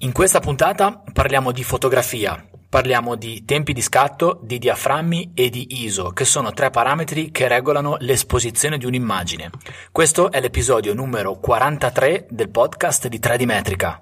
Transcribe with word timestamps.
In 0.00 0.12
questa 0.12 0.40
puntata 0.40 1.02
parliamo 1.10 1.52
di 1.52 1.64
fotografia, 1.64 2.46
parliamo 2.68 3.14
di 3.14 3.46
tempi 3.46 3.72
di 3.72 3.80
scatto, 3.80 4.40
di 4.42 4.58
diaframmi 4.58 5.30
e 5.32 5.48
di 5.48 5.84
ISO, 5.84 6.10
che 6.10 6.26
sono 6.26 6.52
tre 6.52 6.68
parametri 6.68 7.30
che 7.30 7.48
regolano 7.48 7.96
l'esposizione 8.00 8.76
di 8.76 8.84
un'immagine. 8.84 9.48
Questo 9.90 10.30
è 10.30 10.38
l'episodio 10.42 10.92
numero 10.92 11.38
43 11.38 12.26
del 12.28 12.50
podcast 12.50 13.08
di 13.08 13.18
3D 13.18 13.44
Metrica. 13.46 13.98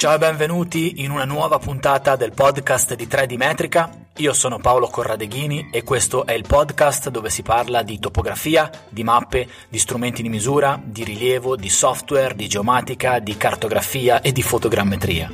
Ciao 0.00 0.14
e 0.14 0.18
benvenuti 0.18 1.02
in 1.02 1.10
una 1.10 1.26
nuova 1.26 1.58
puntata 1.58 2.16
del 2.16 2.32
podcast 2.32 2.94
di 2.94 3.06
3D 3.06 3.36
Metrica. 3.36 4.06
Io 4.16 4.32
sono 4.32 4.56
Paolo 4.56 4.86
Corradeghini 4.86 5.68
e 5.70 5.84
questo 5.84 6.24
è 6.24 6.32
il 6.32 6.46
podcast 6.48 7.10
dove 7.10 7.28
si 7.28 7.42
parla 7.42 7.82
di 7.82 7.98
topografia, 7.98 8.70
di 8.88 9.04
mappe, 9.04 9.46
di 9.68 9.78
strumenti 9.78 10.22
di 10.22 10.30
misura, 10.30 10.80
di 10.82 11.04
rilievo, 11.04 11.54
di 11.54 11.68
software, 11.68 12.34
di 12.34 12.48
geomatica, 12.48 13.18
di 13.18 13.36
cartografia 13.36 14.22
e 14.22 14.32
di 14.32 14.40
fotogrammetria. 14.40 15.30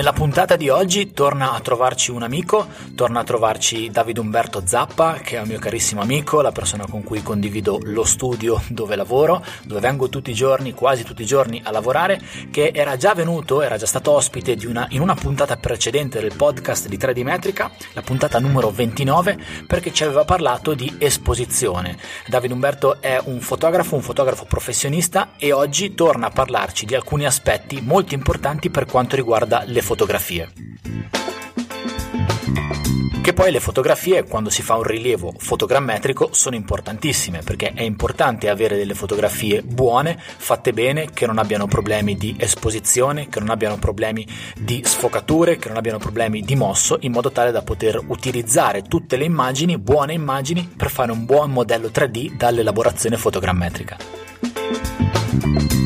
Nella 0.00 0.14
puntata 0.14 0.56
di 0.56 0.70
oggi 0.70 1.12
torna 1.12 1.52
a 1.52 1.60
trovarci 1.60 2.10
un 2.10 2.22
amico, 2.22 2.66
torna 2.94 3.20
a 3.20 3.22
trovarci 3.22 3.90
Davide 3.90 4.20
Umberto 4.20 4.62
Zappa, 4.64 5.18
che 5.22 5.36
è 5.36 5.40
un 5.42 5.48
mio 5.48 5.58
carissimo 5.58 6.00
amico, 6.00 6.40
la 6.40 6.52
persona 6.52 6.86
con 6.88 7.02
cui 7.02 7.22
condivido 7.22 7.78
lo 7.82 8.04
studio 8.04 8.62
dove 8.68 8.96
lavoro, 8.96 9.44
dove 9.62 9.80
vengo 9.80 10.08
tutti 10.08 10.30
i 10.30 10.34
giorni, 10.34 10.72
quasi 10.72 11.04
tutti 11.04 11.20
i 11.20 11.26
giorni 11.26 11.60
a 11.62 11.70
lavorare, 11.70 12.18
che 12.50 12.72
era 12.74 12.96
già 12.96 13.12
venuto, 13.12 13.60
era 13.60 13.76
già 13.76 13.84
stato 13.84 14.12
ospite 14.12 14.56
una, 14.66 14.86
in 14.88 15.02
una 15.02 15.14
puntata 15.14 15.58
precedente 15.58 16.18
del 16.18 16.32
podcast 16.34 16.88
di 16.88 16.96
3D 16.96 17.22
Metrica, 17.22 17.70
la 17.92 18.00
puntata 18.00 18.38
numero 18.38 18.70
29, 18.70 19.38
perché 19.66 19.92
ci 19.92 20.04
aveva 20.04 20.24
parlato 20.24 20.72
di 20.72 20.96
esposizione. 20.96 21.98
Davide 22.26 22.54
Umberto 22.54 23.02
è 23.02 23.20
un 23.22 23.40
fotografo, 23.40 23.96
un 23.96 24.02
fotografo 24.02 24.46
professionista 24.46 25.32
e 25.36 25.52
oggi 25.52 25.92
torna 25.92 26.28
a 26.28 26.30
parlarci 26.30 26.86
di 26.86 26.94
alcuni 26.94 27.26
aspetti 27.26 27.82
molto 27.82 28.14
importanti 28.14 28.70
per 28.70 28.86
quanto 28.86 29.14
riguarda 29.14 29.62
le 29.66 29.72
fotografie 29.72 29.88
fotografie. 29.90 30.48
Che 33.20 33.32
poi 33.32 33.50
le 33.50 33.58
fotografie, 33.58 34.22
quando 34.22 34.48
si 34.48 34.62
fa 34.62 34.76
un 34.76 34.84
rilievo 34.84 35.34
fotogrammetrico, 35.36 36.28
sono 36.30 36.54
importantissime 36.54 37.40
perché 37.42 37.72
è 37.74 37.82
importante 37.82 38.48
avere 38.48 38.76
delle 38.76 38.94
fotografie 38.94 39.62
buone, 39.62 40.16
fatte 40.16 40.72
bene, 40.72 41.10
che 41.12 41.26
non 41.26 41.38
abbiano 41.38 41.66
problemi 41.66 42.14
di 42.14 42.36
esposizione, 42.38 43.28
che 43.28 43.40
non 43.40 43.50
abbiano 43.50 43.78
problemi 43.78 44.24
di 44.56 44.80
sfocature, 44.84 45.56
che 45.56 45.66
non 45.66 45.76
abbiano 45.76 45.98
problemi 45.98 46.42
di 46.42 46.54
mosso, 46.54 46.98
in 47.00 47.10
modo 47.10 47.32
tale 47.32 47.50
da 47.50 47.62
poter 47.62 48.00
utilizzare 48.06 48.82
tutte 48.82 49.16
le 49.16 49.24
immagini, 49.24 49.76
buone 49.76 50.12
immagini, 50.12 50.72
per 50.76 50.88
fare 50.88 51.10
un 51.10 51.24
buon 51.24 51.50
modello 51.50 51.88
3D 51.88 52.36
dall'elaborazione 52.36 53.16
fotogrammetrica. 53.16 55.79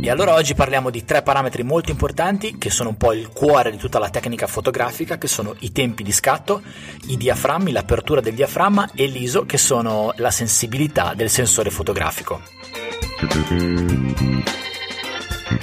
E 0.00 0.10
allora 0.10 0.34
oggi 0.34 0.54
parliamo 0.54 0.90
di 0.90 1.04
tre 1.04 1.22
parametri 1.22 1.64
molto 1.64 1.90
importanti 1.90 2.56
che 2.56 2.70
sono 2.70 2.90
un 2.90 2.96
po' 2.96 3.12
il 3.12 3.28
cuore 3.28 3.70
di 3.70 3.76
tutta 3.76 3.98
la 3.98 4.08
tecnica 4.08 4.46
fotografica, 4.46 5.18
che 5.18 5.26
sono 5.26 5.54
i 5.58 5.72
tempi 5.72 6.02
di 6.02 6.12
scatto, 6.12 6.62
i 7.08 7.16
diaframmi, 7.16 7.72
l'apertura 7.72 8.20
del 8.20 8.34
diaframma 8.34 8.90
e 8.94 9.06
l'ISO, 9.06 9.44
che 9.44 9.58
sono 9.58 10.12
la 10.16 10.30
sensibilità 10.30 11.14
del 11.14 11.28
sensore 11.28 11.70
fotografico. 11.70 12.40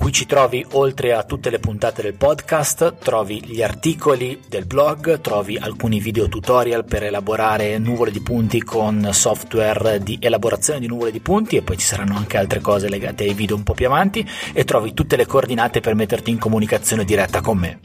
Qui 0.03 0.11
ci 0.11 0.25
trovi, 0.25 0.65
oltre 0.71 1.13
a 1.13 1.23
tutte 1.23 1.49
le 1.49 1.59
puntate 1.59 2.01
del 2.01 2.13
podcast, 2.13 2.97
trovi 2.97 3.41
gli 3.45 3.63
articoli 3.63 4.41
del 4.49 4.65
blog, 4.65 5.21
trovi 5.21 5.57
alcuni 5.57 6.01
video 6.01 6.27
tutorial 6.27 6.83
per 6.83 7.03
elaborare 7.03 7.77
nuvole 7.77 8.11
di 8.11 8.19
punti 8.19 8.61
con 8.61 9.09
software 9.13 10.03
di 10.03 10.17
elaborazione 10.19 10.81
di 10.81 10.87
nuvole 10.87 11.09
di 11.09 11.21
punti 11.21 11.55
e 11.55 11.61
poi 11.61 11.77
ci 11.77 11.85
saranno 11.85 12.17
anche 12.17 12.37
altre 12.37 12.59
cose 12.59 12.89
legate 12.89 13.23
ai 13.23 13.33
video 13.33 13.55
un 13.55 13.63
po' 13.63 13.73
più 13.73 13.85
avanti 13.85 14.29
e 14.51 14.65
trovi 14.65 14.93
tutte 14.93 15.15
le 15.15 15.25
coordinate 15.25 15.79
per 15.79 15.95
metterti 15.95 16.31
in 16.31 16.37
comunicazione 16.37 17.05
diretta 17.05 17.39
con 17.39 17.57
me. 17.57 17.79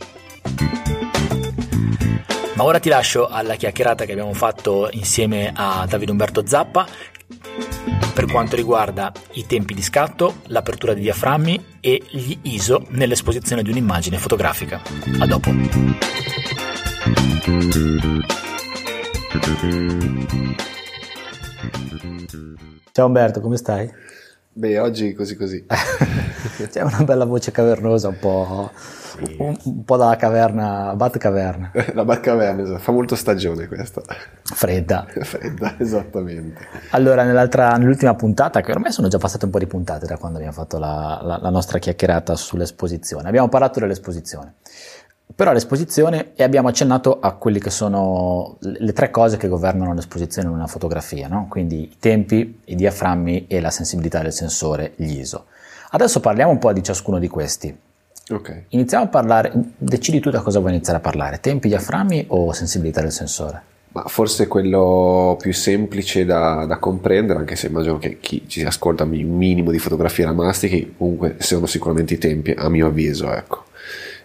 Ma 2.55 2.65
ora 2.65 2.81
ti 2.81 2.89
lascio 2.89 3.29
alla 3.29 3.55
chiacchierata 3.55 4.05
che 4.05 4.11
abbiamo 4.11 4.33
fatto 4.33 4.89
insieme 4.91 5.53
a 5.55 5.87
Davide 5.89 6.11
Umberto 6.11 6.45
Zappa 6.45 6.85
per 8.15 8.27
quanto 8.27 8.57
riguarda 8.57 9.13
i 9.33 9.47
tempi 9.47 9.75
di 9.75 9.83
scatto, 9.83 10.41
l'apertura 10.47 10.93
dei 10.93 11.03
diaframmi 11.03 11.65
e 11.81 12.03
gli 12.11 12.37
ISO 12.43 12.87
nell'esposizione 12.89 13.63
di 13.63 13.71
un'immagine 13.71 14.19
fotografica. 14.19 14.81
A 15.21 15.27
dopo. 15.27 15.51
Ciao 22.93 23.07
Umberto, 23.07 23.41
come 23.41 23.57
stai? 23.57 23.89
Beh, 24.59 24.77
oggi 24.81 25.13
così 25.15 25.37
così. 25.37 25.65
C'è 26.69 26.83
una 26.83 27.05
bella 27.05 27.25
voce 27.25 27.53
cavernosa, 27.53 28.09
un 28.09 28.19
po', 28.19 28.73
sì. 28.75 29.37
un, 29.39 29.57
un 29.63 29.85
po 29.85 29.97
dalla 29.97 30.17
caverna, 30.17 30.95
Batcaverna. 30.97 31.71
La 31.95 32.05
Batcaverna, 32.05 32.63
esatto. 32.65 32.79
fa 32.81 32.91
molto 32.91 33.15
stagione 33.15 33.69
questa. 33.69 34.03
Fredda. 34.43 35.07
Fredda, 35.23 35.77
esattamente. 35.79 36.67
Allora, 36.91 37.23
nell'ultima 37.23 38.17
puntata, 38.17 38.61
che 38.61 38.73
ormai 38.73 38.91
sono 38.91 39.07
già 39.07 39.19
passate 39.19 39.45
un 39.45 39.53
po' 39.53 39.61
di 39.61 39.69
puntate 39.69 40.07
da 40.07 40.17
quando 40.17 40.39
abbiamo 40.39 40.57
fatto 40.57 40.77
la, 40.81 41.21
la, 41.23 41.39
la 41.41 41.51
nostra 41.51 41.79
chiacchierata 41.79 42.35
sull'esposizione, 42.35 43.29
abbiamo 43.29 43.49
parlato 43.49 43.79
dell'esposizione 43.79 44.55
però 45.35 45.53
l'esposizione 45.53 46.33
e 46.35 46.43
abbiamo 46.43 46.69
accennato 46.69 47.21
a 47.21 47.33
quelle 47.33 47.59
che 47.59 47.71
sono 47.71 48.57
le 48.61 48.93
tre 48.93 49.11
cose 49.11 49.37
che 49.37 49.49
governano 49.49 49.95
l'esposizione 49.95 50.49
in 50.49 50.55
una 50.55 50.67
fotografia, 50.67 51.29
no? 51.29 51.47
quindi 51.49 51.83
i 51.83 51.97
tempi, 51.99 52.61
i 52.65 52.75
diaframmi 52.75 53.47
e 53.47 53.61
la 53.61 53.71
sensibilità 53.71 54.21
del 54.21 54.33
sensore, 54.33 54.93
gli 54.97 55.19
ISO. 55.19 55.47
Adesso 55.91 56.21
parliamo 56.21 56.51
un 56.51 56.59
po' 56.59 56.73
di 56.73 56.83
ciascuno 56.83 57.19
di 57.19 57.29
questi. 57.29 57.77
Okay. 58.31 58.65
Iniziamo 58.69 59.05
a 59.05 59.09
parlare, 59.09 59.53
decidi 59.79 60.21
tu 60.21 60.31
da 60.31 60.41
cosa 60.41 60.59
vuoi 60.59 60.73
iniziare 60.73 60.99
a 60.99 61.03
parlare, 61.03 61.41
tempi, 61.41 61.69
diaframmi 61.69 62.27
o 62.29 62.53
sensibilità 62.53 63.01
del 63.01 63.13
sensore? 63.13 63.63
Ma 63.91 64.05
forse 64.07 64.47
quello 64.49 65.37
più 65.41 65.53
semplice 65.55 66.27
da, 66.27 66.67
da, 66.67 66.79
comprendere, 66.79 67.39
anche 67.39 67.57
se 67.57 67.69
immagino 67.69 67.97
che 67.99 68.19
chi 68.21 68.45
ci 68.47 68.63
ascolta 68.65 69.05
un 69.05 69.11
minimo 69.11 69.71
di 69.71 69.79
fotografia 69.79 70.27
la 70.27 70.33
mastichi, 70.33 70.95
comunque 70.97 71.37
sono 71.39 71.65
sicuramente 71.65 72.15
i 72.15 72.19
tempi, 72.19 72.51
a 72.51 72.69
mio 72.69 72.89
avviso, 72.89 73.33
ecco. 73.33 73.65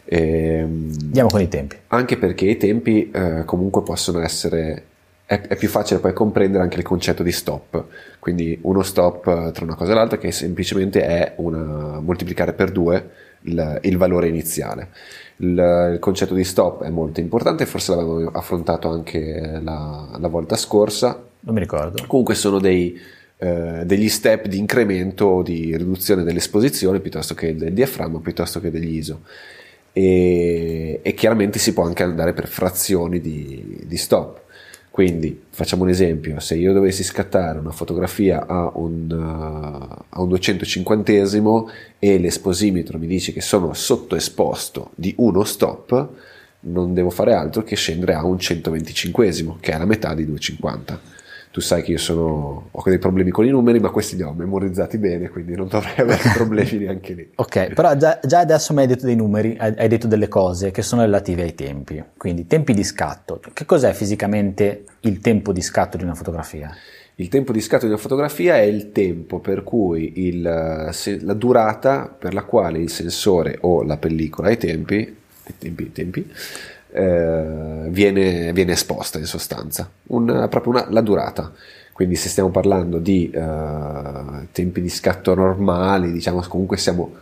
E, 0.05 0.59
Andiamo 0.59 1.29
con 1.29 1.41
i 1.41 1.47
tempi. 1.47 1.77
Anche 1.87 2.17
perché 2.17 2.45
i 2.45 2.57
tempi 2.57 3.09
eh, 3.11 3.43
comunque 3.45 3.83
possono 3.83 4.19
essere... 4.19 4.85
È, 5.25 5.39
è, 5.39 5.55
più 5.55 5.69
facile 5.69 6.01
poi 6.01 6.11
comprendere 6.11 6.63
anche 6.63 6.77
il 6.77 6.83
concetto 6.83 7.23
di 7.23 7.31
stop. 7.31 7.85
Quindi 8.19 8.57
uno 8.63 8.83
stop 8.83 9.27
eh, 9.27 9.51
tra 9.51 9.63
una 9.63 9.75
cosa 9.75 9.91
e 9.91 9.95
l'altra 9.95 10.17
che 10.17 10.31
semplicemente 10.31 11.05
è 11.05 11.33
una, 11.37 11.99
moltiplicare 12.01 12.53
per 12.53 12.71
due 12.71 13.09
il, 13.41 13.79
il 13.83 13.97
valore 13.97 14.27
iniziale. 14.27 14.89
Il, 15.37 15.91
il, 15.93 15.97
concetto 15.99 16.33
di 16.33 16.43
stop 16.43 16.83
è 16.83 16.89
molto 16.89 17.19
importante, 17.19 17.65
forse 17.65 17.95
l'avevamo 17.95 18.29
affrontato 18.33 18.89
anche 18.89 19.59
la, 19.63 20.07
la 20.19 20.27
volta 20.27 20.55
scorsa. 20.55 21.23
Non 21.39 21.53
mi 21.53 21.61
ricordo. 21.61 22.03
Comunque 22.05 22.35
sono 22.35 22.59
dei, 22.59 22.99
eh, 23.37 23.83
degli 23.85 24.09
step 24.09 24.47
di 24.47 24.57
incremento 24.57 25.25
o 25.25 25.41
di 25.41 25.75
riduzione 25.75 26.23
dell'esposizione 26.23 26.99
piuttosto 26.99 27.33
che 27.33 27.55
del 27.55 27.73
diaframma, 27.73 28.19
piuttosto 28.19 28.59
che 28.59 28.69
degli 28.69 28.97
ISO 28.97 29.21
e, 29.93 30.99
e, 31.03 31.13
chiaramente 31.13 31.59
si 31.59 31.71
può 31.71 31.83
anche 31.83 32.01
andare 32.01 32.33
per 32.33 32.47
frazioni 32.47 33.21
di, 33.21 33.81
di, 33.85 33.97
stop. 33.97 34.41
Quindi 34.89 35.43
facciamo 35.49 35.83
un 35.83 35.89
esempio, 35.89 36.39
se 36.39 36.55
io 36.55 36.73
dovessi 36.73 37.03
scattare 37.03 37.59
una 37.59 37.71
fotografia 37.71 38.45
a 38.45 38.71
un, 38.75 39.09
uh, 39.09 40.03
a 40.09 40.21
un 40.21 40.27
250 40.27 41.11
e 41.99 42.17
l'esposimetro 42.19 42.99
mi 42.99 43.07
dice 43.07 43.33
che 43.33 43.41
sono 43.41 43.73
sottoesposto 43.73 44.91
di 44.95 45.13
uno 45.17 45.43
stop, 45.43 46.09
non 46.61 46.93
devo 46.93 47.09
fare 47.09 47.33
altro 47.33 47.63
che 47.63 47.75
scendere 47.75 48.13
a 48.13 48.25
un 48.25 48.37
125 48.39 49.55
che 49.59 49.71
è 49.71 49.77
la 49.77 49.85
metà 49.85 50.13
di 50.13 50.25
250. 50.25 51.21
Tu 51.53 51.61
sai 51.61 51.83
che 51.83 51.91
io 51.91 51.97
sono, 51.99 52.69
ho 52.71 52.83
dei 52.85 52.97
problemi 52.97 53.29
con 53.29 53.45
i 53.45 53.51
numeri, 53.51 53.79
ma 53.79 53.91
questi 53.91 54.15
li 54.15 54.23
ho 54.23 54.33
memorizzati 54.33 54.97
bene, 54.97 55.29
quindi 55.29 55.55
non 55.55 55.67
dovrei 55.67 55.97
avere 55.97 56.23
problemi 56.33 56.77
neanche 56.79 57.13
lì. 57.13 57.29
Ok, 57.35 57.73
però 57.75 57.95
già, 57.95 58.19
già, 58.23 58.39
adesso 58.39 58.73
mi 58.73 58.79
hai 58.79 58.87
detto 58.87 59.05
dei 59.05 59.15
numeri, 59.15 59.55
hai 59.59 59.87
detto 59.87 60.07
delle 60.07 60.27
cose 60.27 60.71
che 60.71 60.81
sono 60.81 61.03
relative 61.03 61.43
ai 61.43 61.53
tempi, 61.53 62.03
quindi 62.17 62.47
tempi 62.47 62.73
di 62.73 62.83
scatto. 62.83 63.39
Che 63.53 63.65
cos'è 63.65 63.93
fisicamente 63.93 64.85
il 65.01 65.19
tempo 65.19 65.53
di 65.53 65.61
scatto 65.61 65.95
di 65.95 66.03
una 66.03 66.15
fotografia? 66.15 66.75
Il 67.17 67.27
tempo 67.27 67.51
di 67.51 67.61
scatto 67.61 67.85
di 67.85 67.91
una 67.91 68.01
fotografia 68.01 68.55
è 68.55 68.61
il 68.61 68.91
tempo 68.91 69.37
per 69.37 69.61
cui 69.61 70.25
il, 70.25 70.41
la 70.41 71.33
durata 71.35 72.07
per 72.07 72.33
la 72.33 72.45
quale 72.45 72.79
il 72.79 72.89
sensore 72.89 73.59
o 73.61 73.83
la 73.83 73.97
pellicola 73.97 74.47
ai 74.47 74.57
tempi, 74.57 74.95
ai 74.95 75.53
tempi, 75.59 75.83
ai 75.83 75.91
tempi 75.91 76.31
eh, 76.93 77.87
viene, 77.89 78.53
viene, 78.53 78.73
esposta 78.73 79.17
in 79.17 79.25
sostanza, 79.25 79.89
una, 80.07 80.47
proprio 80.47 80.73
una, 80.73 80.87
la 80.89 81.01
durata. 81.01 81.51
Quindi 81.91 82.15
se 82.15 82.29
stiamo 82.29 82.49
parlando 82.49 82.97
di 82.97 83.31
uh, 83.33 84.47
tempi 84.51 84.81
di 84.81 84.89
scatto 84.89 85.35
normali, 85.35 86.11
diciamo 86.11 86.43
comunque 86.47 86.77
siamo, 86.77 87.13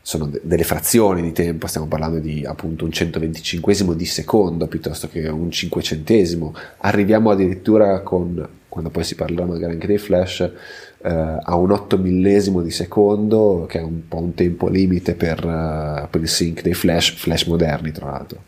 sono 0.00 0.26
de- 0.26 0.40
delle 0.42 0.64
frazioni 0.64 1.20
di 1.20 1.32
tempo, 1.32 1.66
stiamo 1.66 1.86
parlando 1.86 2.18
di 2.20 2.44
appunto 2.44 2.86
un 2.86 2.92
125 2.92 3.94
di 3.94 4.06
secondo 4.06 4.66
piuttosto 4.66 5.08
che 5.08 5.28
un 5.28 5.50
cinquecentesimo, 5.50 6.54
arriviamo 6.78 7.30
addirittura 7.30 8.00
con 8.00 8.48
quando 8.74 8.90
poi 8.90 9.04
si 9.04 9.14
parlerà 9.14 9.46
magari 9.46 9.74
anche 9.74 9.86
dei 9.86 9.98
flash, 9.98 10.40
eh, 10.40 11.38
a 11.42 11.54
un 11.54 11.70
8 11.70 11.96
millesimo 11.96 12.60
di 12.60 12.72
secondo, 12.72 13.66
che 13.68 13.78
è 13.78 13.82
un 13.82 14.08
po' 14.08 14.18
un 14.18 14.34
tempo 14.34 14.68
limite 14.68 15.14
per, 15.14 15.44
uh, 15.44 16.08
per 16.10 16.20
il 16.20 16.28
sync 16.28 16.60
dei 16.62 16.74
flash, 16.74 17.14
flash 17.14 17.44
moderni 17.44 17.92
tra 17.92 18.06
l'altro. 18.06 18.42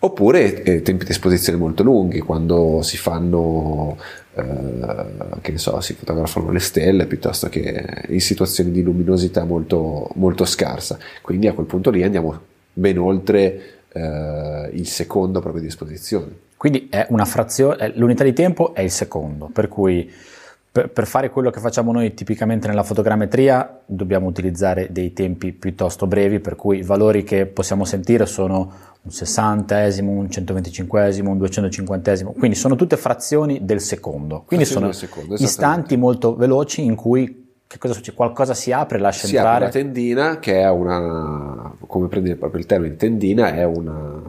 Oppure 0.00 0.62
eh, 0.62 0.82
tempi 0.82 1.04
di 1.04 1.10
esposizione 1.10 1.58
molto 1.58 1.82
lunghi, 1.82 2.20
quando 2.20 2.82
si 2.82 2.96
fanno, 2.96 3.98
eh, 4.34 4.44
che 5.40 5.50
ne 5.50 5.58
so, 5.58 5.80
si 5.80 5.94
fotografano 5.94 6.52
le 6.52 6.60
stelle 6.60 7.06
piuttosto 7.06 7.48
che 7.48 8.04
in 8.08 8.20
situazioni 8.20 8.70
di 8.70 8.82
luminosità 8.82 9.44
molto, 9.44 10.08
molto 10.14 10.44
scarsa. 10.44 10.98
Quindi 11.20 11.48
a 11.48 11.52
quel 11.52 11.66
punto 11.66 11.90
lì 11.90 12.04
andiamo 12.04 12.40
ben 12.72 12.96
oltre 12.98 13.80
eh, 13.92 14.70
il 14.72 14.86
secondo 14.86 15.40
proprio 15.40 15.62
di 15.62 15.68
esposizione. 15.68 16.46
Quindi 16.56 16.88
è 16.90 17.06
una 17.10 17.24
frazione, 17.24 17.92
l'unità 17.96 18.22
di 18.22 18.32
tempo 18.32 18.74
è 18.74 18.82
il 18.82 18.90
secondo, 18.90 19.50
per 19.52 19.66
cui 19.66 20.08
per, 20.70 20.90
per, 20.90 21.06
fare 21.06 21.30
quello 21.30 21.50
che 21.50 21.60
facciamo 21.60 21.92
noi 21.92 22.14
tipicamente 22.14 22.68
nella 22.68 22.82
fotogrammetria 22.82 23.80
dobbiamo 23.86 24.26
utilizzare 24.26 24.88
dei 24.90 25.12
tempi 25.12 25.52
piuttosto 25.52 26.06
brevi, 26.06 26.40
per 26.40 26.56
cui 26.56 26.78
i 26.78 26.82
valori 26.82 27.24
che 27.24 27.46
possiamo 27.46 27.84
sentire 27.84 28.26
sono 28.26 28.72
un 29.00 29.10
sessantesimo, 29.10 30.10
un 30.10 30.30
centoventicinquesimo, 30.30 31.30
un 31.30 31.38
duecentocinquantesimo, 31.38 32.32
quindi 32.32 32.56
sono 32.56 32.76
tutte 32.76 32.96
frazioni 32.96 33.64
del 33.64 33.80
secondo, 33.80 34.44
quindi 34.46 34.66
frazioni 34.66 34.92
sono 34.92 35.06
secondo, 35.06 35.34
istanti 35.42 35.96
molto 35.96 36.36
veloci 36.36 36.84
in 36.84 36.94
cui? 36.94 37.46
Qualcosa 38.14 38.54
si 38.54 38.72
apre, 38.72 38.98
lascia 38.98 39.26
si 39.26 39.36
entrare. 39.36 39.70
Si 39.70 39.78
apre 39.78 39.80
una 39.80 39.92
tendina 39.92 40.38
che 40.38 40.60
è 40.60 40.70
una, 40.70 41.70
come 41.86 42.08
prende 42.08 42.34
proprio 42.36 42.60
il 42.60 42.66
termine 42.66 42.96
tendina, 42.96 43.52
è 43.52 43.62
una 43.64 44.22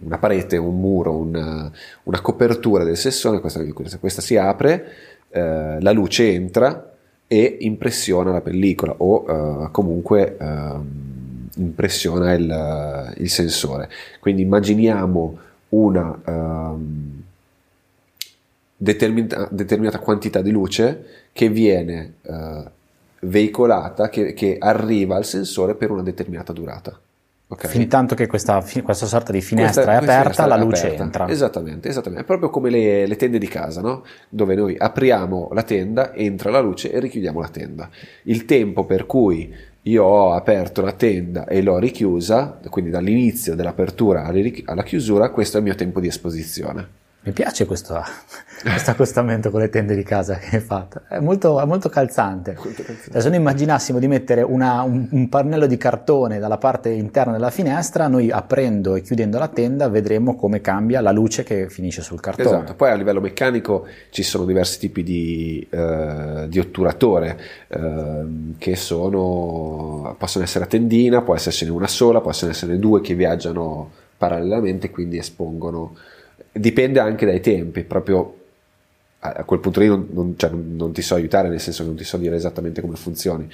una 0.00 0.18
parete, 0.18 0.56
un 0.56 0.80
muro, 0.80 1.14
una, 1.14 1.70
una 2.04 2.20
copertura 2.20 2.84
del 2.84 2.96
sessone, 2.96 3.40
questa, 3.40 3.62
questa 3.98 4.22
si 4.22 4.36
apre, 4.36 4.86
eh, 5.30 5.80
la 5.80 5.92
luce 5.92 6.32
entra 6.32 6.92
e 7.26 7.58
impressiona 7.60 8.32
la 8.32 8.40
pellicola 8.40 8.94
o 8.98 9.24
eh, 9.28 9.70
comunque 9.70 10.36
eh, 10.38 10.72
impressiona 11.56 12.32
il, 12.32 13.14
il, 13.18 13.28
sensore. 13.30 13.90
Quindi 14.20 14.42
immaginiamo 14.42 15.38
una 15.70 16.18
ehm, 16.24 17.22
determinata, 18.76 19.48
determinata, 19.50 19.98
quantità 19.98 20.40
di 20.40 20.50
luce 20.50 21.04
che 21.32 21.48
viene 21.48 22.14
eh, 22.22 22.64
veicolata, 23.20 24.08
che, 24.08 24.32
che 24.32 24.56
arriva 24.58 25.16
al 25.16 25.24
sensore 25.24 25.74
per 25.74 25.90
una 25.90 26.02
determinata 26.02 26.52
durata. 26.52 26.98
Okay. 27.50 27.70
Fin 27.70 27.88
tanto 27.88 28.14
che 28.14 28.26
questa, 28.26 28.62
questa, 28.82 29.06
sorta 29.06 29.32
di 29.32 29.40
finestra 29.40 29.82
questa, 29.82 29.92
è 29.92 29.96
aperta, 29.96 30.20
finestra 30.20 30.46
la 30.46 30.56
luce 30.56 30.86
aperta. 30.86 31.02
entra. 31.02 31.28
Esattamente, 31.28 31.88
esattamente. 31.88 32.22
È 32.22 32.26
proprio 32.26 32.50
come 32.50 32.68
le, 32.68 33.06
le, 33.06 33.16
tende 33.16 33.38
di 33.38 33.48
casa, 33.48 33.80
no? 33.80 34.04
dove 34.28 34.54
noi 34.54 34.76
apriamo 34.76 35.48
la 35.52 35.62
tenda, 35.62 36.12
entra 36.12 36.50
la 36.50 36.60
luce 36.60 36.92
e 36.92 37.00
richiudiamo 37.00 37.40
la 37.40 37.48
tenda. 37.48 37.88
Il 38.24 38.44
tempo 38.44 38.84
per 38.84 39.06
cui 39.06 39.50
io 39.80 40.04
ho 40.04 40.32
aperto 40.34 40.82
la 40.82 40.92
tenda 40.92 41.46
e 41.46 41.62
l'ho 41.62 41.78
richiusa, 41.78 42.60
quindi 42.68 42.90
dall'inizio 42.90 43.54
dell'apertura 43.54 44.24
alla 44.24 44.82
chiusura, 44.82 45.30
questo 45.30 45.56
è 45.56 45.60
il 45.60 45.66
mio 45.66 45.74
tempo 45.74 46.00
di 46.00 46.08
esposizione. 46.08 46.97
Mi 47.20 47.32
piace 47.32 47.66
questo, 47.66 48.00
questo 48.62 48.90
accostamento 48.92 49.50
con 49.50 49.60
le 49.60 49.68
tende 49.68 49.96
di 49.96 50.04
casa 50.04 50.36
che 50.36 50.56
hai 50.56 50.62
fatto, 50.62 51.02
è 51.08 51.18
molto, 51.18 51.60
è 51.60 51.64
molto 51.64 51.88
calzante. 51.88 52.56
Se 53.10 53.28
noi 53.28 53.38
immaginassimo 53.38 53.98
di 53.98 54.06
mettere 54.06 54.42
una, 54.42 54.82
un, 54.82 55.08
un, 55.10 55.28
pannello 55.28 55.66
di 55.66 55.76
cartone 55.76 56.38
dalla 56.38 56.58
parte 56.58 56.90
interna 56.90 57.32
della 57.32 57.50
finestra, 57.50 58.06
noi 58.06 58.30
aprendo 58.30 58.94
e 58.94 59.02
chiudendo 59.02 59.36
la 59.38 59.48
tenda 59.48 59.88
vedremo 59.88 60.36
come 60.36 60.60
cambia 60.60 61.00
la 61.00 61.10
luce 61.10 61.42
che 61.42 61.68
finisce 61.68 62.02
sul 62.02 62.20
cartone. 62.20 62.48
Esatto, 62.48 62.74
poi 62.74 62.92
a 62.92 62.94
livello 62.94 63.20
meccanico 63.20 63.86
ci 64.10 64.22
sono 64.22 64.44
diversi 64.44 64.78
tipi 64.78 65.02
di, 65.02 65.66
eh, 65.68 66.46
di 66.48 66.58
otturatore 66.60 67.38
eh, 67.66 68.24
che 68.58 68.76
sono, 68.76 70.14
possono 70.16 70.44
essere 70.44 70.64
a 70.64 70.68
tendina, 70.68 71.22
può 71.22 71.34
essercene 71.34 71.72
una 71.72 71.88
sola, 71.88 72.20
possono 72.20 72.52
essere 72.52 72.78
due 72.78 73.00
che 73.00 73.14
viaggiano 73.14 73.90
parallelamente, 74.16 74.90
quindi 74.90 75.18
espongono 75.18 75.94
dipende 76.58 77.00
anche 77.00 77.26
dai 77.26 77.40
tempi, 77.40 77.84
proprio 77.84 78.34
a 79.20 79.44
quel 79.44 79.58
punto 79.58 79.80
lì 79.80 79.88
non, 79.88 80.06
non, 80.10 80.34
cioè, 80.36 80.50
non, 80.50 80.92
ti 80.92 81.02
so 81.02 81.14
aiutare, 81.14 81.48
nel 81.48 81.60
senso 81.60 81.82
che 81.82 81.88
non 81.88 81.96
ti 81.96 82.04
so 82.04 82.16
dire 82.16 82.36
esattamente 82.36 82.80
come 82.80 82.96
funzioni. 82.96 83.50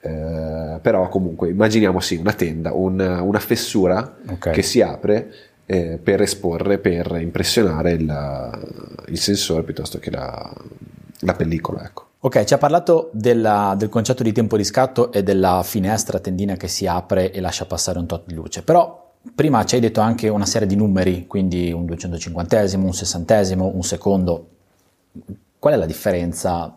Eh, 0.00 0.78
però 0.80 1.08
comunque 1.08 1.48
immaginiamo 1.48 2.00
sì 2.00 2.16
una 2.16 2.32
tenda, 2.32 2.72
una, 2.72 3.22
una 3.22 3.38
fessura 3.38 4.16
okay. 4.28 4.52
che 4.52 4.62
si 4.62 4.80
apre 4.80 5.32
eh, 5.66 5.98
per 6.02 6.22
esporre, 6.22 6.78
per 6.78 7.18
impressionare 7.20 7.92
il, 7.92 9.04
il 9.08 9.18
sensore 9.18 9.62
piuttosto 9.62 9.98
che 9.98 10.10
la, 10.10 10.52
la 11.20 11.34
pellicola. 11.34 11.84
Ecco. 11.84 12.04
Ok, 12.20 12.44
ci 12.44 12.54
ha 12.54 12.58
parlato 12.58 13.10
della, 13.12 13.74
del 13.78 13.88
concetto 13.88 14.22
di 14.22 14.32
tempo 14.32 14.56
di 14.56 14.64
scatto 14.64 15.12
e 15.12 15.22
della 15.22 15.62
finestra 15.64 16.18
tendina 16.18 16.56
che 16.56 16.66
si 16.66 16.86
apre 16.86 17.30
e 17.30 17.40
lascia 17.40 17.66
passare 17.66 17.98
un 17.98 18.06
tot 18.06 18.26
di 18.26 18.34
luce, 18.34 18.62
però 18.62 19.05
Prima 19.34 19.64
ci 19.64 19.74
hai 19.74 19.80
detto 19.80 20.00
anche 20.00 20.28
una 20.28 20.46
serie 20.46 20.66
di 20.66 20.76
numeri, 20.76 21.26
quindi 21.26 21.72
un 21.72 21.84
250, 21.84 22.76
un 22.76 22.94
sessantesimo, 22.94 23.72
un 23.74 23.82
secondo. 23.82 24.48
Qual 25.58 25.74
è 25.74 25.76
la 25.76 25.86
differenza? 25.86 26.76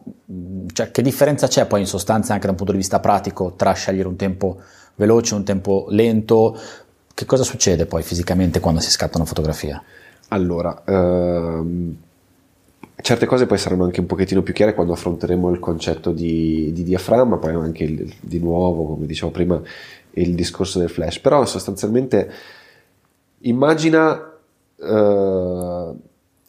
Cioè, 0.74 0.92
che 0.92 1.02
differenza 1.02 1.48
c'è 1.48 1.66
poi 1.66 1.82
in 1.82 1.88
sostanza 1.88 2.34
anche 2.34 2.46
da 2.46 2.52
un 2.52 2.58
punto 2.58 2.72
di 2.72 2.80
vista 2.80 3.00
pratico 3.00 3.54
tra 3.56 3.72
scegliere 3.74 4.08
un 4.08 4.16
tempo 4.16 4.62
veloce, 4.96 5.36
un 5.36 5.44
tempo 5.44 5.86
lento? 5.90 6.58
Che 7.14 7.26
cosa 7.26 7.44
succede 7.44 7.86
poi 7.86 8.02
fisicamente 8.04 8.60
quando 8.60 8.80
si 8.80 8.90
scatta 8.90 9.18
una 9.18 9.28
fotografia? 9.28 9.82
Allora, 10.30 10.82
ehm, 10.86 11.98
certe 13.02 13.26
cose 13.26 13.46
poi 13.46 13.58
saranno 13.58 13.86
anche 13.86 14.00
un 14.00 14.06
pochettino 14.06 14.42
più 14.42 14.54
chiare 14.54 14.74
quando 14.74 14.94
affronteremo 14.94 15.50
il 15.50 15.60
concetto 15.60 16.12
di, 16.12 16.72
di 16.74 16.84
diaframma, 16.84 17.38
poi 17.38 17.54
anche 17.54 17.84
il, 17.84 18.14
di 18.20 18.40
nuovo, 18.40 18.86
come 18.86 19.06
dicevo 19.06 19.32
prima, 19.32 19.62
il 20.12 20.36
discorso 20.36 20.80
del 20.80 20.90
flash, 20.90 21.20
però 21.20 21.46
sostanzialmente 21.46 22.32
immagina, 23.40 24.12
uh, 24.76 25.98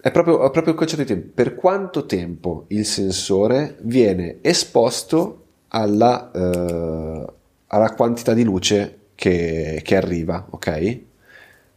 è, 0.00 0.11
proprio, 0.11 0.45
è, 0.45 0.50
proprio, 0.50 0.73
il 0.73 0.78
concetto 0.78 1.02
di 1.02 1.09
tempo, 1.09 1.28
per 1.35 1.54
quanto 1.54 2.07
tempo 2.07 2.64
il 2.69 2.85
sensore 2.85 3.76
viene 3.83 4.38
esposto 4.40 5.45
alla, 5.69 6.30
uh, 6.33 7.33
alla 7.66 7.95
quantità 7.95 8.35
di 8.35 8.42
luce 8.42 8.99
che, 9.14 9.80
che, 9.85 9.97
arriva, 9.97 10.47
ok? 10.50 11.00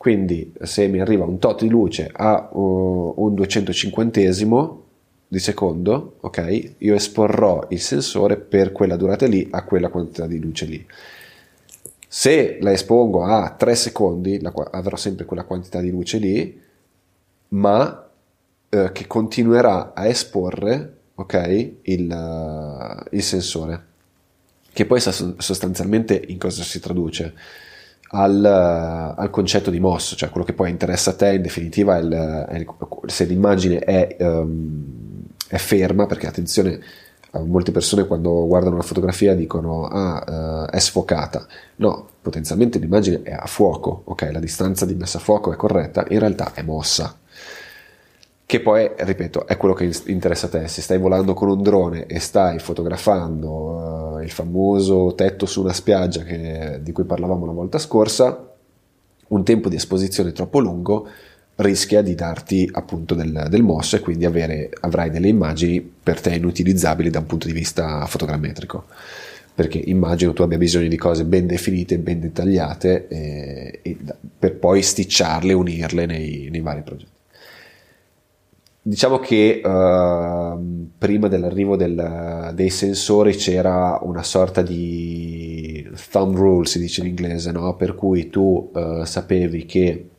Quindi 0.03 0.51
se 0.63 0.87
mi 0.87 0.99
arriva 0.99 1.23
un 1.23 1.39
tot 1.39 1.61
di 1.61 1.69
luce 1.69 2.11
a 2.11 2.49
uh, 2.51 3.13
un 3.15 3.33
250 3.35 4.19
di 5.29 5.39
secondo, 5.39 6.17
ok? 6.19 6.71
Io 6.79 6.93
esporrò 6.93 7.67
il 7.69 7.79
sensore 7.79 8.35
per 8.35 8.73
quella 8.73 8.97
durata 8.97 9.25
lì 9.27 9.47
a 9.49 9.63
quella 9.63 9.87
quantità 9.87 10.27
di 10.27 10.41
luce 10.41 10.65
lì. 10.65 10.85
Se 12.05 12.57
la 12.59 12.73
espongo 12.73 13.23
a 13.23 13.51
3 13.51 13.75
secondi, 13.75 14.41
la, 14.41 14.51
avrò 14.71 14.97
sempre 14.97 15.23
quella 15.23 15.45
quantità 15.45 15.79
di 15.79 15.89
luce 15.89 16.17
lì, 16.17 16.61
ma 17.47 18.09
eh, 18.67 18.89
che 18.91 19.07
continuerà 19.07 19.93
a 19.93 20.05
esporre 20.05 20.97
okay, 21.15 21.79
il, 21.83 22.11
uh, 22.11 23.05
il, 23.15 23.23
sensore. 23.23 23.85
Che 24.73 24.85
poi 24.85 24.99
sostanzialmente 24.99 26.21
in 26.27 26.37
cosa 26.37 26.61
si 26.61 26.81
traduce? 26.81 27.33
Al, 28.15 29.15
uh, 29.15 29.19
al, 29.19 29.29
concetto 29.31 29.71
di 29.71 29.79
mosso, 29.79 30.15
cioè 30.15 30.29
quello 30.29 30.45
che 30.45 30.53
poi 30.53 30.69
interessa 30.69 31.09
a 31.09 31.15
te 31.15 31.33
in 31.33 31.41
definitiva 31.41 31.97
è, 31.97 32.01
il, 32.01 32.45
è 32.47 32.55
il, 32.57 32.67
se 33.07 33.23
l'immagine 33.25 33.79
è, 33.79 34.17
um, 34.19 35.25
è 35.47 35.57
ferma, 35.57 36.05
perché 36.05 36.27
attenzione, 36.27 36.79
molte 37.39 37.71
persone 37.71 38.05
quando 38.05 38.45
guardano 38.45 38.75
una 38.75 38.83
fotografia 38.83 39.33
dicono 39.33 39.85
ah 39.87 40.67
uh, 40.67 40.69
è 40.69 40.77
sfocata 40.77 41.47
no 41.77 42.07
potenzialmente 42.21 42.77
l'immagine 42.77 43.23
è 43.23 43.31
a 43.31 43.47
fuoco 43.47 44.03
ok? 44.05 44.29
La 44.31 44.39
distanza 44.39 44.85
di 44.85 44.93
messa 44.93 45.17
a 45.17 45.21
fuoco 45.21 45.51
è 45.51 45.55
corretta 45.55 46.05
in 46.09 46.19
realtà 46.19 46.51
è 46.53 46.61
mossa 46.61 47.17
che 48.45 48.59
poi, 48.59 48.89
ripeto, 48.95 49.47
è 49.47 49.57
quello 49.57 49.73
che 49.73 49.89
interessa 50.05 50.47
a 50.47 50.49
te. 50.49 50.67
Se 50.67 50.81
stai 50.81 50.97
volando 50.97 51.33
con 51.33 51.49
un 51.49 51.61
drone 51.61 52.05
e 52.05 52.19
stai 52.19 52.59
fotografando 52.59 54.17
uh, 54.17 54.21
il 54.21 54.31
famoso 54.31 55.13
tetto 55.15 55.45
su 55.45 55.61
una 55.61 55.73
spiaggia 55.73 56.23
che, 56.23 56.79
di 56.81 56.91
cui 56.91 57.05
parlavamo 57.05 57.45
la 57.45 57.51
volta 57.51 57.79
scorsa, 57.79 58.51
un 59.27 59.43
tempo 59.43 59.69
di 59.69 59.75
esposizione 59.75 60.31
troppo 60.31 60.59
lungo 60.59 61.07
rischia 61.55 62.01
di 62.01 62.15
darti 62.15 62.67
appunto 62.71 63.13
del, 63.15 63.45
del 63.49 63.63
mosso 63.63 63.95
e 63.95 63.99
quindi 63.99 64.25
avere, 64.25 64.69
avrai 64.81 65.09
delle 65.09 65.27
immagini 65.27 65.81
per 65.81 66.19
te 66.19 66.33
inutilizzabili 66.33 67.09
da 67.09 67.19
un 67.19 67.25
punto 67.27 67.47
di 67.47 67.53
vista 67.53 68.05
fotogrammetrico 68.07 68.85
perché 69.55 69.77
immagino 69.77 70.33
tu 70.33 70.41
abbia 70.41 70.57
bisogno 70.57 70.87
di 70.87 70.97
cose 70.97 71.25
ben 71.25 71.45
definite, 71.45 71.99
ben 71.99 72.19
dettagliate 72.19 73.07
e, 73.07 73.79
e 73.83 73.97
per 74.39 74.55
poi 74.55 74.81
sticciarle, 74.81 75.53
unirle 75.53 76.07
nei, 76.07 76.47
nei 76.49 76.61
vari 76.61 76.81
progetti. 76.81 77.12
Diciamo 78.85 79.17
che 79.19 79.61
uh, 79.63 80.89
prima 80.97 81.29
dell'arrivo 81.29 81.77
del, 81.77 82.51
dei 82.53 82.69
sensori 82.69 83.33
c'era 83.33 83.97
una 84.01 84.23
sorta 84.23 84.61
di 84.61 85.89
thumb 86.11 86.35
rule, 86.35 86.65
si 86.65 86.79
dice 86.79 86.99
in 86.99 87.07
inglese, 87.07 87.53
no? 87.53 87.77
per 87.77 87.95
cui 87.95 88.29
tu 88.29 88.71
uh, 88.73 89.05
sapevi 89.05 89.65
che 89.65 90.09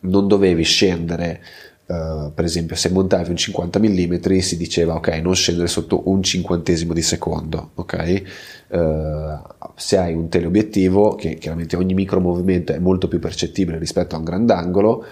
non 0.00 0.26
dovevi 0.26 0.62
scendere 0.62 1.40
Uh, 1.86 2.32
per 2.34 2.44
esempio 2.44 2.74
se 2.74 2.90
montavi 2.90 3.30
un 3.30 3.36
50 3.36 3.78
mm 3.78 4.38
si 4.40 4.56
diceva 4.56 4.96
ok 4.96 5.06
non 5.22 5.36
scendere 5.36 5.68
sotto 5.68 6.08
un 6.10 6.20
cinquantesimo 6.20 6.92
di 6.92 7.00
secondo 7.00 7.70
ok 7.74 8.22
uh, 8.70 9.70
se 9.76 9.96
hai 9.96 10.12
un 10.12 10.28
teleobiettivo 10.28 11.14
che 11.14 11.36
chiaramente 11.36 11.76
ogni 11.76 11.94
micro 11.94 12.18
movimento 12.18 12.72
è 12.72 12.80
molto 12.80 13.06
più 13.06 13.20
percettibile 13.20 13.78
rispetto 13.78 14.16
a 14.16 14.18
un 14.18 14.24
grandangolo 14.24 15.04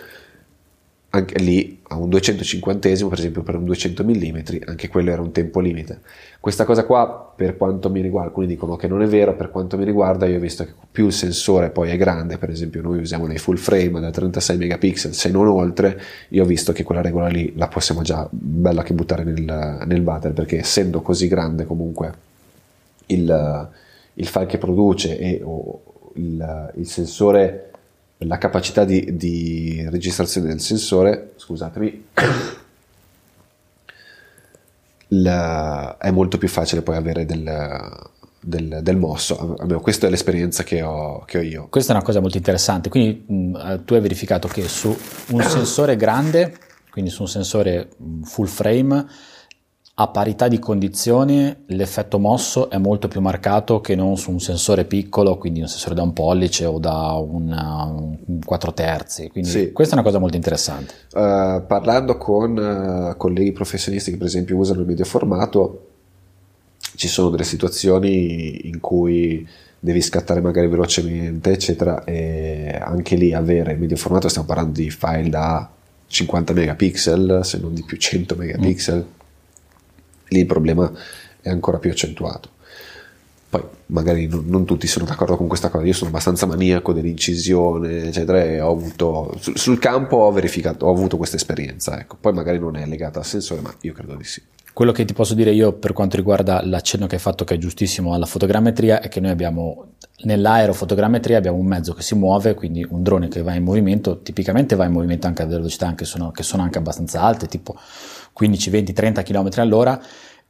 anche 1.14 1.38
lì 1.38 1.80
a 1.88 1.96
un 1.96 2.08
250 2.08 2.88
per 3.08 3.18
esempio 3.18 3.42
per 3.42 3.54
un 3.54 3.64
200 3.64 4.02
mm 4.02 4.38
anche 4.66 4.88
quello 4.88 5.12
era 5.12 5.22
un 5.22 5.30
tempo 5.30 5.60
limite. 5.60 6.00
Questa 6.40 6.64
cosa 6.64 6.84
qua 6.84 7.32
per 7.36 7.56
quanto 7.56 7.88
mi 7.88 8.00
riguarda 8.00 8.28
alcuni 8.28 8.48
dicono 8.48 8.74
che 8.74 8.88
non 8.88 9.00
è 9.00 9.06
vero 9.06 9.36
per 9.36 9.50
quanto 9.50 9.78
mi 9.78 9.84
riguarda 9.84 10.26
io 10.26 10.38
ho 10.38 10.40
visto 10.40 10.64
che 10.64 10.72
più 10.90 11.06
il 11.06 11.12
sensore 11.12 11.70
poi 11.70 11.90
è 11.90 11.96
grande 11.96 12.36
per 12.36 12.50
esempio 12.50 12.82
noi 12.82 12.98
usiamo 12.98 13.28
dei 13.28 13.38
full 13.38 13.56
frame 13.56 14.00
da 14.00 14.10
36 14.10 14.56
megapixel 14.56 15.14
se 15.14 15.30
non 15.30 15.46
oltre 15.46 16.00
io 16.30 16.42
ho 16.42 16.46
visto 16.46 16.72
che 16.72 16.82
quella 16.82 17.00
regola 17.00 17.28
lì 17.28 17.52
la 17.56 17.68
possiamo 17.68 18.02
già 18.02 18.26
bella 18.30 18.82
che 18.82 18.92
buttare 18.92 19.22
nel, 19.22 19.84
nel 19.86 20.00
battere 20.00 20.34
perché 20.34 20.58
essendo 20.58 21.00
così 21.00 21.28
grande 21.28 21.64
comunque 21.64 22.12
il, 23.06 23.70
il 24.14 24.26
file 24.26 24.46
che 24.46 24.58
produce 24.58 25.16
e 25.16 25.42
il, 26.14 26.72
il 26.74 26.86
sensore 26.86 27.70
la 28.26 28.38
capacità 28.38 28.84
di, 28.84 29.16
di 29.16 29.86
registrazione 29.88 30.48
del 30.48 30.60
sensore, 30.60 31.32
scusatemi, 31.36 32.06
la, 35.08 35.96
è 35.98 36.10
molto 36.10 36.38
più 36.38 36.48
facile 36.48 36.82
poi 36.82 36.96
avere 36.96 37.24
del, 37.24 38.10
del, 38.40 38.80
del, 38.82 38.96
mosso. 38.96 39.56
Almeno 39.58 39.80
questa 39.80 40.06
è 40.06 40.10
l'esperienza 40.10 40.62
che 40.62 40.82
ho, 40.82 41.24
che 41.24 41.38
ho, 41.38 41.42
io. 41.42 41.68
Questa 41.68 41.92
è 41.92 41.96
una 41.96 42.04
cosa 42.04 42.20
molto 42.20 42.36
interessante. 42.36 42.88
Quindi 42.88 43.24
mh, 43.26 43.84
tu 43.84 43.94
hai 43.94 44.00
verificato 44.00 44.48
che 44.48 44.68
su 44.68 44.96
un 45.28 45.42
sensore 45.42 45.96
grande, 45.96 46.56
quindi 46.90 47.10
su 47.10 47.22
un 47.22 47.28
sensore 47.28 47.90
full 48.22 48.46
frame, 48.46 49.06
a 49.96 50.08
parità 50.08 50.48
di 50.48 50.58
condizioni 50.58 51.54
l'effetto 51.66 52.18
mosso 52.18 52.68
è 52.68 52.78
molto 52.78 53.06
più 53.06 53.20
marcato 53.20 53.80
che 53.80 53.94
non 53.94 54.16
su 54.16 54.32
un 54.32 54.40
sensore 54.40 54.86
piccolo, 54.86 55.38
quindi 55.38 55.60
un 55.60 55.68
sensore 55.68 55.94
da 55.94 56.02
un 56.02 56.12
pollice 56.12 56.64
o 56.64 56.80
da 56.80 57.12
una, 57.12 57.84
un 57.84 58.40
4 58.44 58.72
terzi. 58.74 59.28
Quindi 59.28 59.50
sì. 59.50 59.72
questa 59.72 59.94
è 59.94 59.98
una 59.98 60.06
cosa 60.06 60.18
molto 60.18 60.34
interessante. 60.34 60.94
Uh, 61.12 61.64
parlando 61.64 62.16
con 62.16 62.56
uh, 62.56 63.16
colleghi 63.16 63.52
professionisti 63.52 64.10
che 64.10 64.16
per 64.16 64.26
esempio 64.26 64.56
usano 64.56 64.80
il 64.80 64.86
medio 64.86 65.04
formato, 65.04 65.86
ci 66.96 67.06
sono 67.06 67.30
delle 67.30 67.44
situazioni 67.44 68.66
in 68.66 68.80
cui 68.80 69.46
devi 69.78 70.00
scattare 70.00 70.40
magari 70.40 70.66
velocemente, 70.66 71.52
eccetera, 71.52 72.02
e 72.02 72.76
anche 72.82 73.14
lì 73.14 73.32
avere 73.32 73.72
il 73.74 73.78
medio 73.78 73.96
formato, 73.96 74.28
stiamo 74.28 74.48
parlando 74.48 74.80
di 74.80 74.90
file 74.90 75.28
da 75.28 75.70
50 76.08 76.52
megapixel, 76.52 77.40
se 77.44 77.58
non 77.58 77.74
di 77.74 77.84
più 77.84 77.96
100 77.96 78.34
megapixel. 78.34 78.96
Mm 78.96 79.22
lì 80.34 80.40
il 80.40 80.46
problema 80.46 80.90
è 81.40 81.48
ancora 81.48 81.78
più 81.78 81.90
accentuato. 81.90 82.50
Poi 83.48 83.62
magari 83.86 84.28
non, 84.28 84.64
tutti 84.64 84.86
sono 84.88 85.04
d'accordo 85.04 85.36
con 85.36 85.46
questa 85.46 85.68
cosa, 85.68 85.84
io 85.84 85.92
sono 85.92 86.10
abbastanza 86.10 86.46
maniaco 86.46 86.92
dell'incisione, 86.92 88.08
eccetera, 88.08 88.42
e 88.42 88.60
ho 88.60 88.72
avuto, 88.72 89.36
sul, 89.38 89.56
sul 89.56 89.78
campo 89.78 90.16
ho 90.16 90.32
verificato, 90.32 90.86
ho 90.86 90.90
avuto 90.90 91.16
questa 91.16 91.36
esperienza, 91.36 91.98
ecco. 92.00 92.16
poi 92.20 92.32
magari 92.32 92.58
non 92.58 92.76
è 92.76 92.84
legata 92.86 93.20
al 93.20 93.24
sensore, 93.24 93.60
ma 93.60 93.72
io 93.82 93.92
credo 93.92 94.16
di 94.16 94.24
sì. 94.24 94.42
Quello 94.72 94.90
che 94.90 95.04
ti 95.04 95.12
posso 95.12 95.34
dire 95.34 95.52
io 95.52 95.72
per 95.72 95.92
quanto 95.92 96.16
riguarda 96.16 96.60
l'accenno 96.66 97.06
che 97.06 97.14
hai 97.14 97.20
fatto, 97.20 97.44
che 97.44 97.54
è 97.54 97.58
giustissimo, 97.58 98.12
alla 98.12 98.26
fotogrammetria, 98.26 99.00
è 99.00 99.06
che 99.06 99.20
noi 99.20 99.30
abbiamo 99.30 99.92
nell'aerofotogrammetria 100.24 101.38
abbiamo 101.38 101.58
un 101.58 101.66
mezzo 101.66 101.92
che 101.92 102.02
si 102.02 102.14
muove, 102.14 102.54
quindi 102.54 102.84
un 102.88 103.02
drone 103.02 103.28
che 103.28 103.42
va 103.42 103.54
in 103.54 103.62
movimento, 103.62 104.20
tipicamente 104.22 104.74
va 104.74 104.84
in 104.84 104.92
movimento 104.92 105.26
anche 105.26 105.42
a 105.42 105.46
velocità 105.46 105.86
anche 105.86 106.04
sono, 106.04 106.30
che 106.30 106.42
sono 106.42 106.62
anche 106.62 106.78
abbastanza 106.78 107.20
alte, 107.20 107.46
tipo 107.46 107.76
15, 108.34 108.70
20, 108.70 108.92
30 108.92 109.22
km 109.22 109.48
all'ora 109.56 109.98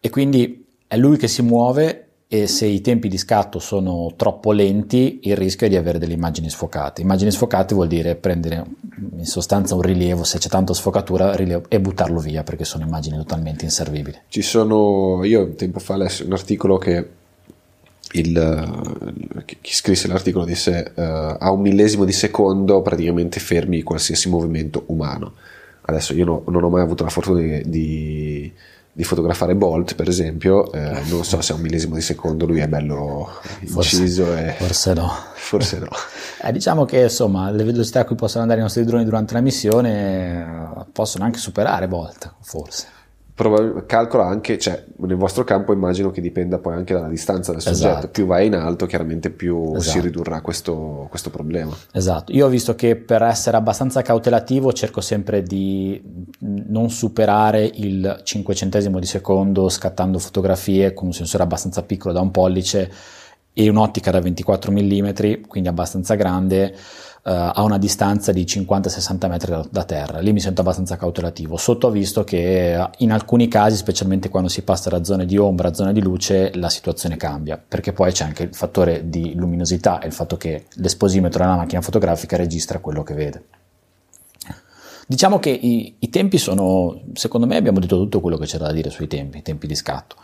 e 0.00 0.10
quindi 0.10 0.66
è 0.88 0.96
lui 0.96 1.16
che 1.16 1.28
si 1.28 1.42
muove 1.42 2.00
e 2.26 2.48
se 2.48 2.66
i 2.66 2.80
tempi 2.80 3.08
di 3.08 3.18
scatto 3.18 3.58
sono 3.60 4.14
troppo 4.16 4.50
lenti 4.50 5.20
il 5.22 5.36
rischio 5.36 5.66
è 5.66 5.70
di 5.70 5.76
avere 5.76 5.98
delle 5.98 6.14
immagini 6.14 6.50
sfocate. 6.50 7.02
Immagini 7.02 7.30
sfocate 7.30 7.74
vuol 7.74 7.86
dire 7.86 8.16
prendere 8.16 8.64
in 9.16 9.26
sostanza 9.26 9.74
un 9.74 9.82
rilievo, 9.82 10.24
se 10.24 10.38
c'è 10.38 10.48
tanto 10.48 10.72
sfocatura, 10.72 11.36
rilievo, 11.36 11.66
e 11.68 11.80
buttarlo 11.80 12.18
via 12.18 12.42
perché 12.42 12.64
sono 12.64 12.84
immagini 12.84 13.16
totalmente 13.18 13.64
inservibili. 13.64 14.18
Ci 14.28 14.42
sono, 14.42 15.22
io 15.22 15.54
tempo 15.54 15.78
fa 15.78 15.96
lessi 15.96 16.24
un 16.24 16.32
articolo 16.32 16.78
che 16.78 17.08
il, 18.12 19.54
chi 19.60 19.74
scrisse 19.74 20.08
l'articolo 20.08 20.44
disse 20.44 20.92
uh, 20.94 21.00
a 21.38 21.50
un 21.50 21.60
millesimo 21.60 22.04
di 22.04 22.12
secondo 22.12 22.82
praticamente 22.82 23.38
fermi 23.38 23.82
qualsiasi 23.82 24.28
movimento 24.28 24.84
umano 24.86 25.34
Adesso 25.86 26.14
io 26.14 26.24
no, 26.24 26.42
non 26.48 26.64
ho 26.64 26.70
mai 26.70 26.82
avuto 26.82 27.04
la 27.04 27.10
fortuna 27.10 27.40
di, 27.40 27.62
di, 27.68 28.52
di 28.92 29.04
fotografare 29.04 29.54
Bolt, 29.54 29.94
per 29.94 30.08
esempio, 30.08 30.72
eh, 30.72 31.02
non 31.08 31.24
so 31.24 31.40
se 31.40 31.52
a 31.52 31.56
un 31.56 31.60
millesimo 31.60 31.94
di 31.94 32.00
secondo 32.00 32.46
lui 32.46 32.60
è 32.60 32.68
bello 32.68 33.28
inciso. 33.60 34.24
Forse, 34.24 34.46
e... 34.46 34.52
forse 34.52 34.92
no. 34.94 35.10
Forse 35.34 35.78
no. 35.78 35.88
Eh, 36.42 36.52
diciamo 36.52 36.84
che 36.84 37.02
insomma 37.02 37.50
le 37.50 37.64
velocità 37.64 38.00
a 38.00 38.04
cui 38.04 38.16
possono 38.16 38.42
andare 38.42 38.60
i 38.60 38.62
nostri 38.62 38.84
droni 38.84 39.04
durante 39.04 39.34
la 39.34 39.40
missione 39.40 40.80
eh, 40.80 40.84
possono 40.90 41.24
anche 41.24 41.38
superare 41.38 41.86
Bolt, 41.86 42.34
forse 42.40 42.93
calcola 43.86 44.26
anche, 44.26 44.58
cioè 44.58 44.84
nel 44.98 45.16
vostro 45.16 45.42
campo 45.42 45.72
immagino 45.72 46.12
che 46.12 46.20
dipenda 46.20 46.58
poi 46.58 46.74
anche 46.74 46.94
dalla 46.94 47.08
distanza 47.08 47.50
del 47.50 47.60
soggetto, 47.60 47.88
esatto. 47.88 48.08
più 48.08 48.26
vai 48.26 48.46
in 48.46 48.54
alto 48.54 48.86
chiaramente 48.86 49.30
più 49.30 49.74
esatto. 49.74 49.80
si 49.80 50.00
ridurrà 50.00 50.40
questo, 50.40 51.06
questo, 51.10 51.30
problema. 51.30 51.76
Esatto, 51.90 52.30
io 52.30 52.46
ho 52.46 52.48
visto 52.48 52.76
che 52.76 52.94
per 52.94 53.22
essere 53.22 53.56
abbastanza 53.56 54.02
cautelativo 54.02 54.72
cerco 54.72 55.00
sempre 55.00 55.42
di 55.42 56.00
non 56.38 56.90
superare 56.90 57.64
il 57.64 58.20
cinquecentesimo 58.22 59.00
di 59.00 59.06
secondo 59.06 59.68
scattando 59.68 60.20
fotografie 60.20 60.94
con 60.94 61.06
un 61.06 61.12
sensore 61.12 61.42
abbastanza 61.42 61.82
piccolo 61.82 62.14
da 62.14 62.20
un 62.20 62.30
pollice 62.30 62.88
e 63.52 63.68
un'ottica 63.68 64.12
da 64.12 64.20
24 64.20 64.70
mm, 64.70 65.08
quindi 65.48 65.68
abbastanza 65.68 66.14
grande 66.14 66.74
a 67.26 67.62
una 67.62 67.78
distanza 67.78 68.32
di 68.32 68.44
50-60 68.44 69.28
metri 69.28 69.50
da, 69.50 69.66
da, 69.70 69.84
terra. 69.84 70.18
Lì 70.18 70.32
mi 70.32 70.40
sento 70.40 70.60
abbastanza 70.60 70.98
cautelativo. 70.98 71.56
Sotto 71.56 71.86
ho 71.86 71.90
visto 71.90 72.22
che 72.22 72.74
eh, 72.74 72.90
in 72.98 73.12
alcuni 73.12 73.48
casi, 73.48 73.76
specialmente 73.76 74.28
quando 74.28 74.50
si 74.50 74.62
passa 74.62 74.90
da 74.90 75.02
zone 75.04 75.24
di 75.24 75.38
ombra 75.38 75.68
a 75.68 75.74
zone 75.74 75.94
di 75.94 76.02
luce, 76.02 76.52
la 76.54 76.68
situazione 76.68 77.16
cambia, 77.16 77.56
perché 77.56 77.94
poi 77.94 78.12
c'è 78.12 78.24
anche 78.24 78.42
il 78.42 78.54
fattore 78.54 79.08
di 79.08 79.34
luminosità 79.34 80.00
e 80.00 80.06
il 80.06 80.12
fatto 80.12 80.36
che 80.36 80.66
l'esposimetro 80.74 81.38
della 81.42 81.56
macchina 81.56 81.80
fotografica 81.80 82.36
registra 82.36 82.80
quello 82.80 83.02
che 83.02 83.14
vede. 83.14 83.44
Diciamo 85.06 85.38
che 85.38 85.50
i, 85.50 85.96
i 85.98 86.10
tempi 86.10 86.36
sono, 86.36 87.00
secondo 87.14 87.46
me 87.46 87.56
abbiamo 87.56 87.80
detto 87.80 87.96
tutto 87.96 88.20
quello 88.20 88.36
che 88.36 88.44
c'era 88.44 88.66
da 88.66 88.72
dire 88.72 88.90
sui 88.90 89.06
tempi, 89.06 89.38
i 89.38 89.42
tempi 89.42 89.66
di 89.66 89.74
scatto. 89.74 90.16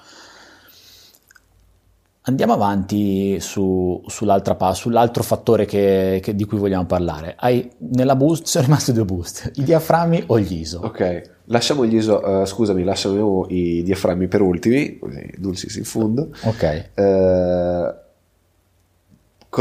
Andiamo 2.22 2.52
avanti 2.52 3.40
su, 3.40 4.02
sull'altra, 4.06 4.74
sull'altro 4.74 5.22
fattore 5.22 5.64
che, 5.64 6.20
che, 6.22 6.34
di 6.34 6.44
cui 6.44 6.58
vogliamo 6.58 6.84
parlare. 6.84 7.34
Hai, 7.38 7.70
nella 7.78 8.14
boost 8.14 8.44
sono 8.46 8.64
rimasti 8.64 8.92
due 8.92 9.04
boost, 9.04 9.52
i 9.54 9.64
diaframmi 9.64 10.24
o 10.26 10.38
gli 10.38 10.60
ISO? 10.60 10.80
Ok, 10.80 11.22
lasciamo 11.46 11.86
gli 11.86 11.96
ISO, 11.96 12.20
uh, 12.20 12.44
scusami, 12.44 12.84
lasciamo 12.84 13.46
i 13.48 13.82
diaframmi 13.82 14.28
per 14.28 14.42
ultimi, 14.42 14.98
così 14.98 15.32
dulcis 15.38 15.76
in 15.76 15.84
fondo. 15.84 16.28
Ok. 16.42 16.90
Uh, 16.94 18.08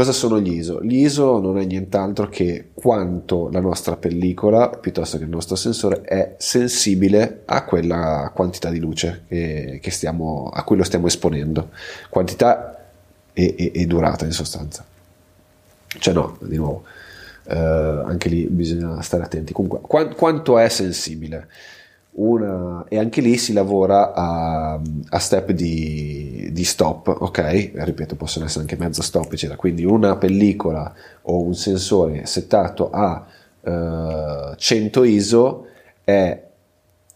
Cosa 0.00 0.12
sono 0.12 0.40
gli 0.40 0.52
ISO? 0.52 0.82
Gli 0.82 1.04
ISO 1.04 1.40
non 1.40 1.58
è 1.58 1.64
nient'altro 1.66 2.26
che 2.30 2.70
quanto 2.72 3.50
la 3.52 3.60
nostra 3.60 3.98
pellicola, 3.98 4.70
piuttosto 4.70 5.18
che 5.18 5.24
il 5.24 5.28
nostro 5.28 5.56
sensore, 5.56 6.00
è 6.00 6.36
sensibile 6.38 7.42
a 7.44 7.64
quella 7.66 8.32
quantità 8.34 8.70
di 8.70 8.78
luce 8.78 9.24
che, 9.28 9.78
che 9.82 9.90
stiamo, 9.90 10.48
a 10.50 10.64
cui 10.64 10.78
lo 10.78 10.84
stiamo 10.84 11.06
esponendo. 11.06 11.68
Quantità 12.08 12.82
e, 13.34 13.54
e, 13.58 13.72
e 13.74 13.84
durata 13.84 14.24
in 14.24 14.32
sostanza. 14.32 14.86
Cioè 15.86 16.14
no, 16.14 16.38
di 16.40 16.56
nuovo, 16.56 16.84
eh, 17.44 17.58
anche 17.58 18.30
lì 18.30 18.46
bisogna 18.46 19.02
stare 19.02 19.24
attenti. 19.24 19.52
Comunque, 19.52 19.80
qu- 19.82 20.14
quanto 20.14 20.56
è 20.56 20.70
sensibile? 20.70 21.46
Una, 22.12 22.84
e 22.88 22.98
anche 22.98 23.20
lì 23.20 23.36
si 23.36 23.52
lavora 23.52 24.12
a, 24.12 24.80
a 25.08 25.18
step 25.18 25.52
di, 25.52 26.50
di, 26.52 26.64
stop, 26.64 27.08
ok? 27.08 27.72
Ripeto, 27.74 28.16
possono 28.16 28.46
essere 28.46 28.62
anche 28.62 28.76
mezzo 28.76 29.02
stop, 29.02 29.32
eccetera. 29.32 29.58
Quindi 29.58 29.84
una 29.84 30.16
pellicola 30.16 30.92
o 31.22 31.42
un 31.42 31.54
sensore 31.54 32.26
settato 32.26 32.90
a 32.90 33.26
uh, 33.60 34.54
100 34.56 35.04
ISO 35.04 35.66
è 36.02 36.42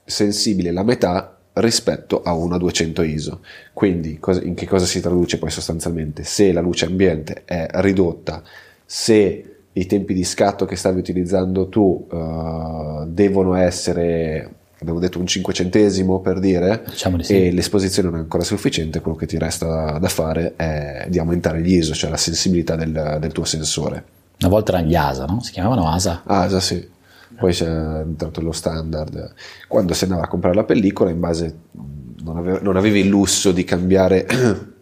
sensibile 0.04 0.70
la 0.70 0.84
metà 0.84 1.36
rispetto 1.54 2.22
a 2.22 2.32
una 2.34 2.56
200 2.56 3.02
ISO. 3.02 3.40
Quindi 3.72 4.20
in 4.42 4.54
che 4.54 4.66
cosa 4.66 4.86
si 4.86 5.00
traduce 5.00 5.38
poi 5.38 5.50
sostanzialmente? 5.50 6.22
Se 6.22 6.52
la 6.52 6.60
luce 6.60 6.86
ambiente 6.86 7.42
è 7.44 7.66
ridotta, 7.74 8.42
se 8.84 9.48
i 9.72 9.86
tempi 9.86 10.14
di 10.14 10.24
scatto 10.24 10.66
che 10.66 10.76
stavi 10.76 11.00
utilizzando 11.00 11.68
tu 11.68 12.06
uh, 12.08 13.04
devono 13.08 13.54
essere 13.54 14.62
abbiamo 14.84 15.00
detto 15.00 15.18
un 15.18 15.26
cinquecentesimo 15.26 16.20
per 16.20 16.38
dire, 16.38 16.84
diciamo 16.86 17.20
sì. 17.22 17.46
e 17.46 17.52
l'esposizione 17.52 18.10
non 18.10 18.18
è 18.18 18.22
ancora 18.22 18.44
sufficiente, 18.44 19.00
quello 19.00 19.16
che 19.16 19.26
ti 19.26 19.38
resta 19.38 19.98
da 19.98 20.08
fare 20.08 20.54
è 20.56 21.06
di 21.08 21.18
aumentare 21.18 21.60
gli 21.62 21.74
ISO, 21.74 21.94
cioè 21.94 22.10
la 22.10 22.16
sensibilità 22.16 22.76
del, 22.76 23.16
del 23.18 23.32
tuo 23.32 23.44
sensore. 23.44 24.04
Una 24.40 24.50
volta 24.50 24.72
erano 24.72 24.88
gli 24.88 24.94
ASA, 24.94 25.24
no? 25.24 25.40
Si 25.42 25.52
chiamavano 25.52 25.88
ASA? 25.88 26.22
ASA, 26.24 26.60
sì. 26.60 26.92
Poi 27.36 27.52
c'è 27.52 27.66
entrato 27.66 28.40
lo 28.40 28.52
standard. 28.52 29.34
Quando 29.66 29.94
si 29.94 30.04
andava 30.04 30.22
a 30.22 30.28
comprare 30.28 30.54
la 30.54 30.64
pellicola, 30.64 31.10
in 31.10 31.20
base 31.20 31.56
non 32.22 32.36
avevi, 32.36 32.58
non 32.62 32.76
avevi 32.76 33.00
il 33.00 33.08
lusso 33.08 33.52
di 33.52 33.64
cambiare 33.64 34.26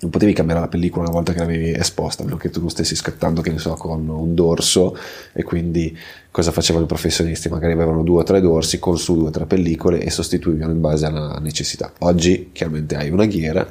non 0.00 0.10
potevi 0.10 0.32
cambiare 0.32 0.60
la 0.60 0.68
pellicola 0.68 1.04
una 1.04 1.12
volta 1.12 1.32
che 1.32 1.40
l'avevi 1.40 1.72
esposta, 1.72 2.24
che 2.24 2.48
tu 2.48 2.60
non 2.60 2.70
stessi 2.70 2.94
scattando, 2.96 3.42
che 3.42 3.50
ne 3.50 3.58
so, 3.58 3.74
con 3.74 4.08
un 4.08 4.34
dorso 4.34 4.96
e 5.32 5.42
quindi 5.42 5.96
cosa 6.30 6.52
facevano 6.52 6.84
i 6.86 6.88
professionisti? 6.88 7.50
Magari 7.50 7.72
avevano 7.72 8.02
due 8.02 8.20
o 8.20 8.22
tre 8.22 8.40
dorsi 8.40 8.78
con 8.78 8.96
su 8.96 9.14
due 9.14 9.28
o 9.28 9.30
tre 9.30 9.44
pellicole 9.44 10.00
e 10.00 10.10
sostituivano 10.10 10.72
in 10.72 10.80
base 10.80 11.04
alla 11.04 11.38
necessità. 11.40 11.92
Oggi 11.98 12.48
chiaramente 12.52 12.96
hai 12.96 13.10
una 13.10 13.26
ghiera, 13.26 13.66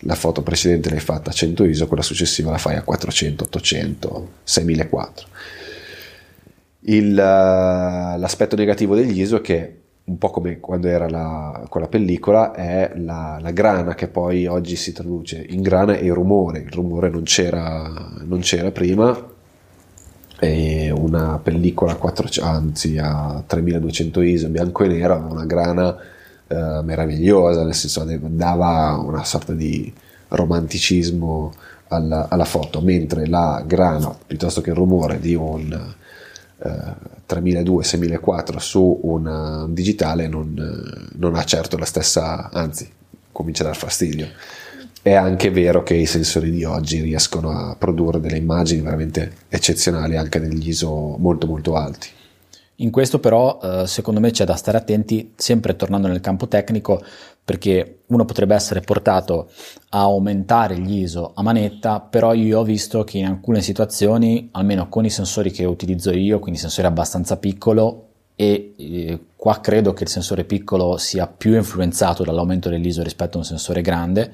la 0.00 0.14
foto 0.14 0.42
precedente 0.42 0.90
l'hai 0.90 1.00
fatta 1.00 1.30
a 1.30 1.32
100 1.32 1.64
ISO, 1.64 1.86
quella 1.86 2.02
successiva 2.02 2.50
la 2.50 2.58
fai 2.58 2.76
a 2.76 2.82
400, 2.82 3.44
800, 3.44 4.28
6004. 4.42 5.26
Il, 6.80 7.14
l'aspetto 7.14 8.56
negativo 8.56 8.94
degli 8.94 9.20
ISO 9.20 9.36
è 9.36 9.40
che 9.40 9.81
un 10.04 10.18
po' 10.18 10.30
come 10.30 10.58
quando 10.58 10.88
era 10.88 11.08
la, 11.08 11.64
quella 11.68 11.86
pellicola, 11.86 12.52
è 12.52 12.92
la, 12.96 13.38
la, 13.40 13.50
grana 13.52 13.94
che 13.94 14.08
poi 14.08 14.46
oggi 14.46 14.74
si 14.74 14.92
traduce 14.92 15.44
in 15.48 15.62
grana 15.62 15.94
e 15.94 16.12
rumore. 16.12 16.60
Il 16.60 16.72
rumore 16.72 17.08
non 17.08 17.22
c'era, 17.22 18.10
non 18.24 18.40
c'era 18.40 18.70
prima. 18.72 19.30
E 20.40 20.90
una 20.90 21.38
pellicola 21.40 21.94
4, 21.94 22.42
anzi 22.44 22.98
a 22.98 23.44
3200 23.46 24.20
ISO 24.22 24.48
bianco 24.48 24.82
e 24.82 24.88
nero 24.88 25.14
aveva 25.14 25.32
una 25.32 25.44
grana 25.44 25.96
eh, 26.48 26.80
meravigliosa, 26.82 27.62
nel 27.62 27.74
senso 27.74 28.04
dava 28.04 29.00
una 29.00 29.22
sorta 29.22 29.52
di 29.52 29.92
romanticismo 30.28 31.52
alla, 31.88 32.26
alla 32.28 32.44
foto, 32.44 32.80
mentre 32.80 33.28
la 33.28 33.62
grana 33.64 34.12
piuttosto 34.26 34.60
che 34.62 34.70
il 34.70 34.76
rumore 34.76 35.20
di 35.20 35.34
un 35.36 35.94
3200-6004 37.40 38.56
su 38.58 39.00
un 39.02 39.66
digitale 39.70 40.28
non, 40.28 41.10
non, 41.16 41.34
ha 41.34 41.44
certo 41.44 41.76
la 41.76 41.84
stessa, 41.84 42.50
anzi 42.50 42.90
comincia 43.30 43.62
a 43.62 43.66
dar 43.66 43.76
fastidio. 43.76 44.28
È 45.00 45.14
anche 45.14 45.50
vero 45.50 45.82
che 45.82 45.94
i 45.94 46.06
sensori 46.06 46.50
di 46.50 46.64
oggi 46.64 47.00
riescono 47.00 47.50
a 47.50 47.74
produrre 47.76 48.20
delle 48.20 48.36
immagini 48.36 48.82
veramente 48.82 49.32
eccezionali 49.48 50.16
anche 50.16 50.38
negli 50.38 50.68
ISO 50.68 51.16
molto 51.18 51.46
molto 51.46 51.74
alti. 51.76 52.08
In 52.76 52.90
questo 52.90 53.20
però 53.20 53.60
eh, 53.62 53.86
secondo 53.86 54.18
me 54.18 54.30
c'è 54.30 54.44
da 54.44 54.56
stare 54.56 54.78
attenti, 54.78 55.32
sempre 55.36 55.76
tornando 55.76 56.08
nel 56.08 56.20
campo 56.20 56.48
tecnico, 56.48 57.02
perché 57.44 58.02
uno 58.06 58.24
potrebbe 58.24 58.54
essere 58.54 58.80
portato 58.80 59.50
a 59.90 60.00
aumentare 60.00 60.78
gli 60.78 61.02
ISO 61.02 61.32
a 61.34 61.42
manetta, 61.42 62.00
però 62.00 62.34
io 62.34 62.60
ho 62.60 62.64
visto 62.64 63.02
che 63.04 63.18
in 63.18 63.26
alcune 63.26 63.60
situazioni, 63.60 64.48
almeno 64.52 64.88
con 64.88 65.04
i 65.04 65.10
sensori 65.10 65.50
che 65.50 65.64
utilizzo 65.64 66.12
io, 66.12 66.38
quindi 66.38 66.60
sensore 66.60 66.86
abbastanza 66.86 67.36
piccolo, 67.38 68.08
e 68.36 68.74
eh, 68.76 69.18
qua 69.36 69.60
credo 69.60 69.92
che 69.92 70.04
il 70.04 70.08
sensore 70.08 70.44
piccolo 70.44 70.96
sia 70.96 71.26
più 71.26 71.54
influenzato 71.54 72.22
dall'aumento 72.22 72.68
dell'ISO 72.68 73.02
rispetto 73.02 73.36
a 73.36 73.40
un 73.40 73.46
sensore 73.46 73.82
grande, 73.82 74.32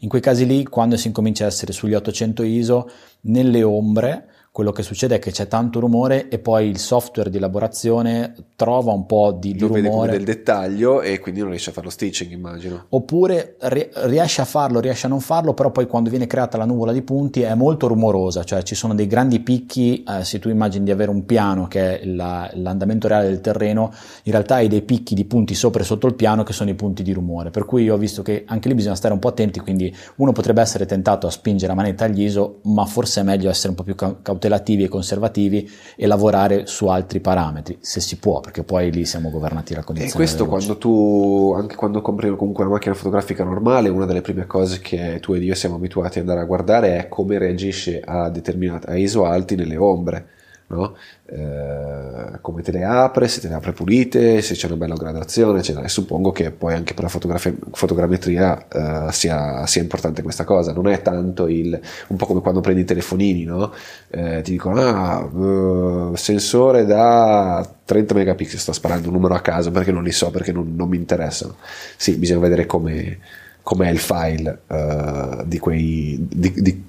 in 0.00 0.08
quei 0.08 0.22
casi 0.22 0.46
lì, 0.46 0.64
quando 0.64 0.96
si 0.96 1.08
incomincia 1.08 1.44
a 1.44 1.48
essere 1.48 1.72
sugli 1.72 1.94
800 1.94 2.42
ISO, 2.42 2.90
nelle 3.22 3.62
ombre, 3.62 4.29
quello 4.52 4.72
che 4.72 4.82
succede 4.82 5.14
è 5.14 5.18
che 5.20 5.30
c'è 5.30 5.46
tanto 5.46 5.78
rumore 5.78 6.28
e 6.28 6.40
poi 6.40 6.68
il 6.68 6.78
software 6.78 7.30
di 7.30 7.36
elaborazione 7.36 8.34
trova 8.56 8.90
un 8.90 9.06
po' 9.06 9.30
di, 9.30 9.52
di 9.52 9.60
rumore. 9.60 10.10
del 10.10 10.24
dettaglio 10.24 11.02
e 11.02 11.20
quindi 11.20 11.40
non 11.40 11.50
riesce 11.50 11.70
a 11.70 11.72
fare 11.72 11.86
lo 11.86 11.92
stitching, 11.92 12.32
immagino. 12.32 12.86
Oppure 12.88 13.56
riesce 13.60 14.40
a 14.40 14.44
farlo, 14.44 14.80
riesce 14.80 15.06
a 15.06 15.08
non 15.08 15.20
farlo, 15.20 15.54
però 15.54 15.70
poi 15.70 15.86
quando 15.86 16.10
viene 16.10 16.26
creata 16.26 16.58
la 16.58 16.64
nuvola 16.64 16.90
di 16.90 17.02
punti 17.02 17.42
è 17.42 17.54
molto 17.54 17.86
rumorosa, 17.86 18.42
cioè 18.42 18.64
ci 18.64 18.74
sono 18.74 18.92
dei 18.92 19.06
grandi 19.06 19.38
picchi, 19.38 20.02
eh, 20.02 20.24
se 20.24 20.40
tu 20.40 20.48
immagini 20.48 20.84
di 20.84 20.90
avere 20.90 21.12
un 21.12 21.24
piano 21.24 21.68
che 21.68 22.00
è 22.00 22.04
la, 22.06 22.50
l'andamento 22.54 23.06
reale 23.06 23.28
del 23.28 23.40
terreno, 23.40 23.92
in 24.24 24.32
realtà 24.32 24.56
hai 24.56 24.66
dei 24.66 24.82
picchi 24.82 25.14
di 25.14 25.26
punti 25.26 25.54
sopra 25.54 25.82
e 25.82 25.84
sotto 25.84 26.08
il 26.08 26.14
piano 26.14 26.42
che 26.42 26.52
sono 26.52 26.70
i 26.70 26.74
punti 26.74 27.04
di 27.04 27.12
rumore, 27.12 27.50
per 27.50 27.64
cui 27.64 27.84
io 27.84 27.94
ho 27.94 27.98
visto 27.98 28.22
che 28.22 28.42
anche 28.48 28.66
lì 28.66 28.74
bisogna 28.74 28.96
stare 28.96 29.14
un 29.14 29.20
po' 29.20 29.28
attenti, 29.28 29.60
quindi 29.60 29.94
uno 30.16 30.32
potrebbe 30.32 30.60
essere 30.60 30.86
tentato 30.86 31.28
a 31.28 31.30
spingere 31.30 31.68
la 31.68 31.74
manetta 31.74 32.06
agli 32.06 32.24
ISO, 32.24 32.58
ma 32.64 32.84
forse 32.84 33.20
è 33.20 33.22
meglio 33.22 33.48
essere 33.48 33.68
un 33.68 33.74
po' 33.76 33.84
più 33.84 33.94
cautelare 33.94 34.38
cautelativi 34.40 34.84
e 34.84 34.88
conservativi 34.88 35.70
e 35.94 36.06
lavorare 36.06 36.66
su 36.66 36.86
altri 36.86 37.20
parametri, 37.20 37.76
se 37.80 38.00
si 38.00 38.16
può, 38.16 38.40
perché 38.40 38.62
poi 38.62 38.90
lì 38.90 39.04
siamo 39.04 39.30
governati 39.30 39.74
dalla 39.74 39.84
condizione. 39.84 40.14
E 40.14 40.16
questo 40.16 40.46
quando 40.46 40.78
tu, 40.78 41.52
anche 41.54 41.76
quando 41.76 42.00
compri 42.00 42.34
comunque 42.34 42.64
una 42.64 42.72
macchina 42.72 42.94
fotografica 42.94 43.44
normale, 43.44 43.90
una 43.90 44.06
delle 44.06 44.22
prime 44.22 44.46
cose 44.46 44.80
che 44.80 45.18
tu 45.20 45.34
ed 45.34 45.42
io 45.42 45.54
siamo 45.54 45.76
abituati 45.76 46.18
ad 46.18 46.26
andare 46.26 46.40
a 46.40 46.46
guardare 46.46 46.96
è 46.96 47.08
come 47.08 47.38
reagisce 47.38 48.00
a 48.02 48.30
determinate 48.30 48.90
a 48.90 48.96
ISO 48.96 49.24
alti 49.26 49.54
nelle 49.54 49.76
ombre 49.76 50.28
no? 50.70 50.96
eh, 51.26 52.38
come 52.40 52.62
te 52.62 52.72
le 52.72 52.84
apre, 52.84 53.28
se 53.28 53.40
te 53.40 53.48
le 53.48 53.54
apre 53.54 53.72
pulite, 53.72 54.42
se 54.42 54.54
c'è 54.54 54.66
una 54.66 54.76
bella 54.76 54.94
gradazione, 54.94 55.60
eccetera. 55.60 55.84
E 55.84 55.88
suppongo 55.88 56.32
che 56.32 56.50
poi 56.50 56.74
anche 56.74 56.94
per 56.94 57.04
la 57.04 57.38
fotogrammetria 57.70 58.68
eh, 58.68 59.12
sia, 59.12 59.66
sia, 59.66 59.82
importante 59.82 60.22
questa 60.22 60.44
cosa. 60.44 60.72
Non 60.72 60.88
è 60.88 61.02
tanto 61.02 61.46
il 61.46 61.78
un 62.08 62.16
po' 62.16 62.26
come 62.26 62.40
quando 62.40 62.60
prendi 62.60 62.82
i 62.82 62.84
telefonini, 62.84 63.44
no? 63.44 63.72
eh, 64.10 64.40
ti 64.42 64.52
dicono: 64.52 64.80
Ah, 64.80 65.20
uh, 65.20 66.14
sensore 66.16 66.84
da 66.84 67.68
30 67.84 68.14
megapixel. 68.14 68.58
Sto 68.58 68.72
sparando 68.72 69.08
un 69.08 69.14
numero 69.14 69.34
a 69.34 69.40
caso 69.40 69.70
perché 69.70 69.92
non 69.92 70.02
li 70.02 70.12
so, 70.12 70.30
perché 70.30 70.52
non, 70.52 70.74
non 70.74 70.88
mi 70.88 70.96
interessano. 70.96 71.56
Sì, 71.96 72.16
bisogna 72.16 72.40
vedere 72.40 72.66
come 72.66 73.18
com'è 73.62 73.88
il 73.88 73.98
file 73.98 74.62
uh, 74.66 75.44
di, 75.44 75.58
quei, 75.58 76.16
di, 76.18 76.52
di, 76.56 76.84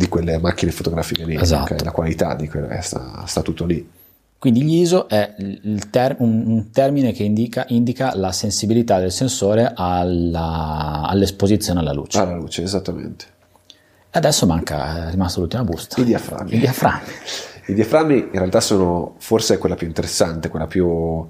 di 0.00 0.08
quelle 0.08 0.38
macchine 0.38 0.72
fotografiche 0.72 1.26
lì, 1.26 1.36
esatto. 1.36 1.74
okay? 1.74 1.84
la 1.84 1.90
qualità 1.90 2.34
di 2.34 2.48
quelle, 2.48 2.74
eh, 2.74 2.80
sta, 2.80 3.22
sta, 3.26 3.42
tutto 3.42 3.66
lì. 3.66 3.86
Quindi 4.38 4.64
l'ISO 4.64 5.06
è 5.08 5.34
ter- 5.90 6.16
un, 6.20 6.42
un, 6.46 6.70
termine 6.70 7.12
che 7.12 7.22
indica, 7.22 7.66
indica, 7.68 8.16
la 8.16 8.32
sensibilità 8.32 8.98
del 8.98 9.12
sensore 9.12 9.72
alla, 9.76 11.02
all'esposizione 11.06 11.80
alla 11.80 11.92
luce. 11.92 12.18
Alla 12.18 12.34
luce, 12.34 12.62
esattamente. 12.62 13.26
E 14.10 14.18
adesso 14.18 14.46
manca, 14.46 15.08
è 15.08 15.10
rimasto 15.10 15.40
l'ultima 15.40 15.64
busta. 15.64 16.00
I 16.00 16.04
diaframmi. 16.04 16.54
I 16.54 16.58
diaframmi. 16.58 17.10
I 17.68 17.74
diaframmi 17.74 18.14
in 18.14 18.38
realtà 18.38 18.60
sono 18.60 19.16
forse 19.18 19.58
quella 19.58 19.74
più 19.74 19.86
interessante, 19.86 20.48
quella 20.48 20.66
più 20.66 21.28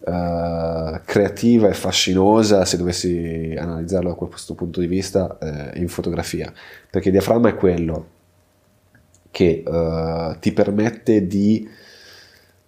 uh, 0.00 1.00
creativa 1.04 1.68
e 1.68 1.74
fascinosa 1.74 2.64
se 2.64 2.76
dovessi 2.76 3.54
analizzarlo 3.58 4.10
da 4.10 4.14
questo 4.14 4.54
punto 4.54 4.80
di 4.80 4.86
vista 4.86 5.38
uh, 5.40 5.78
in 5.78 5.88
fotografia, 5.88 6.52
perché 6.90 7.08
il 7.08 7.14
diaframma 7.14 7.50
è 7.50 7.54
quello 7.54 8.06
che 9.30 9.62
uh, 9.66 10.38
ti 10.38 10.52
permette 10.52 11.26
di 11.26 11.68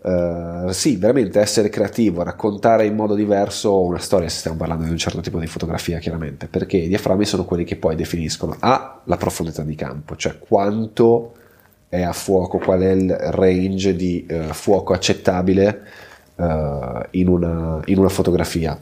Uh, 0.03 0.71
sì, 0.71 0.97
veramente 0.97 1.41
essere 1.41 1.69
creativo, 1.69 2.23
raccontare 2.23 2.87
in 2.87 2.95
modo 2.95 3.15
diverso 3.15 3.83
una 3.83 3.99
storia, 3.99 4.31
se 4.31 4.39
stiamo 4.39 4.57
parlando 4.57 4.85
di 4.85 4.91
un 4.91 4.97
certo 4.97 5.21
tipo 5.21 5.39
di 5.39 5.47
fotografia, 5.47 5.99
chiaramente, 5.99 6.47
perché 6.47 6.79
i 6.79 6.89
diaframmi 6.89 7.27
sono 7.27 7.45
quelli 7.45 7.65
che 7.65 7.77
poi 7.77 7.97
definiscono 7.97 8.57
A 8.61 9.03
la 9.05 9.17
profondità 9.19 9.63
di 9.63 9.75
campo, 9.75 10.17
cioè 10.17 10.39
quanto 10.39 11.35
è 11.91 12.01
a 12.01 12.15
fuoco, 12.15 12.57
qual 12.57 12.81
è 12.81 12.93
il 12.93 13.15
range 13.15 13.95
di 13.95 14.27
uh, 14.27 14.55
fuoco 14.55 14.95
accettabile 14.95 15.83
uh, 16.41 17.07
in, 17.11 17.29
una, 17.29 17.81
in, 17.85 17.99
una, 17.99 18.09
fotografia. 18.09 18.79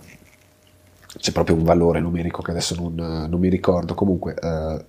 C'è 1.19 1.33
proprio 1.33 1.57
un 1.57 1.65
valore 1.65 2.01
numerico 2.01 2.43
che 2.43 2.53
adesso 2.53 2.75
non, 2.75 2.95
non 3.29 3.41
mi 3.41 3.49
ricordo. 3.49 3.95
Comunque, 3.95 4.35
uh, 4.41 4.83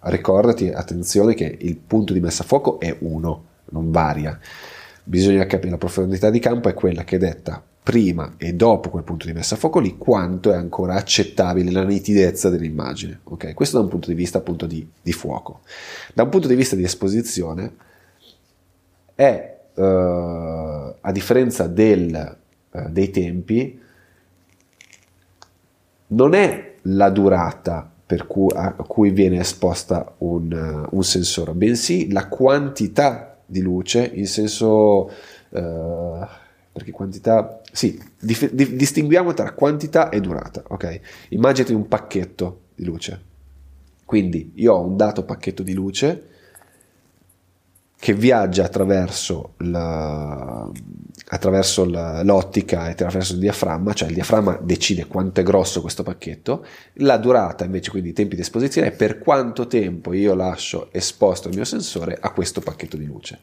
ricordati, 0.00 0.68
attenzione, 0.68 1.34
che 1.34 1.58
il 1.60 1.76
punto 1.76 2.12
di 2.12 2.20
messa 2.20 2.42
a 2.42 2.46
fuoco 2.46 2.78
è 2.78 2.94
uno, 3.00 3.44
non 3.70 3.90
varia. 3.90 4.38
Bisogna 5.02 5.46
capire 5.46 5.70
la 5.70 5.78
profondità 5.78 6.30
di 6.30 6.38
campo 6.38 6.68
è 6.68 6.74
quella 6.74 7.04
che 7.04 7.18
detta 7.18 7.62
prima 7.82 8.34
e 8.36 8.52
dopo 8.52 8.90
quel 8.90 9.02
punto 9.02 9.26
di 9.26 9.32
messa 9.32 9.54
a 9.54 9.58
fuoco 9.58 9.80
lì 9.80 9.96
quanto 9.96 10.52
è 10.52 10.54
ancora 10.54 10.94
accettabile 10.94 11.70
la 11.70 11.84
nitidezza 11.84 12.50
dell'immagine. 12.50 13.20
Okay? 13.24 13.54
Questo 13.54 13.78
da 13.78 13.84
un 13.84 13.88
punto 13.88 14.08
di 14.08 14.14
vista 14.14 14.38
appunto 14.38 14.66
di, 14.66 14.86
di 15.00 15.12
fuoco. 15.12 15.62
Da 16.14 16.24
un 16.24 16.28
punto 16.28 16.46
di 16.46 16.54
vista 16.54 16.76
di 16.76 16.84
esposizione 16.84 17.72
è 19.14 19.58
uh, 19.74 19.82
a 21.00 21.12
differenza 21.12 21.66
del 21.66 22.38
eh, 22.72 22.86
dei 22.90 23.10
tempi 23.10 23.80
non 26.08 26.34
è 26.34 26.74
la 26.82 27.10
durata 27.10 27.92
cui, 28.26 28.50
a 28.54 28.72
cui 28.72 29.10
viene 29.10 29.38
esposta 29.38 30.14
un, 30.18 30.52
uh, 30.52 30.96
un, 30.96 31.04
sensore, 31.04 31.52
bensì 31.52 32.10
la 32.10 32.26
quantità 32.26 33.38
di 33.46 33.60
luce 33.60 34.10
in 34.14 34.26
senso... 34.26 35.10
Uh, 35.50 36.26
perché 36.72 36.90
quantità... 36.90 37.60
Sì, 37.70 38.00
dif- 38.18 38.52
di- 38.52 38.74
distinguiamo 38.74 39.32
tra 39.32 39.52
quantità 39.52 40.08
e 40.08 40.20
durata, 40.20 40.62
ok? 40.66 41.00
Immaginati 41.30 41.72
un 41.72 41.86
pacchetto 41.86 42.62
di 42.74 42.84
luce. 42.84 43.22
Quindi 44.04 44.52
io 44.56 44.74
ho 44.74 44.84
un 44.84 44.96
dato 44.96 45.24
pacchetto 45.24 45.62
di 45.62 45.74
luce 45.74 46.29
che 48.00 48.14
viaggia 48.14 48.64
attraverso, 48.64 49.52
la, 49.58 50.66
attraverso 51.26 51.84
la, 51.84 52.22
l'ottica 52.22 52.88
e 52.88 52.92
attraverso 52.92 53.34
il 53.34 53.40
diaframma, 53.40 53.92
cioè 53.92 54.08
il 54.08 54.14
diaframma 54.14 54.58
decide 54.62 55.06
quanto 55.06 55.40
è 55.40 55.42
grosso 55.42 55.82
questo 55.82 56.02
pacchetto, 56.02 56.64
la 56.94 57.18
durata 57.18 57.66
invece, 57.66 57.90
quindi 57.90 58.08
i 58.08 58.12
tempi 58.14 58.36
di 58.36 58.40
esposizione, 58.40 58.88
è 58.88 58.92
per 58.92 59.18
quanto 59.18 59.66
tempo 59.66 60.14
io 60.14 60.32
lascio 60.32 60.88
esposto 60.92 61.48
il 61.48 61.56
mio 61.56 61.66
sensore 61.66 62.16
a 62.18 62.30
questo 62.30 62.62
pacchetto 62.62 62.96
di 62.96 63.04
luce. 63.04 63.40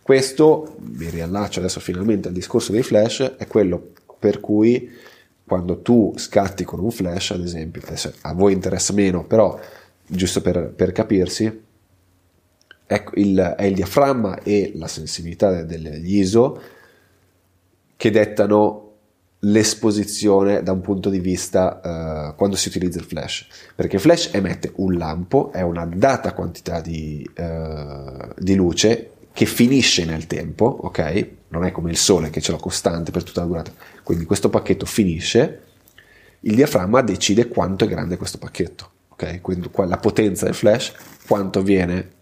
Questo, 0.00 0.76
mi 0.78 1.10
riallaccio 1.10 1.58
adesso 1.58 1.78
finalmente 1.78 2.28
al 2.28 2.34
discorso 2.34 2.72
dei 2.72 2.82
flash, 2.82 3.34
è 3.36 3.46
quello 3.46 3.90
per 4.18 4.40
cui 4.40 4.90
quando 5.44 5.82
tu 5.82 6.14
scatti 6.16 6.64
con 6.64 6.80
un 6.80 6.90
flash, 6.90 7.32
ad 7.32 7.42
esempio, 7.42 7.82
a 8.22 8.32
voi 8.32 8.54
interessa 8.54 8.94
meno, 8.94 9.26
però 9.26 9.60
giusto 10.06 10.40
per, 10.40 10.72
per 10.74 10.92
capirsi, 10.92 11.66
è 12.88 13.04
il, 13.16 13.54
è 13.58 13.64
il, 13.64 13.74
diaframma 13.74 14.42
e 14.42 14.72
la 14.74 14.88
sensibilità 14.88 15.62
degli 15.62 16.16
ISO 16.16 16.60
che 17.94 18.10
dettano 18.10 18.84
l'esposizione 19.40 20.62
da 20.62 20.72
un 20.72 20.80
punto 20.80 21.10
di 21.10 21.20
vista 21.20 22.30
uh, 22.30 22.34
quando 22.34 22.56
si 22.56 22.68
utilizza 22.68 22.98
il 22.98 23.04
flash. 23.04 23.46
Perché 23.74 23.96
il 23.96 24.02
flash 24.02 24.30
emette 24.32 24.72
un 24.76 24.94
lampo 24.94 25.52
è 25.52 25.60
una 25.60 25.84
data 25.84 26.32
quantità 26.32 26.80
di, 26.80 27.28
uh, 27.36 28.32
di 28.38 28.54
luce 28.54 29.10
che 29.34 29.44
finisce 29.44 30.06
nel 30.06 30.26
tempo 30.26 30.64
ok? 30.64 31.28
Non 31.48 31.64
è 31.64 31.72
come 31.72 31.90
il 31.90 31.98
sole 31.98 32.30
che 32.30 32.40
ce 32.40 32.52
l'ha 32.52 32.58
costante 32.58 33.10
per 33.10 33.22
tutta 33.22 33.42
la 33.42 33.46
durata. 33.46 33.72
Quindi 34.02 34.24
questo 34.24 34.48
pacchetto 34.48 34.86
finisce 34.86 35.62
il 36.40 36.54
diaframma 36.54 37.02
decide 37.02 37.48
quanto 37.48 37.84
è 37.84 37.88
grande 37.88 38.16
questo 38.16 38.38
pacchetto 38.38 38.90
ok? 39.10 39.40
Quindi 39.42 39.68
la 39.74 39.98
potenza 39.98 40.46
del 40.46 40.54
flash 40.54 40.94
quanto 41.26 41.62
viene 41.62 42.16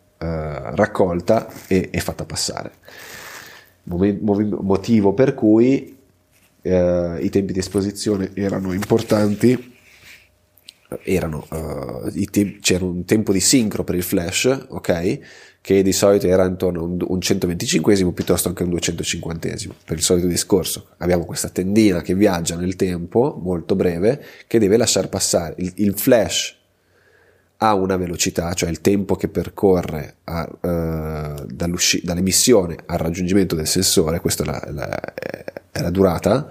raccolta 0.75 1.49
e, 1.67 1.89
e, 1.93 2.01
fatta 2.01 2.25
passare. 2.25 2.73
motivo 3.85 5.12
per 5.12 5.35
cui 5.35 5.97
eh, 6.62 7.19
i 7.21 7.31
tempi 7.31 7.53
di 7.53 7.59
esposizione 7.61 8.31
erano 8.35 8.73
importanti, 8.73 9.75
erano, 11.03 11.47
uh, 11.51 12.25
te- 12.31 12.59
c'era 12.61 12.85
un 12.85 13.05
tempo 13.05 13.33
di 13.33 13.41
sincro 13.41 13.85
per 13.85 13.95
il 13.95 14.03
flash, 14.03 14.67
ok? 14.69 15.19
Che 15.61 15.83
di 15.83 15.93
solito 15.93 16.27
era 16.27 16.45
intorno 16.45 16.81
a 16.81 16.85
un, 16.85 16.99
un 17.07 17.21
125 17.21 18.12
piuttosto 18.12 18.53
che 18.53 18.62
un 18.62 18.71
250 18.71 19.49
per 19.85 19.97
il 19.97 20.03
solito 20.03 20.29
discorso. 20.29 20.91
Abbiamo 20.99 21.25
questa 21.25 21.49
tendina 21.49 22.03
che 22.03 22.15
viaggia 22.15 22.57
nel 22.57 22.77
tempo, 22.77 23.39
molto 23.43 23.75
breve, 23.75 24.23
che 24.47 24.59
deve 24.59 24.77
lasciare 24.77 25.09
passare 25.09 25.55
il, 25.59 25.73
il 25.77 25.99
flash 25.99 26.56
ha 27.59 27.75
una 27.75 27.97
velocità, 27.97 28.53
cioè 28.53 28.69
il 28.69 28.81
tempo 28.81 29.16
che 29.16 29.29
percorre 29.29 30.16
a, 30.25 30.49
uh, 30.49 31.47
dall'emissione 31.47 32.77
al 32.87 32.99
raggiungimento 32.99 33.55
del 33.55 33.66
sensore, 33.66 34.21
questa 34.21 34.42
è 34.42 34.47
la, 34.47 34.69
la, 34.73 35.14
è 35.71 35.81
la 35.81 35.90
durata, 35.90 36.49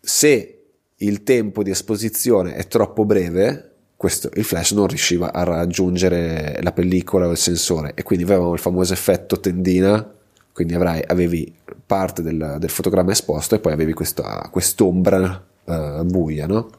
se 0.00 0.58
il 0.96 1.22
tempo 1.22 1.62
di 1.62 1.70
esposizione 1.70 2.54
è 2.54 2.66
troppo 2.66 3.04
breve, 3.04 3.70
questo, 3.96 4.28
il 4.34 4.44
flash 4.44 4.72
non 4.72 4.86
riusciva 4.86 5.32
a 5.32 5.42
raggiungere 5.42 6.58
la 6.62 6.72
pellicola 6.72 7.26
o 7.26 7.30
il 7.30 7.36
sensore 7.36 7.92
e 7.94 8.02
quindi 8.02 8.24
avevamo 8.24 8.52
il 8.52 8.58
famoso 8.58 8.92
effetto 8.92 9.40
tendina, 9.40 10.14
quindi 10.52 10.74
avrai, 10.74 11.02
avevi 11.06 11.54
parte 11.84 12.22
del, 12.22 12.56
del, 12.58 12.70
fotogramma 12.70 13.12
esposto 13.12 13.54
e 13.54 13.58
poi 13.58 13.72
avevi 13.72 13.92
questa, 13.92 14.48
quest'ombra 14.50 15.44
uh, 15.64 16.04
buia, 16.04 16.46
no? 16.46 16.70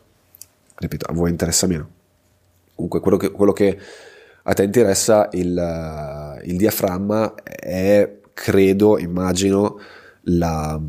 Ripeto, 0.76 1.06
a 1.10 1.14
voi 1.14 1.30
interessa 1.30 1.68
meno. 1.68 1.96
Comunque 2.78 3.00
quello 3.00 3.18
che, 3.18 3.32
quello 3.32 3.52
che 3.52 3.78
a 4.44 4.54
te 4.54 4.64
interessa 4.64 5.30
il, 5.32 6.40
il, 6.44 6.56
diaframma 6.56 7.34
è, 7.44 8.20
credo, 8.34 9.00
immagino, 9.00 9.80
la, 10.30 10.80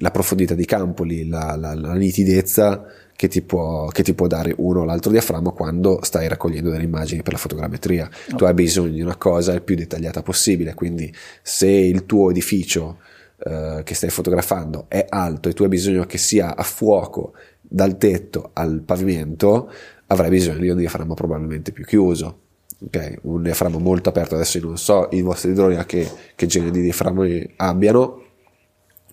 la 0.00 0.10
profondità 0.10 0.54
di 0.54 0.64
campo, 0.64 1.04
la, 1.04 1.56
la, 1.56 1.74
la 1.74 1.94
nitidezza 1.94 2.84
che 3.14 3.28
ti, 3.28 3.42
può, 3.42 3.86
che 3.86 4.02
ti, 4.02 4.14
può, 4.14 4.26
dare 4.26 4.52
uno 4.58 4.80
o 4.80 4.84
l'altro 4.84 5.10
diaframma 5.12 5.50
quando 5.50 6.00
stai 6.02 6.28
raccogliendo 6.28 6.70
delle 6.70 6.84
immagini 6.84 7.22
per 7.22 7.34
la 7.34 7.38
fotogrammetria. 7.38 8.10
No. 8.30 8.36
Tu 8.36 8.44
hai 8.44 8.54
bisogno 8.54 8.92
di 8.92 9.00
una 9.00 9.16
cosa 9.16 9.52
il 9.52 9.62
più 9.62 9.76
dettagliata 9.76 10.22
possibile, 10.22 10.74
quindi 10.74 11.12
se 11.40 11.68
il 11.68 12.04
tuo 12.04 12.30
edificio 12.30 12.98
eh, 13.38 13.82
che 13.84 13.94
stai 13.94 14.10
fotografando 14.10 14.86
è 14.88 15.06
alto 15.08 15.48
e 15.48 15.52
tu 15.52 15.62
hai 15.62 15.68
bisogno 15.68 16.04
che 16.04 16.18
sia 16.18 16.56
a 16.56 16.62
fuoco 16.64 17.34
dal 17.60 17.96
tetto 17.96 18.50
al 18.54 18.82
pavimento, 18.84 19.70
avrai 20.08 20.30
bisogno 20.30 20.58
di 20.58 20.68
un 20.68 20.76
diaframma 20.76 21.14
probabilmente 21.14 21.72
più 21.72 21.84
chiuso. 21.84 22.40
Okay? 22.86 23.18
Un 23.22 23.42
diaframma 23.42 23.78
molto 23.78 24.08
aperto, 24.08 24.34
adesso 24.34 24.58
io 24.58 24.66
non 24.66 24.78
so 24.78 25.08
i 25.12 25.20
vostri 25.20 25.52
droni 25.52 25.82
che, 25.86 26.08
che 26.34 26.46
genere 26.46 26.70
di 26.70 26.82
diaframma 26.82 27.26
abbiano, 27.56 28.22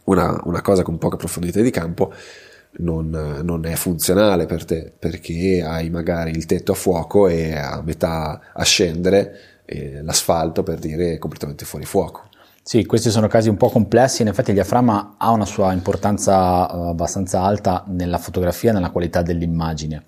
una, 0.06 0.40
una, 0.44 0.62
cosa 0.62 0.84
con 0.84 0.98
poca 0.98 1.16
profondità 1.16 1.62
di 1.62 1.72
campo 1.72 2.14
non, 2.78 3.10
non, 3.44 3.66
è 3.66 3.74
funzionale 3.74 4.46
per 4.46 4.66
te 4.66 4.92
perché 4.98 5.64
hai 5.64 5.90
magari 5.90 6.32
il 6.32 6.46
tetto 6.46 6.74
a 6.74 6.76
fuoco 6.76 7.28
e 7.28 7.56
a 7.56 7.82
metà 7.84 8.52
a 8.54 8.64
scendere 8.64 9.56
l'asfalto 10.04 10.62
per 10.62 10.78
dire 10.78 11.18
completamente 11.18 11.66
fuori 11.66 11.86
fuoco. 11.86 12.30
Sì, 12.68 12.84
questi 12.84 13.12
sono 13.12 13.28
casi 13.28 13.48
un 13.48 13.58
po' 13.58 13.70
complessi, 13.70 14.24
in 14.24 14.28
effetti 14.28 14.50
il 14.50 14.56
diaframma 14.56 15.18
ha 15.20 15.30
una 15.30 15.46
sua 15.46 15.72
importanza 15.72 16.66
uh, 16.66 16.88
abbastanza 16.88 17.44
alta 17.44 17.84
nella 17.90 18.18
fotografia 18.18 18.74
nella 18.74 18.90
qualità 18.90 19.22
dell'immagine. 19.22 20.06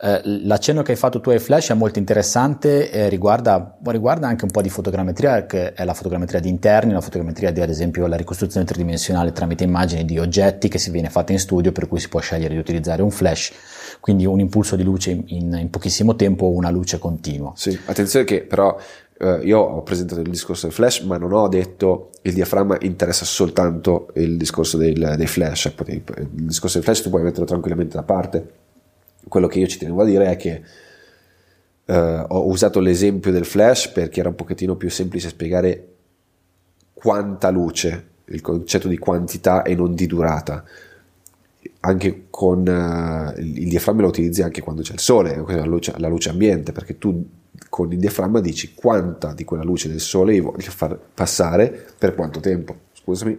Uh, 0.00 0.18
l'accenno 0.42 0.82
che 0.82 0.90
hai 0.90 0.98
fatto 0.98 1.20
tu 1.20 1.30
ai 1.30 1.38
flash 1.38 1.70
è 1.70 1.74
molto 1.74 2.00
interessante 2.00 2.90
e 2.90 3.08
riguarda, 3.08 3.78
riguarda, 3.84 4.26
anche 4.26 4.44
un 4.44 4.50
po' 4.50 4.62
di 4.62 4.68
fotogrammetria, 4.68 5.46
che 5.46 5.74
è 5.74 5.84
la 5.84 5.94
fotogrammetria 5.94 6.40
di 6.40 6.48
interni, 6.48 6.92
la 6.92 7.00
fotogrammetria 7.00 7.52
di 7.52 7.60
ad 7.60 7.70
esempio 7.70 8.08
la 8.08 8.16
ricostruzione 8.16 8.66
tridimensionale 8.66 9.30
tramite 9.30 9.62
immagini 9.62 10.04
di 10.04 10.18
oggetti 10.18 10.66
che 10.66 10.78
si 10.78 10.90
viene 10.90 11.08
fatta 11.08 11.30
in 11.30 11.38
studio, 11.38 11.70
per 11.70 11.86
cui 11.86 12.00
si 12.00 12.08
può 12.08 12.18
scegliere 12.18 12.52
di 12.52 12.58
utilizzare 12.58 13.02
un 13.02 13.12
flash, 13.12 13.52
quindi 14.02 14.26
un 14.26 14.40
impulso 14.40 14.74
di 14.74 14.82
luce 14.82 15.12
in, 15.12 15.56
in 15.56 15.70
pochissimo 15.70 16.16
tempo 16.16 16.46
o 16.46 16.50
una 16.50 16.70
luce 16.70 16.98
continua. 16.98 17.52
Sì, 17.54 17.78
attenzione 17.84 18.24
che 18.24 18.42
però 18.42 18.76
eh, 19.16 19.42
io 19.44 19.60
ho 19.60 19.80
presentato 19.84 20.20
il 20.20 20.28
discorso 20.28 20.66
del 20.66 20.74
flash, 20.74 21.02
ma 21.02 21.18
non 21.18 21.32
ho 21.32 21.46
detto 21.46 22.10
il 22.22 22.34
diaframma 22.34 22.78
interessa 22.80 23.24
soltanto 23.24 24.08
il 24.14 24.36
discorso 24.36 24.76
del, 24.76 25.14
dei 25.16 25.28
flash. 25.28 25.72
Il 25.86 26.28
discorso 26.30 26.78
del 26.78 26.84
flash 26.84 27.02
tu 27.02 27.10
puoi 27.10 27.22
metterlo 27.22 27.44
tranquillamente 27.44 27.94
da 27.94 28.02
parte. 28.02 28.50
Quello 29.28 29.46
che 29.46 29.60
io 29.60 29.68
ci 29.68 29.78
tenevo 29.78 30.02
a 30.02 30.04
dire 30.04 30.32
è 30.32 30.36
che 30.36 30.62
eh, 31.84 32.24
ho 32.26 32.48
usato 32.48 32.80
l'esempio 32.80 33.30
del 33.30 33.44
flash 33.44 33.86
perché 33.86 34.18
era 34.18 34.30
un 34.30 34.34
pochettino 34.34 34.74
più 34.74 34.90
semplice 34.90 35.28
spiegare 35.28 35.86
quanta 36.92 37.50
luce, 37.50 38.06
il 38.24 38.40
concetto 38.40 38.88
di 38.88 38.98
quantità 38.98 39.62
e 39.62 39.76
non 39.76 39.94
di 39.94 40.08
durata 40.08 40.64
anche 41.84 42.26
con 42.30 42.60
uh, 42.60 43.40
il 43.40 43.68
diaframma 43.68 44.02
lo 44.02 44.08
utilizzi 44.08 44.42
anche 44.42 44.60
quando 44.60 44.82
c'è 44.82 44.92
il 44.92 45.00
sole, 45.00 45.44
la 45.46 45.64
luce, 45.64 45.92
la 45.96 46.08
luce 46.08 46.28
ambiente, 46.28 46.72
perché 46.72 46.98
tu 46.98 47.24
con 47.68 47.90
il 47.90 47.98
diaframma 47.98 48.40
dici 48.40 48.74
quanta 48.74 49.32
di 49.32 49.44
quella 49.44 49.64
luce 49.64 49.88
del 49.88 50.00
sole 50.00 50.34
io 50.34 50.44
voglio 50.44 50.70
far 50.70 50.98
passare 51.14 51.86
per 51.98 52.14
quanto 52.14 52.38
tempo. 52.38 52.76
Scusami. 52.92 53.38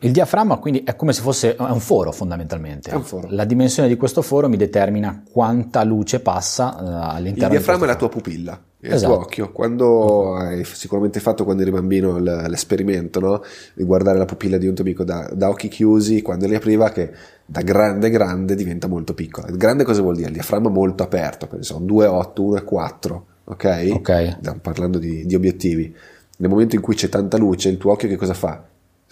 Il 0.00 0.10
diaframma 0.10 0.56
quindi 0.56 0.82
è 0.84 0.96
come 0.96 1.12
se 1.12 1.22
fosse 1.22 1.54
un 1.58 1.80
foro 1.80 2.10
fondamentalmente. 2.10 2.90
È 2.90 2.94
un 2.94 3.04
foro. 3.04 3.28
La 3.30 3.44
dimensione 3.44 3.88
di 3.88 3.96
questo 3.96 4.20
foro 4.20 4.48
mi 4.48 4.56
determina 4.56 5.22
quanta 5.30 5.84
luce 5.84 6.18
passa 6.18 6.74
uh, 6.74 7.14
all'interno. 7.14 7.54
Il 7.54 7.60
diaframma 7.60 7.84
è 7.84 7.86
la 7.86 7.96
tua 7.96 8.08
pupilla, 8.08 8.60
esatto. 8.86 9.12
il 9.12 9.16
tuo 9.16 9.24
occhio. 9.24 9.52
Quando 9.52 10.34
hai 10.36 10.64
sicuramente 10.64 11.20
fatto 11.20 11.44
quando 11.44 11.62
eri 11.62 11.70
bambino 11.70 12.18
l'esperimento 12.18 13.20
no? 13.20 13.42
di 13.74 13.84
guardare 13.84 14.18
la 14.18 14.24
pupilla 14.24 14.58
di 14.58 14.66
un 14.66 14.74
tuo 14.74 14.84
amico 14.84 15.04
da, 15.04 15.30
da 15.32 15.48
occhi 15.48 15.68
chiusi, 15.68 16.22
quando 16.22 16.46
li 16.46 16.54
apriva 16.54 16.90
che 16.90 17.10
da 17.46 17.60
grande 17.62 18.10
grande 18.10 18.54
diventa 18.54 18.86
molto 18.86 19.14
piccola. 19.14 19.50
Grande 19.50 19.84
cosa 19.84 20.02
vuol 20.02 20.16
dire? 20.16 20.28
Il 20.28 20.34
diaframma 20.34 20.68
molto 20.68 21.02
aperto, 21.02 21.46
per 21.46 21.60
esempio 21.60 22.04
2,8, 22.04 22.62
1,4, 22.64 23.20
ok? 23.44 23.88
Ok. 23.92 24.36
Stiamo 24.38 24.58
parlando 24.60 24.98
di, 24.98 25.26
di 25.26 25.34
obiettivi. 25.34 25.94
Nel 26.36 26.50
momento 26.50 26.74
in 26.74 26.80
cui 26.80 26.94
c'è 26.94 27.08
tanta 27.08 27.36
luce, 27.36 27.68
il 27.68 27.78
tuo 27.78 27.92
occhio 27.92 28.08
che 28.08 28.16
cosa 28.16 28.34
fa? 28.34 28.64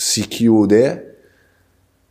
si 0.03 0.27
chiude, 0.27 1.17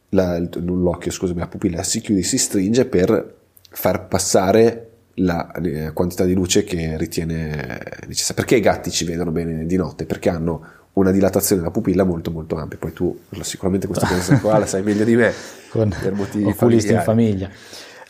la, 0.09 0.39
l'occhio, 0.39 1.11
scusami, 1.11 1.39
la 1.39 1.47
pupilla 1.47 1.83
si 1.83 1.99
chiude, 1.99 2.23
si 2.23 2.37
stringe 2.37 2.85
per 2.85 3.35
far 3.69 4.07
passare 4.07 4.90
la 5.15 5.51
quantità 5.93 6.25
di 6.25 6.33
luce 6.33 6.63
che 6.63 6.97
ritiene 6.97 7.81
necessaria. 8.07 8.43
Perché 8.43 8.55
i 8.55 8.61
gatti 8.61 8.91
ci 8.91 9.05
vedono 9.05 9.31
bene 9.31 9.65
di 9.65 9.75
notte? 9.75 10.05
Perché 10.05 10.29
hanno 10.29 10.65
una 10.93 11.11
dilatazione 11.11 11.61
della 11.61 11.73
pupilla 11.73 12.03
molto 12.03 12.31
molto 12.31 12.55
ampia. 12.57 12.77
Poi 12.77 12.93
tu 12.93 13.19
sicuramente 13.41 13.87
questa 13.87 14.07
cosa 14.13 14.39
qua 14.39 14.57
la 14.57 14.65
sai 14.65 14.83
meglio 14.83 15.03
di 15.03 15.15
me 15.15 15.33
con 15.69 15.93
per 16.01 16.13
motivi 16.13 16.45
oculisti 16.45 16.93
in 16.93 17.01
famiglia. 17.01 17.49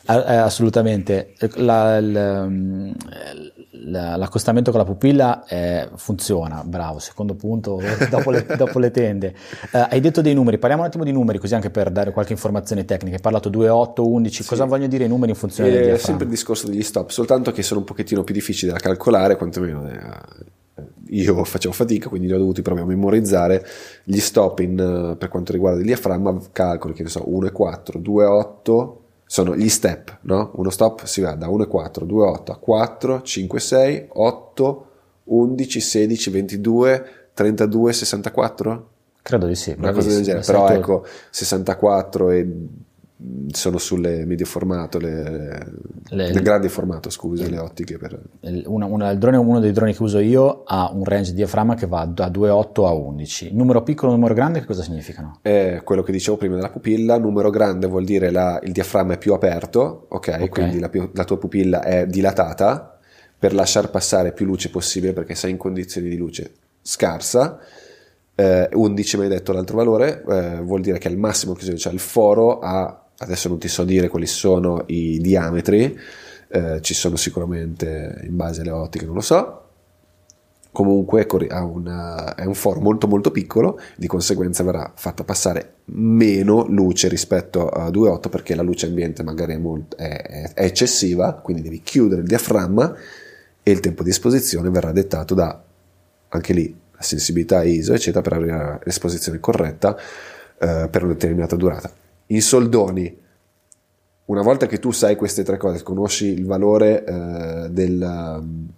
Eh, 0.08 0.36
assolutamente. 0.36 1.34
La, 1.56 2.00
la, 2.00 2.50
l'accostamento 3.74 4.72
con 4.72 4.80
la 4.80 4.86
pupilla 4.86 5.46
eh, 5.46 5.90
funziona, 5.96 6.64
bravo. 6.66 7.00
Secondo 7.00 7.36
punto, 7.36 7.80
dopo 8.10 8.32
le, 8.32 8.46
dopo 8.58 8.80
le 8.80 8.92
tende. 8.92 9.34
Eh, 9.72 9.88
hai 9.90 10.00
detto 10.00 10.22
dei 10.22 10.34
numeri, 10.34 10.58
parliamo 10.58 10.84
un 10.84 10.90
attimo 10.90 11.04
di 11.04 11.12
numeri, 11.12 11.40
così 11.40 11.56
anche 11.56 11.70
per 11.70 11.90
dare 11.90 12.12
qualche 12.12 12.34
informazione 12.34 12.86
tecnica. 12.86 13.16
Hai 13.16 13.22
parlato 13.22 13.50
2, 13.50 13.70
8, 13.70 14.08
11. 14.08 14.44
Sì. 14.44 14.50
Cosa 14.50 14.66
vogliono 14.66 14.90
dire 14.90 15.06
i 15.06 15.08
numeri 15.08 15.32
in 15.32 15.38
funzione 15.38 15.70
eh, 15.70 15.72
del 15.74 15.82
diaframma? 15.82 16.04
È 16.04 16.06
sempre 16.06 16.26
il 16.26 16.32
discorso 16.32 16.68
degli 16.68 16.84
stop, 16.84 17.10
soltanto 17.10 17.52
che 17.52 17.64
sono 17.64 17.80
un 17.80 17.86
pochettino 17.86 18.24
più 18.24 18.34
difficili 18.34 18.72
da 18.72 18.78
calcolare, 18.78 19.38
quantomeno 19.38 19.88
eh, 19.88 20.82
io 21.08 21.44
facevo 21.44 21.74
fatica, 21.74 22.10
quindi 22.10 22.28
li 22.28 22.34
ho 22.34 22.38
dovuti 22.38 22.62
proprio 22.62 22.86
memorizzare. 22.86 23.66
Gli 24.04 24.20
stop 24.20 24.60
in, 24.60 25.16
per 25.18 25.30
quanto 25.30 25.54
riguarda 25.54 25.80
il 25.80 25.86
diaframma, 25.86 26.38
calcoli 26.52 26.94
che 26.94 27.04
ne 27.04 27.10
so, 27.10 27.26
1,4, 27.28 28.00
2,8 28.00 29.00
sono 29.32 29.56
gli 29.56 29.70
step, 29.70 30.18
no? 30.24 30.52
Uno 30.56 30.70
stop 30.70 31.06
si 31.06 31.22
va 31.22 31.36
da 31.36 31.48
1,4, 31.48 32.04
2,8 32.04 32.52
a 32.52 32.56
4, 32.58 33.22
5, 33.22 33.60
6, 33.62 34.08
8, 34.10 34.86
11, 35.24 35.80
16, 35.80 36.30
22, 36.30 37.06
32, 37.34 37.94
64? 37.94 38.90
Credo 39.22 39.48
di 39.48 39.56
sì. 39.56 39.74
Una 39.78 39.94
cosa 39.94 40.10
del 40.10 40.24
genere, 40.24 40.44
però 40.44 40.68
ecco, 40.68 41.06
64 41.30 42.30
e 42.30 42.48
sono 43.52 43.78
sulle 43.78 44.26
medio 44.26 44.46
formato, 44.46 44.98
le, 44.98 45.72
le, 46.10 46.32
nel 46.32 46.42
grande 46.42 46.70
formato, 46.70 47.10
scusa, 47.10 47.48
le 47.48 47.58
ottiche. 47.58 47.98
Per... 47.98 48.20
Una, 48.66 48.86
una, 48.86 49.14
drone, 49.14 49.38
uno 49.38 49.60
dei 49.60 49.72
droni 49.72 49.94
che 49.94 50.02
uso 50.02 50.20
io 50.20 50.64
ha 50.66 50.90
un 50.92 51.04
range 51.04 51.32
di 51.32 51.38
diaframma 51.38 51.76
che 51.76 51.88
va 51.88 52.06
da 52.06 52.28
2,8 52.30 52.86
a 52.86 52.94
11. 52.94 53.54
Numero 53.54 53.84
piccolo, 53.84 54.12
numero 54.12 54.34
grande, 54.34 54.60
che 54.60 54.66
cosa 54.66 54.84
significano? 54.84 55.40
È 55.42 55.82
quello 55.84 56.02
che 56.02 56.12
dicevo 56.12 56.38
prima 56.38 56.56
della 56.56 56.70
pupilla. 56.70 57.18
Numero 57.18 57.50
grande 57.50 57.88
vuol 57.88 58.06
dire 58.06 58.32
la, 58.32 58.60
il 58.64 58.72
diaframma 58.72 59.14
è 59.14 59.18
più 59.18 59.34
aperto, 59.34 60.06
ok? 60.10 60.16
okay. 60.16 60.50
Quindi 60.50 60.80
la, 60.80 60.90
la 61.14 61.24
tua 61.24 61.38
pupilla 61.38 61.84
è 61.84 62.08
dilatata 62.08 62.98
per 63.38 63.54
lasciare 63.54 63.88
passare 63.88 64.34
più 64.34 64.46
luce 64.46 64.70
possibile 64.70 65.14
perché 65.14 65.36
sei 65.36 65.52
in 65.52 65.58
condizioni 65.58 66.10
di 66.10 66.18
luce 66.18 66.54
scarsa. 66.82 67.60
Eh, 68.34 68.70
11 68.72 69.18
mi 69.18 69.24
hai 69.24 69.30
detto 69.30 69.52
l'altro 69.52 69.76
valore, 69.76 70.24
eh, 70.28 70.62
vuol 70.62 70.82
dire 70.82 70.98
che 70.98 71.08
al 71.08 71.18
massimo 71.18 71.54
che 71.54 71.76
cioè 71.76 71.92
il 71.94 72.00
foro 72.00 72.60
ha 72.60 73.01
adesso 73.22 73.48
non 73.48 73.60
ti 73.60 73.68
so 73.68 73.84
dire 73.84 74.08
quali 74.08 74.26
sono 74.28 74.84
i 74.88 75.20
diametri, 75.20 75.98
eh, 76.50 76.82
ci 76.82 76.94
sono 76.94 77.16
sicuramente 77.16 78.20
in 78.24 78.36
base 78.36 78.62
alle 78.62 78.72
ottiche, 78.72 79.06
non 79.06 79.16
lo 79.16 79.22
so. 79.22 79.58
Comunque 80.74 81.28
ha 81.50 81.64
una, 81.66 82.34
è 82.34 82.46
un 82.46 82.54
foro 82.54 82.80
molto 82.80 83.08
molto 83.08 83.30
piccolo, 83.32 83.80
di 83.98 84.08
conseguenza 84.08 84.64
verrà 84.64 84.92
fatta 84.96 85.26
passare 85.26 85.74
meno 85.86 86.66
luce 86.66 87.10
rispetto 87.10 87.68
a 87.68 87.90
2.8 87.90 88.30
perché 88.30 88.56
la 88.56 88.62
luce 88.62 88.86
ambiente 88.86 89.22
magari 89.22 89.54
è, 89.54 89.58
molto, 89.58 89.98
è, 89.98 90.52
è 90.54 90.64
eccessiva, 90.64 91.34
quindi 91.34 91.62
devi 91.62 91.82
chiudere 91.82 92.22
il 92.22 92.28
diaframma 92.28 92.96
e 93.64 93.72
il 93.72 93.82
tempo 93.82 94.04
di 94.04 94.10
esposizione 94.10 94.70
verrà 94.70 94.92
dettato 94.94 95.34
da 95.36 95.62
anche 96.30 96.54
lì 96.54 96.76
la 96.94 97.02
sensibilità 97.02 97.64
ISO 97.64 97.94
eccetera 97.94 98.22
per 98.22 98.34
avere 98.34 98.80
l'esposizione 98.84 99.40
corretta 99.40 99.96
eh, 100.58 100.88
per 100.90 101.04
una 101.04 101.14
determinata 101.14 101.56
durata 101.56 101.92
in 102.32 102.42
soldoni, 102.42 103.20
una 104.26 104.42
volta 104.42 104.66
che 104.66 104.80
tu 104.80 104.92
sai 104.92 105.16
queste 105.16 105.44
tre 105.44 105.58
cose, 105.58 105.84
conosci 105.84 106.28
il 106.28 106.46
valore 106.46 107.04
eh, 107.04 107.70
del 107.70 108.02
um, 108.02 108.70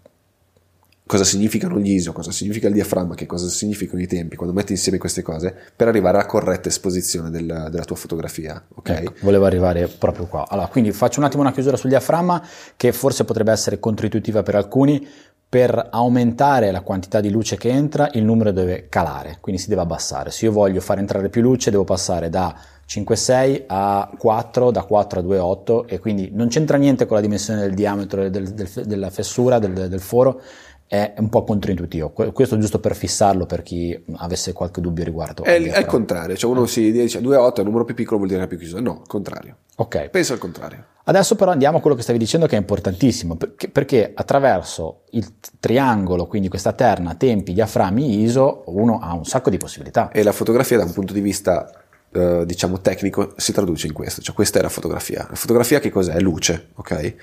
cosa 1.05 1.23
significano 1.23 1.79
gli 1.79 1.91
ISO, 1.91 2.11
cosa 2.11 2.31
significa 2.31 2.67
il 2.67 2.73
diaframma, 2.73 3.13
che 3.13 3.27
cosa 3.27 3.47
significano 3.47 4.01
i 4.01 4.07
tempi, 4.07 4.35
quando 4.35 4.55
metti 4.55 4.71
insieme 4.71 4.97
queste 4.97 5.21
cose, 5.21 5.55
per 5.75 5.87
arrivare 5.87 6.17
alla 6.17 6.25
corretta 6.25 6.69
esposizione 6.69 7.29
del, 7.29 7.45
della 7.45 7.83
tua 7.83 7.95
fotografia. 7.95 8.65
Okay? 8.73 9.03
Ecco, 9.03 9.13
volevo 9.21 9.45
arrivare 9.45 9.87
proprio 9.87 10.25
qua. 10.25 10.47
Allora, 10.47 10.67
quindi 10.67 10.91
faccio 10.91 11.19
un 11.19 11.25
attimo 11.25 11.43
una 11.43 11.51
chiusura 11.51 11.77
sul 11.77 11.89
diaframma, 11.89 12.43
che 12.75 12.91
forse 12.91 13.25
potrebbe 13.25 13.51
essere 13.51 13.79
controintuitiva 13.79 14.41
per 14.41 14.55
alcuni. 14.55 15.07
Per 15.53 15.89
aumentare 15.91 16.71
la 16.71 16.81
quantità 16.81 17.21
di 17.21 17.29
luce 17.29 17.57
che 17.57 17.69
entra, 17.69 18.09
il 18.13 18.23
numero 18.23 18.51
deve 18.51 18.87
calare, 18.89 19.37
quindi 19.39 19.61
si 19.61 19.69
deve 19.69 19.81
abbassare. 19.81 20.31
Se 20.31 20.45
io 20.45 20.51
voglio 20.51 20.81
far 20.81 20.97
entrare 20.97 21.29
più 21.29 21.43
luce, 21.43 21.69
devo 21.69 21.83
passare 21.83 22.27
da 22.27 22.57
5,6 23.01 23.63
a 23.67 24.11
4, 24.15 24.71
da 24.71 24.83
4 24.83 25.19
a 25.19 25.23
2,8 25.23 25.85
e 25.87 25.99
quindi 25.99 26.29
non 26.31 26.47
c'entra 26.47 26.77
niente 26.77 27.05
con 27.07 27.15
la 27.15 27.21
dimensione 27.21 27.61
del 27.61 27.73
diametro 27.73 28.29
del, 28.29 28.53
del, 28.53 28.69
della 28.85 29.09
fessura 29.09 29.57
del, 29.57 29.89
del, 29.89 29.99
foro, 29.99 30.41
è 30.85 31.15
un 31.17 31.29
po' 31.29 31.43
controintuitivo. 31.43 32.09
Questo 32.09 32.57
giusto 32.59 32.79
per 32.79 32.95
fissarlo 32.95 33.47
per 33.47 33.63
chi 33.63 33.99
avesse 34.17 34.53
qualche 34.53 34.79
dubbio 34.79 35.03
riguardo. 35.03 35.43
È, 35.43 35.59
è 35.59 35.79
il 35.79 35.85
contrario, 35.85 36.35
cioè 36.35 36.51
uno 36.51 36.67
si 36.67 36.91
dice 36.91 37.19
2,8 37.19 37.55
è 37.55 37.59
un 37.59 37.65
numero 37.65 37.83
più 37.83 37.95
piccolo 37.95 38.17
vuol 38.17 38.29
dire 38.29 38.41
che 38.41 38.45
è 38.45 38.49
più 38.49 38.59
chiuso. 38.59 38.79
No, 38.79 38.99
il 39.01 39.07
contrario. 39.07 39.57
Ok. 39.77 40.09
Penso 40.09 40.33
al 40.33 40.39
contrario. 40.39 40.85
Adesso 41.05 41.35
però 41.35 41.51
andiamo 41.51 41.79
a 41.79 41.81
quello 41.81 41.95
che 41.95 42.03
stavi 42.03 42.19
dicendo 42.19 42.45
che 42.45 42.55
è 42.55 42.59
importantissimo, 42.59 43.35
perché, 43.35 43.67
perché 43.69 44.11
attraverso 44.13 45.01
il 45.11 45.33
triangolo, 45.59 46.27
quindi 46.27 46.47
questa 46.47 46.73
terna, 46.73 47.15
tempi, 47.15 47.53
diaframmi, 47.53 48.21
ISO, 48.21 48.63
uno 48.67 48.99
ha 48.99 49.13
un 49.13 49.25
sacco 49.25 49.49
di 49.49 49.57
possibilità. 49.57 50.11
E 50.11 50.23
la 50.23 50.31
fotografia 50.31 50.77
da 50.77 50.85
un 50.85 50.93
punto 50.93 51.11
di 51.11 51.19
vista 51.19 51.82
eh, 52.13 52.43
diciamo 52.45 52.79
tecnico 52.79 53.33
si 53.37 53.51
traduce 53.51 53.87
in 53.87 53.93
questo, 53.93 54.21
cioè 54.21 54.35
questa 54.35 54.59
è 54.59 54.61
la 54.61 54.69
fotografia. 54.69 55.25
La 55.29 55.35
fotografia 55.35 55.79
che 55.79 55.89
cos'è? 55.89 56.13
È 56.13 56.19
luce, 56.19 56.67
ok? 56.75 57.15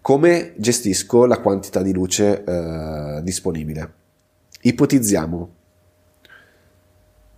Come 0.00 0.54
gestisco 0.56 1.26
la 1.26 1.38
quantità 1.38 1.82
di 1.82 1.92
luce 1.92 2.42
eh, 2.44 3.20
disponibile? 3.22 3.92
Ipotizziamo, 4.62 5.54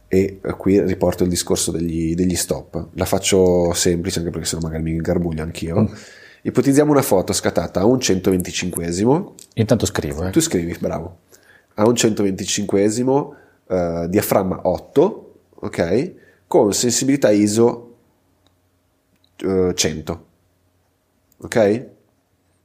e 0.09 0.41
qui 0.59 0.81
riporto 0.81 1.23
il 1.23 1.31
discorso 1.31 1.71
degli, 1.71 2.15
degli, 2.15 2.37
stop, 2.37 2.89
la 2.95 3.05
faccio 3.05 3.73
semplice 3.73 4.19
anche 4.19 4.31
perché 4.31 4.47
sennò 4.47 4.63
magari 4.63 4.83
mi 4.83 4.97
garbuglio 4.99 5.43
anch'io. 5.43 5.81
Mm. 5.81 5.87
Ipotizziamo 6.43 6.91
una 6.91 7.03
foto 7.03 7.33
scattata 7.33 7.81
a 7.81 7.85
un 7.87 7.99
125esimo. 7.99 9.33
Intanto 9.55 9.87
scrivo. 9.87 10.27
Eh. 10.27 10.31
Tu 10.31 10.41
scrivi, 10.41 10.77
bravo. 10.79 11.21
A 11.75 11.87
un 11.87 11.95
125esimo, 11.95 13.35
eh, 13.69 14.07
diaframma 14.09 14.61
8, 14.65 15.35
ok? 15.55 16.15
Con 16.53 16.75
sensibilità 16.75 17.31
ISO 17.31 17.95
uh, 19.43 19.73
100. 19.73 20.27
Ok? 21.39 21.87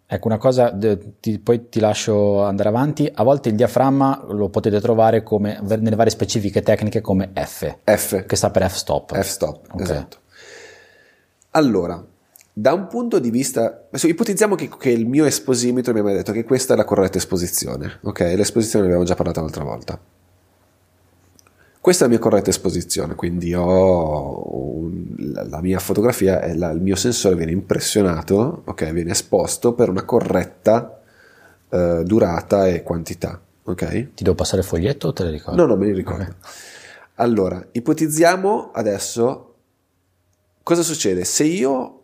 Ecco, 0.05 0.27
una 0.27 0.37
cosa, 0.37 0.77
ti, 1.21 1.39
poi 1.39 1.69
ti 1.69 1.79
lascio 1.79 2.43
andare 2.43 2.67
avanti. 2.67 3.09
A 3.09 3.23
volte 3.23 3.47
il 3.47 3.55
diaframma 3.55 4.25
lo 4.27 4.49
potete 4.49 4.81
trovare 4.81 5.23
come, 5.23 5.61
nelle 5.61 5.95
varie 5.95 6.11
specifiche 6.11 6.61
tecniche 6.61 6.99
come 6.99 7.31
F. 7.33 7.77
F. 7.85 8.25
Che 8.25 8.35
sta 8.35 8.51
per 8.51 8.69
F-stop. 8.69 9.17
F-stop, 9.17 9.67
okay. 9.71 9.81
esatto. 9.85 10.17
Allora, 11.51 12.05
da 12.51 12.73
un 12.73 12.87
punto 12.87 13.19
di 13.19 13.29
vista, 13.29 13.85
adesso 13.87 14.07
ipotizziamo 14.07 14.55
che, 14.55 14.69
che, 14.77 14.89
il 14.89 15.07
mio 15.07 15.23
esposimetro 15.23 15.93
mi 15.93 15.99
abbia 15.99 16.15
detto 16.15 16.33
che 16.33 16.43
questa 16.43 16.73
è 16.73 16.75
la 16.75 16.83
corretta 16.83 17.19
esposizione, 17.19 17.99
ok? 18.03 18.19
L'esposizione 18.35 18.83
ne 18.83 18.91
abbiamo 18.91 19.07
già 19.07 19.15
parlato 19.15 19.39
l'altra 19.39 19.63
volta. 19.63 19.97
Questa 21.87 22.03
è 22.03 22.09
la 22.09 22.15
mia 22.15 22.21
corretta 22.21 22.49
esposizione, 22.49 23.15
quindi 23.15 23.53
un, 23.53 25.15
la 25.49 25.61
mia 25.61 25.79
fotografia 25.79 26.41
e 26.41 26.51
il 26.51 26.79
mio 26.81 26.97
sensore 26.97 27.37
viene 27.37 27.53
impressionato, 27.53 28.63
ok, 28.65 28.91
viene 28.91 29.11
esposto 29.11 29.71
per 29.71 29.87
una 29.87 30.03
corretta 30.03 30.99
eh, 31.69 32.01
durata 32.03 32.67
e 32.67 32.83
quantità. 32.83 33.39
Okay? 33.63 34.11
Ti 34.15 34.23
devo 34.25 34.35
passare 34.35 34.63
il 34.63 34.67
foglietto 34.67 35.07
o 35.07 35.13
te 35.13 35.23
le 35.23 35.29
ricordo? 35.29 35.61
No, 35.61 35.65
no, 35.65 35.77
me 35.77 35.85
li 35.85 35.93
ricordo. 35.93 36.23
Okay. 36.23 36.35
Allora, 37.15 37.65
ipotizziamo 37.71 38.71
adesso 38.73 39.53
cosa 40.63 40.81
succede 40.81 41.23
se 41.23 41.45
io 41.45 41.96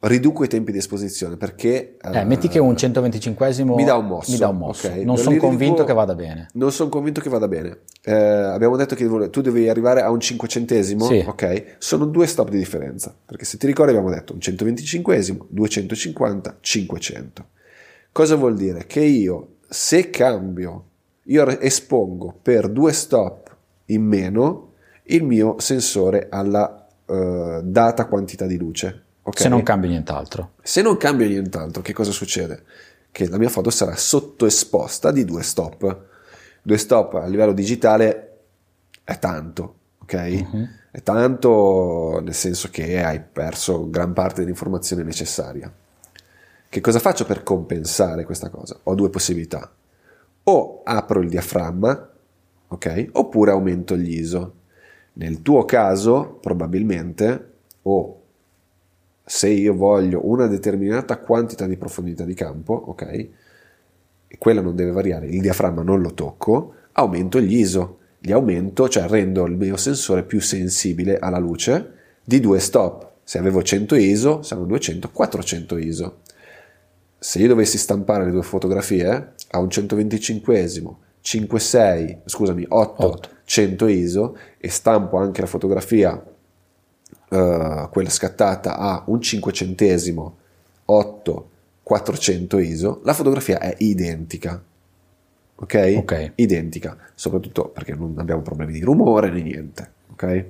riduco 0.00 0.44
i 0.44 0.48
tempi 0.48 0.72
di 0.72 0.78
esposizione 0.78 1.36
perché 1.36 1.98
eh, 2.00 2.20
uh, 2.22 2.26
metti 2.26 2.48
che 2.48 2.58
un 2.58 2.72
125esimo 2.72 3.74
mi 3.74 3.84
dà 3.84 3.96
un 3.96 4.06
mosso, 4.06 4.30
mi 4.32 4.38
dà 4.38 4.48
un 4.48 4.56
mosso. 4.56 4.86
Okay. 4.86 5.04
non 5.04 5.18
sono 5.18 5.36
convinto 5.36 5.84
che 5.84 5.92
vada 5.92 6.14
bene 6.14 6.48
non 6.54 6.72
sono 6.72 6.88
convinto 6.88 7.20
che 7.20 7.28
vada 7.28 7.46
bene 7.46 7.80
eh, 8.02 8.14
abbiamo 8.14 8.76
detto 8.76 8.94
che 8.94 9.06
tu 9.28 9.40
devi 9.42 9.68
arrivare 9.68 10.00
a 10.00 10.10
un 10.10 10.18
cinquecentesimo 10.18 11.04
sì. 11.04 11.24
ok 11.26 11.76
sono 11.78 12.06
due 12.06 12.26
stop 12.26 12.48
di 12.48 12.56
differenza 12.56 13.14
perché 13.26 13.44
se 13.44 13.58
ti 13.58 13.66
ricordi 13.66 13.92
abbiamo 13.92 14.10
detto 14.10 14.32
un 14.32 14.38
125esimo 14.38 15.46
250 15.48 16.56
500 16.60 17.46
cosa 18.10 18.36
vuol 18.36 18.56
dire 18.56 18.86
che 18.86 19.00
io 19.00 19.56
se 19.68 20.08
cambio 20.08 20.84
io 21.24 21.46
espongo 21.60 22.34
per 22.40 22.70
due 22.70 22.94
stop 22.94 23.54
in 23.86 24.02
meno 24.02 24.72
il 25.04 25.24
mio 25.24 25.56
sensore 25.58 26.28
alla 26.30 26.86
uh, 27.04 27.60
data 27.62 28.06
quantità 28.06 28.46
di 28.46 28.56
luce 28.56 29.04
Okay? 29.22 29.42
Se 29.42 29.48
non 29.48 29.62
cambio 29.62 29.88
nient'altro. 29.88 30.52
Se 30.62 30.82
non 30.82 30.96
cambio 30.96 31.26
nient'altro, 31.26 31.82
che 31.82 31.92
cosa 31.92 32.10
succede? 32.10 32.62
Che 33.10 33.28
la 33.28 33.38
mia 33.38 33.48
foto 33.48 33.70
sarà 33.70 33.96
sottoesposta 33.96 35.10
di 35.10 35.24
due 35.24 35.42
stop. 35.42 36.04
Due 36.62 36.78
stop 36.78 37.14
a 37.14 37.26
livello 37.26 37.52
digitale 37.52 38.38
è 39.04 39.18
tanto, 39.18 39.74
ok? 40.02 40.46
Uh-huh. 40.50 40.68
È 40.92 41.02
tanto 41.02 42.20
nel 42.22 42.34
senso 42.34 42.68
che 42.70 43.02
hai 43.02 43.20
perso 43.20 43.88
gran 43.88 44.12
parte 44.12 44.40
dell'informazione 44.40 45.02
necessaria. 45.02 45.72
Che 46.68 46.80
cosa 46.80 46.98
faccio 46.98 47.24
per 47.24 47.42
compensare 47.42 48.24
questa 48.24 48.48
cosa? 48.48 48.78
Ho 48.84 48.94
due 48.94 49.10
possibilità. 49.10 49.70
O 50.44 50.82
apro 50.84 51.20
il 51.20 51.28
diaframma, 51.28 52.10
ok? 52.68 53.08
Oppure 53.12 53.50
aumento 53.50 53.96
gli 53.96 54.18
ISO. 54.18 54.54
Nel 55.14 55.42
tuo 55.42 55.64
caso, 55.64 56.38
probabilmente, 56.40 57.52
o 57.82 58.19
se 59.30 59.48
io 59.48 59.74
voglio 59.74 60.28
una 60.28 60.48
determinata 60.48 61.18
quantità 61.18 61.64
di 61.68 61.76
profondità 61.76 62.24
di 62.24 62.34
campo, 62.34 62.72
ok? 62.74 63.02
E 64.26 64.38
quella 64.38 64.60
non 64.60 64.74
deve 64.74 64.90
variare, 64.90 65.28
il 65.28 65.40
diaframma 65.40 65.82
non 65.82 66.00
lo 66.00 66.14
tocco, 66.14 66.74
aumento 66.94 67.40
gli 67.40 67.56
ISO, 67.56 67.98
li 68.18 68.32
aumento, 68.32 68.88
cioè 68.88 69.06
rendo 69.06 69.46
il 69.46 69.56
mio 69.56 69.76
sensore 69.76 70.24
più 70.24 70.40
sensibile 70.40 71.20
alla 71.20 71.38
luce 71.38 71.92
di 72.24 72.40
due 72.40 72.58
stop. 72.58 73.08
Se 73.22 73.38
avevo 73.38 73.62
100 73.62 73.94
ISO, 73.94 74.42
saranno 74.42 74.66
200, 74.66 75.10
400 75.12 75.78
ISO. 75.78 76.16
Se 77.16 77.38
io 77.38 77.46
dovessi 77.46 77.78
stampare 77.78 78.24
le 78.24 78.32
due 78.32 78.42
fotografie 78.42 79.34
a 79.50 79.60
un 79.60 79.68
125esimo, 79.68 80.94
5, 81.20 81.60
6, 81.60 82.18
scusami, 82.24 82.66
8, 82.68 83.06
8. 83.06 83.28
100 83.44 83.86
ISO 83.86 84.36
e 84.58 84.68
stampo 84.68 85.18
anche 85.18 85.40
la 85.40 85.46
fotografia, 85.46 86.20
uh, 87.30 87.88
quella 87.90 88.10
scattata 88.10 88.76
a 88.76 89.02
un 89.06 89.20
cinquecentesimo, 89.20 90.36
8, 90.84 91.48
400 91.82 92.58
ISO, 92.58 93.00
la 93.04 93.14
fotografia 93.14 93.58
è 93.58 93.74
identica. 93.78 94.62
Ok? 95.56 95.94
Ok. 95.98 96.32
Identica, 96.36 96.96
soprattutto 97.14 97.68
perché 97.68 97.94
non 97.94 98.14
abbiamo 98.18 98.42
problemi 98.42 98.72
di 98.72 98.80
rumore 98.80 99.30
né 99.30 99.42
niente. 99.42 99.92
Ok? 100.12 100.44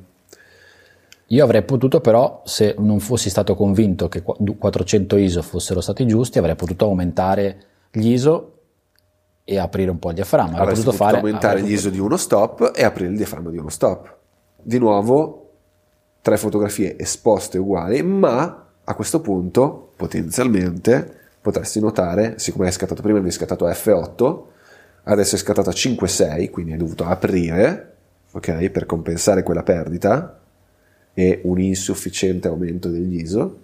Io 1.32 1.44
avrei 1.44 1.62
potuto 1.62 2.00
però, 2.00 2.42
se 2.44 2.74
non 2.78 2.98
fossi 2.98 3.30
stato 3.30 3.54
convinto 3.54 4.08
che 4.08 4.22
400 4.22 5.16
ISO 5.16 5.42
fossero 5.42 5.80
stati 5.80 6.04
giusti, 6.06 6.38
avrei 6.38 6.56
potuto 6.56 6.86
aumentare 6.86 7.64
gli 7.92 8.12
ISO 8.12 8.54
e 9.44 9.58
aprire 9.58 9.90
un 9.90 9.98
po' 9.98 10.08
il 10.08 10.16
diaframma. 10.16 10.58
Avrei 10.58 10.74
potuto 10.74 10.92
fare, 10.92 11.18
aumentare 11.18 11.62
gli 11.62 11.72
ISO 11.72 11.88
di 11.88 12.00
uno 12.00 12.16
stop 12.16 12.72
e 12.74 12.84
aprire 12.84 13.10
il 13.10 13.16
diaframma 13.16 13.50
di 13.50 13.58
uno 13.58 13.68
stop. 13.68 14.16
Di 14.60 14.78
nuovo, 14.78 15.39
tre 16.22 16.36
fotografie 16.36 16.98
esposte 16.98 17.58
uguali, 17.58 18.02
ma 18.02 18.66
a 18.82 18.94
questo 18.94 19.20
punto 19.20 19.92
potenzialmente 19.96 21.18
potresti 21.40 21.80
notare, 21.80 22.38
siccome 22.38 22.66
hai 22.66 22.72
scattato 22.72 23.02
prima, 23.02 23.18
mi 23.18 23.26
hai 23.26 23.32
scattato 23.32 23.66
F8, 23.66 24.42
adesso 25.04 25.34
hai 25.34 25.40
scattato 25.40 25.70
a 25.70 25.72
5-6, 25.72 26.50
quindi 26.50 26.72
hai 26.72 26.78
dovuto 26.78 27.04
aprire, 27.04 27.94
ok, 28.32 28.68
per 28.68 28.86
compensare 28.86 29.42
quella 29.42 29.62
perdita 29.62 30.38
e 31.14 31.40
un 31.44 31.60
insufficiente 31.60 32.48
aumento 32.48 32.88
degli 32.88 33.20
ISO, 33.20 33.58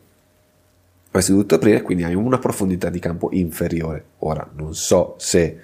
avresti 1.08 1.32
dovuto 1.32 1.54
aprire, 1.54 1.82
quindi 1.82 2.04
hai 2.04 2.14
una 2.14 2.38
profondità 2.38 2.90
di 2.90 2.98
campo 2.98 3.28
inferiore. 3.32 4.04
Ora, 4.18 4.48
non 4.54 4.74
so 4.74 5.14
se 5.18 5.58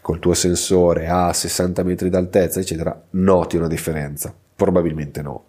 col 0.00 0.18
tuo 0.20 0.34
sensore 0.34 1.08
a 1.08 1.32
60 1.32 1.82
metri 1.82 2.08
d'altezza, 2.08 2.60
eccetera, 2.60 3.00
noti 3.10 3.56
una 3.56 3.66
differenza. 3.66 4.32
Probabilmente 4.54 5.22
no. 5.22 5.44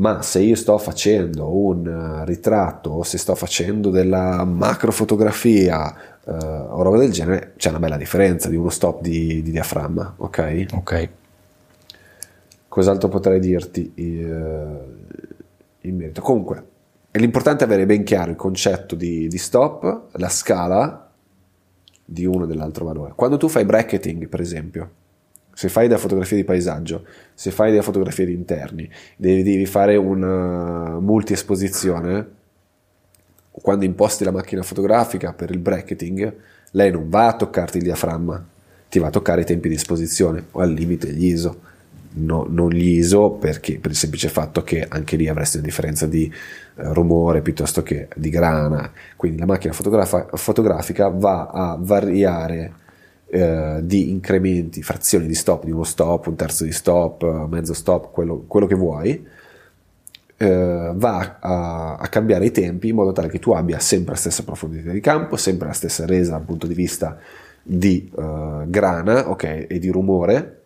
Ma 0.00 0.22
se 0.22 0.40
io 0.40 0.56
sto 0.56 0.78
facendo 0.78 1.54
un 1.54 2.22
ritratto 2.24 2.88
o 2.88 3.02
se 3.02 3.18
sto 3.18 3.34
facendo 3.34 3.90
della 3.90 4.46
macrofotografia 4.46 5.94
uh, 6.24 6.32
o 6.32 6.80
roba 6.80 6.96
del 6.96 7.12
genere, 7.12 7.52
c'è 7.58 7.68
una 7.68 7.80
bella 7.80 7.98
differenza 7.98 8.48
di 8.48 8.56
uno 8.56 8.70
stop 8.70 9.02
di, 9.02 9.42
di 9.42 9.50
diaframma, 9.50 10.14
ok? 10.16 10.66
Ok. 10.72 11.08
Cos'altro 12.66 13.10
potrei 13.10 13.40
dirti 13.40 13.92
in 13.96 15.96
merito? 15.96 16.22
Comunque, 16.22 16.64
l'importante 17.10 17.64
è 17.64 17.66
avere 17.66 17.84
ben 17.84 18.02
chiaro 18.02 18.30
il 18.30 18.36
concetto 18.36 18.94
di, 18.94 19.28
di 19.28 19.38
stop, 19.38 20.04
la 20.12 20.30
scala 20.30 21.10
di 22.02 22.24
uno 22.24 22.44
e 22.44 22.46
dell'altro 22.46 22.86
valore. 22.86 23.12
Quando 23.14 23.36
tu 23.36 23.48
fai 23.48 23.66
bracketing, 23.66 24.28
per 24.28 24.40
esempio, 24.40 24.90
se 25.60 25.68
fai 25.68 25.88
della 25.88 26.00
fotografia 26.00 26.38
di 26.38 26.44
paesaggio, 26.44 27.04
se 27.34 27.50
fai 27.50 27.70
della 27.70 27.82
fotografia 27.82 28.24
di 28.24 28.32
interni, 28.32 28.88
devi, 29.14 29.42
devi 29.42 29.66
fare 29.66 29.94
una 29.96 30.98
multi-esposizione, 30.98 32.26
quando 33.50 33.84
imposti 33.84 34.24
la 34.24 34.30
macchina 34.30 34.62
fotografica 34.62 35.34
per 35.34 35.50
il 35.50 35.58
bracketing, 35.58 36.34
lei 36.70 36.90
non 36.90 37.10
va 37.10 37.26
a 37.26 37.36
toccarti 37.36 37.76
il 37.76 37.82
diaframma, 37.82 38.42
ti 38.88 38.98
va 38.98 39.08
a 39.08 39.10
toccare 39.10 39.42
i 39.42 39.44
tempi 39.44 39.68
di 39.68 39.74
esposizione 39.74 40.46
o 40.52 40.60
al 40.60 40.72
limite 40.72 41.12
gli 41.12 41.26
ISO. 41.26 41.60
No, 42.12 42.46
non 42.48 42.70
gli 42.70 42.96
ISO 42.96 43.32
perché, 43.32 43.78
per 43.80 43.90
il 43.90 43.98
semplice 43.98 44.30
fatto 44.30 44.62
che 44.62 44.86
anche 44.88 45.16
lì 45.16 45.28
avresti 45.28 45.58
una 45.58 45.66
differenza 45.66 46.06
di 46.06 46.24
eh, 46.24 46.92
rumore 46.94 47.42
piuttosto 47.42 47.82
che 47.82 48.08
di 48.16 48.30
grana, 48.30 48.90
quindi 49.14 49.40
la 49.40 49.46
macchina 49.46 49.74
fotografa- 49.74 50.26
fotografica 50.32 51.08
va 51.08 51.48
a 51.48 51.76
variare 51.78 52.72
eh, 53.30 53.80
di 53.82 54.10
incrementi, 54.10 54.82
frazioni 54.82 55.26
di 55.26 55.34
stop, 55.34 55.64
di 55.64 55.70
uno 55.70 55.84
stop, 55.84 56.26
un 56.26 56.36
terzo 56.36 56.64
di 56.64 56.72
stop, 56.72 57.46
mezzo 57.46 57.74
stop, 57.74 58.10
quello, 58.10 58.44
quello 58.46 58.66
che 58.66 58.74
vuoi, 58.74 59.26
eh, 60.36 60.92
va 60.94 61.38
a, 61.38 61.96
a, 61.96 62.08
cambiare 62.08 62.46
i 62.46 62.50
tempi 62.50 62.88
in 62.88 62.94
modo 62.94 63.12
tale 63.12 63.28
che 63.28 63.38
tu 63.38 63.52
abbia 63.52 63.78
sempre 63.78 64.14
la 64.14 64.18
stessa 64.18 64.42
profondità 64.42 64.90
di 64.90 65.00
campo, 65.00 65.36
sempre 65.36 65.68
la 65.68 65.74
stessa 65.74 66.06
resa 66.06 66.32
dal 66.32 66.44
punto 66.44 66.66
di 66.66 66.74
vista 66.74 67.18
di 67.62 68.10
uh, 68.14 68.64
grana 68.66 69.28
okay, 69.28 69.66
e 69.66 69.78
di 69.78 69.90
rumore, 69.90 70.62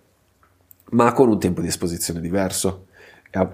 ma 0.91 1.13
con 1.13 1.29
un 1.29 1.39
tempo 1.39 1.61
di 1.61 1.67
esposizione 1.67 2.21
diverso. 2.21 2.87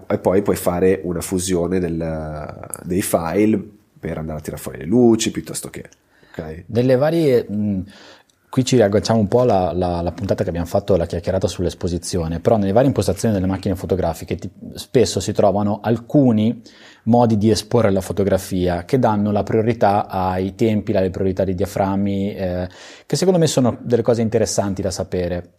E 0.07 0.18
poi 0.18 0.42
puoi 0.42 0.57
fare 0.57 1.01
una 1.05 1.23
fusione 1.23 1.81
del, 1.81 2.68
dei 2.85 3.01
file 3.01 3.59
per 3.99 4.18
andare 4.18 4.38
a 4.38 4.42
tirare 4.42 4.61
fuori 4.61 4.79
le 4.79 4.85
luci 4.85 5.31
piuttosto 5.31 5.70
che. 5.70 5.88
Okay. 6.33 6.64
Delle 6.66 6.96
varie. 6.96 7.46
Mh, 7.49 7.83
qui 8.51 8.65
ci 8.65 8.75
riagganciamo 8.75 9.21
un 9.21 9.29
po' 9.29 9.43
alla, 9.43 10.13
puntata 10.13 10.43
che 10.43 10.49
abbiamo 10.49 10.67
fatto, 10.67 10.97
la 10.97 11.07
chiacchierata 11.07 11.47
sull'esposizione, 11.47 12.41
però 12.41 12.57
nelle 12.57 12.73
varie 12.73 12.89
impostazioni 12.89 13.33
delle 13.33 13.47
macchine 13.47 13.77
fotografiche 13.77 14.35
ti, 14.35 14.51
spesso 14.75 15.21
si 15.21 15.33
trovano 15.33 15.79
alcuni 15.81 16.61
modi 17.05 17.39
di 17.39 17.49
esporre 17.49 17.93
la 17.93 18.01
fotografia 18.01 18.85
che 18.85 18.99
danno 18.99 19.31
la 19.31 19.45
priorità 19.45 20.09
ai 20.09 20.57
tempi, 20.57 20.93
alle 20.93 21.11
priorità 21.11 21.45
dei 21.45 21.55
diaframmi, 21.55 22.35
eh, 22.35 22.69
che 23.07 23.17
secondo 23.17 23.39
me 23.39 23.47
sono 23.47 23.79
delle 23.81 24.03
cose 24.03 24.21
interessanti 24.21 24.83
da 24.83 24.91
sapere. 24.91 25.53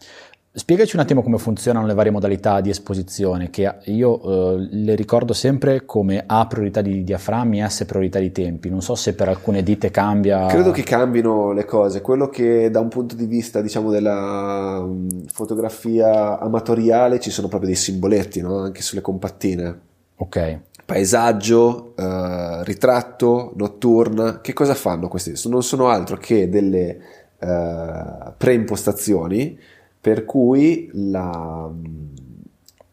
Spiegaci 0.53 0.97
un 0.97 1.01
attimo 1.01 1.23
come 1.23 1.37
funzionano 1.37 1.85
le 1.85 1.93
varie 1.93 2.11
modalità 2.11 2.59
di 2.59 2.69
esposizione, 2.69 3.49
che 3.49 3.73
io 3.85 4.21
eh, 4.21 4.67
le 4.69 4.95
ricordo 4.95 5.31
sempre 5.31 5.85
come 5.85 6.25
A 6.27 6.45
priorità 6.45 6.81
di 6.81 7.05
diaframmi, 7.05 7.63
S 7.65 7.85
priorità 7.85 8.19
di 8.19 8.33
tempi. 8.33 8.69
Non 8.69 8.81
so 8.81 8.95
se 8.95 9.15
per 9.15 9.29
alcune 9.29 9.63
ditte 9.63 9.91
cambia. 9.91 10.47
Credo 10.47 10.71
che 10.71 10.83
cambino 10.83 11.53
le 11.53 11.63
cose. 11.63 12.01
Quello 12.01 12.27
che 12.27 12.69
da 12.69 12.81
un 12.81 12.89
punto 12.89 13.15
di 13.15 13.27
vista, 13.27 13.61
diciamo, 13.61 13.91
della 13.91 14.79
um, 14.79 15.23
fotografia 15.31 16.37
amatoriale 16.37 17.21
ci 17.21 17.29
sono 17.29 17.47
proprio 17.47 17.69
dei 17.69 17.79
simboletti, 17.79 18.41
no? 18.41 18.57
Anche 18.57 18.81
sulle 18.81 18.99
compattine. 18.99 19.79
Ok. 20.17 20.59
Paesaggio, 20.85 21.93
eh, 21.95 22.63
ritratto, 22.65 23.53
notturna. 23.55 24.41
Che 24.41 24.51
cosa 24.51 24.73
fanno 24.73 25.07
questi? 25.07 25.33
Non 25.47 25.63
sono 25.63 25.87
altro 25.87 26.17
che 26.17 26.49
delle 26.49 26.97
eh, 27.39 28.33
preimpostazioni 28.35 29.57
per 30.01 30.25
cui 30.25 30.89
la, 30.93 31.71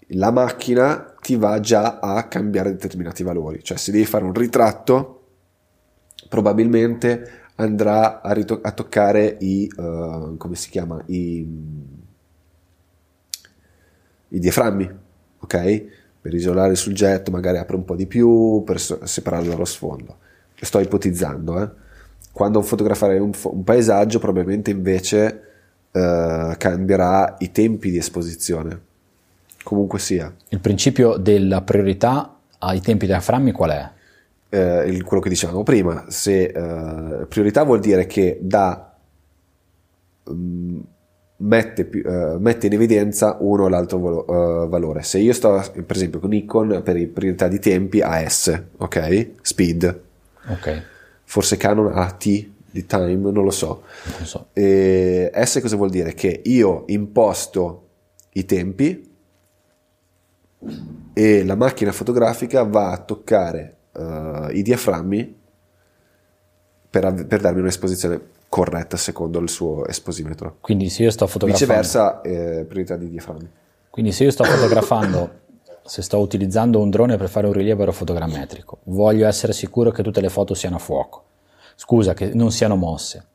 la 0.08 0.30
macchina 0.30 1.14
ti 1.22 1.36
va 1.36 1.58
già 1.58 2.00
a 2.00 2.28
cambiare 2.28 2.72
determinati 2.72 3.22
valori. 3.22 3.64
Cioè 3.64 3.78
se 3.78 3.90
devi 3.90 4.04
fare 4.04 4.24
un 4.24 4.34
ritratto, 4.34 5.22
probabilmente 6.28 7.30
andrà 7.56 8.20
a, 8.20 8.32
rito- 8.32 8.60
a 8.62 8.72
toccare 8.72 9.38
i, 9.40 9.72
uh, 9.76 10.36
come 10.36 10.54
si 10.54 10.68
chiama, 10.68 11.02
i, 11.06 11.48
i 14.28 14.38
diaframmi, 14.38 14.90
ok? 15.40 15.84
Per 16.20 16.34
isolare 16.34 16.72
il 16.72 16.76
soggetto 16.76 17.30
magari 17.30 17.56
apre 17.56 17.76
un 17.76 17.84
po' 17.86 17.96
di 17.96 18.06
più, 18.06 18.62
per 18.64 18.78
separarlo 18.78 19.48
dallo 19.48 19.64
sfondo. 19.64 20.18
Sto 20.60 20.78
ipotizzando, 20.78 21.62
eh? 21.62 21.70
Quando 22.32 22.60
fotograferai 22.60 23.18
un, 23.18 23.32
un 23.44 23.64
paesaggio, 23.64 24.18
probabilmente 24.18 24.70
invece 24.70 25.47
eh, 25.90 26.54
cambierà 26.58 27.36
i 27.38 27.50
tempi 27.50 27.90
di 27.90 27.98
esposizione. 27.98 28.86
Comunque 29.62 29.98
sia. 29.98 30.32
Il 30.48 30.60
principio 30.60 31.16
della 31.16 31.62
priorità 31.62 32.36
ai 32.58 32.80
tempi 32.80 33.06
diaframmi 33.06 33.52
qual 33.52 33.70
è? 33.70 33.90
Eh, 34.50 34.88
il, 34.88 35.04
quello 35.04 35.22
che 35.22 35.28
dicevamo 35.28 35.62
prima, 35.62 36.06
se 36.08 36.44
eh, 36.44 37.26
priorità 37.26 37.64
vuol 37.64 37.80
dire 37.80 38.06
che 38.06 38.38
da 38.40 38.94
um, 40.24 40.82
mette, 41.36 41.90
uh, 42.04 42.38
mette, 42.38 42.66
in 42.66 42.72
evidenza 42.72 43.36
uno 43.40 43.64
o 43.64 43.68
l'altro 43.68 43.98
volo, 43.98 44.24
uh, 44.26 44.68
valore. 44.68 45.02
Se 45.02 45.18
io 45.18 45.32
sto, 45.32 45.62
per 45.72 45.96
esempio, 45.96 46.18
con 46.18 46.30
Nikon 46.30 46.80
per 46.82 47.08
priorità 47.10 47.46
di 47.48 47.58
tempi 47.58 48.00
a 48.00 48.26
S, 48.26 48.62
ok? 48.76 49.30
Speed. 49.42 50.00
Ok. 50.48 50.82
Forse 51.24 51.56
Canon 51.58 51.92
a 51.94 52.10
T 52.12 52.56
di 52.78 52.86
time, 52.86 53.30
non 53.30 53.44
lo 53.44 53.50
so. 53.50 53.82
Non 54.18 54.26
so. 54.26 54.46
E 54.52 55.30
S 55.34 55.60
cosa 55.60 55.76
vuol 55.76 55.90
dire? 55.90 56.14
Che 56.14 56.42
io 56.44 56.84
imposto 56.86 57.86
i 58.32 58.44
tempi 58.44 59.16
e 61.12 61.44
la 61.44 61.54
macchina 61.56 61.92
fotografica 61.92 62.62
va 62.62 62.92
a 62.92 62.98
toccare 62.98 63.76
uh, 63.92 64.48
i 64.50 64.62
diaframmi 64.62 65.36
per, 66.90 67.26
per 67.26 67.40
darmi 67.40 67.60
un'esposizione 67.60 68.20
corretta 68.48 68.96
secondo 68.96 69.38
il 69.40 69.48
suo 69.48 69.86
esposimetro. 69.86 70.56
Quindi 70.60 70.88
se 70.88 71.02
io 71.02 71.10
sto 71.10 71.26
fotografando... 71.26 71.74
Viceversa, 71.74 72.20
eh, 72.22 72.64
priorità 72.64 72.96
di 72.96 73.10
diaframmi. 73.10 73.50
Quindi 73.90 74.12
se 74.12 74.24
io 74.24 74.30
sto 74.30 74.44
fotografando, 74.44 75.30
se 75.84 76.02
sto 76.02 76.18
utilizzando 76.18 76.80
un 76.80 76.90
drone 76.90 77.16
per 77.16 77.28
fare 77.28 77.46
un 77.46 77.52
rilievo 77.52 77.80
aerofotogrammetrico, 77.80 78.78
voglio 78.84 79.26
essere 79.26 79.52
sicuro 79.52 79.90
che 79.90 80.02
tutte 80.02 80.20
le 80.20 80.28
foto 80.28 80.54
siano 80.54 80.76
a 80.76 80.78
fuoco, 80.78 81.24
scusa, 81.78 82.12
che 82.12 82.32
non 82.34 82.50
siano 82.50 82.74
mosse, 82.74 83.28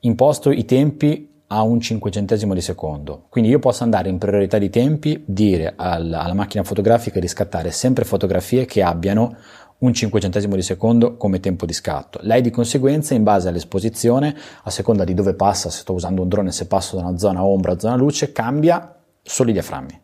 imposto 0.00 0.52
i 0.52 0.64
tempi 0.64 1.42
a 1.48 1.62
un 1.62 1.80
cinquecentesimo 1.80 2.54
di 2.54 2.60
secondo. 2.60 3.26
Quindi 3.28 3.50
io 3.50 3.58
posso 3.58 3.82
andare 3.82 4.08
in 4.08 4.18
priorità 4.18 4.56
di 4.56 4.70
tempi, 4.70 5.24
dire 5.26 5.74
al, 5.76 6.12
alla 6.12 6.32
macchina 6.32 6.62
fotografica 6.62 7.18
di 7.18 7.26
scattare 7.26 7.72
sempre 7.72 8.04
fotografie 8.04 8.66
che 8.66 8.82
abbiano 8.82 9.36
un 9.78 9.92
cinquecentesimo 9.92 10.54
di 10.54 10.62
secondo 10.62 11.16
come 11.16 11.40
tempo 11.40 11.66
di 11.66 11.72
scatto. 11.72 12.20
Lei 12.22 12.40
di 12.40 12.50
conseguenza, 12.50 13.14
in 13.14 13.24
base 13.24 13.48
all'esposizione, 13.48 14.34
a 14.62 14.70
seconda 14.70 15.02
di 15.02 15.12
dove 15.12 15.34
passa, 15.34 15.70
se 15.70 15.80
sto 15.80 15.92
usando 15.92 16.22
un 16.22 16.28
drone, 16.28 16.52
se 16.52 16.68
passo 16.68 16.94
da 16.94 17.02
una 17.02 17.18
zona 17.18 17.44
ombra 17.44 17.72
a 17.72 17.78
zona 17.80 17.96
luce, 17.96 18.30
cambia 18.30 18.96
solo 19.20 19.50
i 19.50 19.52
diaframmi. 19.52 20.01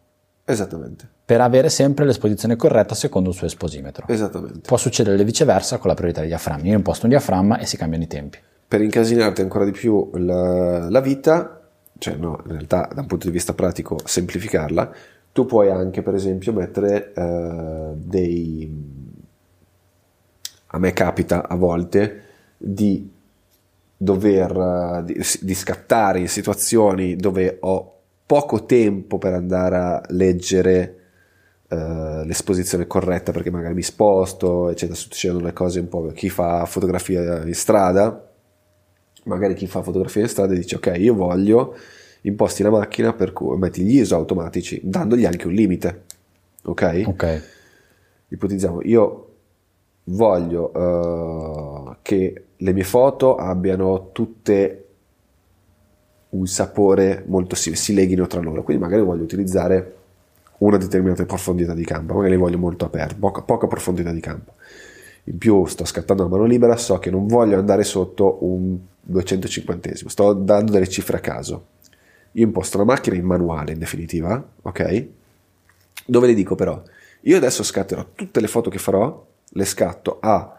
Esattamente. 0.51 1.07
Per 1.27 1.43
avere 1.43 1.69
sempre 1.69 2.07
l'esposizione 2.07 2.57
corretta 2.57 2.95
secondo 2.95 3.29
il 3.29 3.35
suo 3.35 3.47
esposimetro. 3.47 4.07
Esattamente. 4.09 4.61
Può 4.61 4.79
succedere 4.79 5.23
viceversa 5.23 5.77
con 5.77 5.91
la 5.91 5.95
priorità 5.95 6.21
dei 6.21 6.31
diaframmi. 6.31 6.71
Io 6.71 6.75
imposto 6.75 7.05
un 7.05 7.11
diaframma 7.11 7.59
e 7.59 7.67
si 7.67 7.77
cambiano 7.77 8.05
i 8.05 8.07
tempi. 8.07 8.39
Per 8.67 8.81
incasinarti 8.81 9.43
ancora 9.43 9.67
di 9.67 9.73
più 9.73 10.09
la, 10.15 10.89
la 10.89 11.01
vita, 11.01 11.69
cioè 11.99 12.15
no, 12.15 12.41
in 12.47 12.53
realtà 12.53 12.89
da 12.95 13.03
un 13.03 13.07
punto 13.07 13.27
di 13.27 13.33
vista 13.33 13.53
pratico 13.53 13.99
semplificarla, 14.03 14.91
tu 15.33 15.45
puoi 15.45 15.71
anche 15.71 16.01
per 16.01 16.15
esempio 16.15 16.55
mettere 16.55 17.13
uh, 17.15 17.95
dei... 17.95 19.07
A 20.69 20.79
me 20.79 20.93
capita 20.95 21.47
a 21.47 21.57
volte 21.57 22.23
di 22.57 23.13
dover 23.99 25.03
di, 25.05 25.23
di 25.43 25.55
scattare 25.55 26.21
in 26.21 26.29
situazioni 26.29 27.17
dove 27.17 27.59
ho 27.61 27.98
poco 28.29 28.67
tempo 28.67 29.17
per 29.17 29.33
andare 29.33 29.77
a 29.77 30.03
leggere 30.09 30.97
uh, 31.71 32.25
l'esposizione 32.25 32.87
corretta 32.87 33.33
perché 33.33 33.51
magari 33.51 33.73
mi 33.73 33.81
sposto, 33.81 34.69
eccetera, 34.69 34.99
succedono 34.99 35.47
le 35.47 35.55
cose 35.55 35.81
un 35.81 35.89
po'. 35.89 36.09
Chi 36.09 36.29
fa 36.29 36.67
fotografia 36.67 37.43
in 37.43 37.55
strada, 37.55 38.31
magari 39.25 39.55
chi 39.55 39.67
fa 39.67 39.81
fotografia 39.81 40.21
in 40.21 40.29
strada 40.29 40.53
dice 40.53 40.77
ok, 40.77 40.93
io 40.99 41.15
voglio 41.15 41.75
imposti 42.21 42.63
la 42.63 42.69
macchina 42.69 43.15
per 43.15 43.33
cui 43.33 43.57
metti 43.57 43.83
gli 43.83 43.99
ISO 43.99 44.17
automatici, 44.17 44.79
dandogli 44.85 45.25
anche 45.25 45.47
un 45.47 45.55
limite. 45.55 46.03
Ok? 46.65 47.05
Ok. 47.07 47.43
Ipotizziamo, 48.29 48.83
io 48.83 49.25
voglio 50.05 50.71
uh, 50.79 51.97
che 52.03 52.45
le 52.55 52.73
mie 52.75 52.85
foto 52.85 53.37
abbiano 53.37 54.11
tutte 54.13 54.88
un 56.31 56.47
sapore 56.47 57.25
molto 57.27 57.55
simile, 57.55 57.81
si 57.81 57.95
leghino 57.95 58.27
tra 58.27 58.41
loro. 58.41 58.63
Quindi 58.63 58.83
magari 58.83 59.03
voglio 59.03 59.23
utilizzare 59.23 59.95
una 60.59 60.77
determinata 60.77 61.25
profondità 61.25 61.75
di 61.75 61.85
campo, 61.85 62.15
magari 62.15 62.37
voglio 62.37 62.59
molto 62.59 62.85
aperte, 62.85 63.15
poca, 63.15 63.43
poca 63.43 63.67
profondità 63.67 64.13
di 64.13 64.21
campo. 64.21 64.55
In 65.25 65.39
più 65.39 65.65
sto 65.67 65.85
scattando 65.85 66.25
a 66.25 66.29
mano 66.29 66.45
libera, 66.45 66.77
so 66.77 66.99
che 66.99 67.11
non 67.11 67.27
voglio 67.27 67.59
andare 67.59 67.85
sotto 67.85 68.39
un 68.45 68.77
250, 69.01 69.91
sto 70.07 70.33
dando 70.33 70.73
delle 70.73 70.89
cifre 70.89 71.19
a 71.19 71.21
caso. 71.21 71.67
Io 72.33 72.45
imposto 72.45 72.79
la 72.79 72.85
macchina 72.85 73.17
in 73.17 73.25
manuale, 73.25 73.73
in 73.73 73.79
definitiva, 73.79 74.43
ok? 74.63 75.07
Dove 76.07 76.27
le 76.27 76.35
dico 76.35 76.55
però, 76.55 76.83
io 77.23 77.37
adesso 77.37 77.63
scatterò 77.63 78.07
tutte 78.15 78.41
le 78.41 78.49
foto 78.49 78.71
che 78.71 78.79
farò, 78.79 79.27
le 79.51 79.65
scatto 79.65 80.19
a 80.21 80.58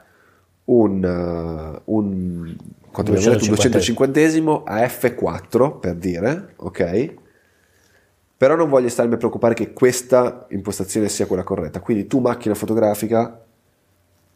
un, 0.69 1.03
uh, 1.85 1.93
un 1.95 2.55
quanto 2.91 3.11
250 3.11 4.19
a 4.65 4.81
F4 4.85 5.79
per 5.79 5.95
dire, 5.95 6.53
ok? 6.57 7.13
Però 8.37 8.55
non 8.55 8.69
voglio 8.69 8.89
starmi 8.89 9.15
a 9.15 9.17
preoccupare 9.17 9.53
che 9.53 9.73
questa 9.73 10.45
impostazione 10.49 11.09
sia 11.09 11.25
quella 11.25 11.43
corretta. 11.43 11.81
Quindi 11.81 12.07
tu 12.07 12.19
macchina 12.19 12.55
fotografica 12.55 13.43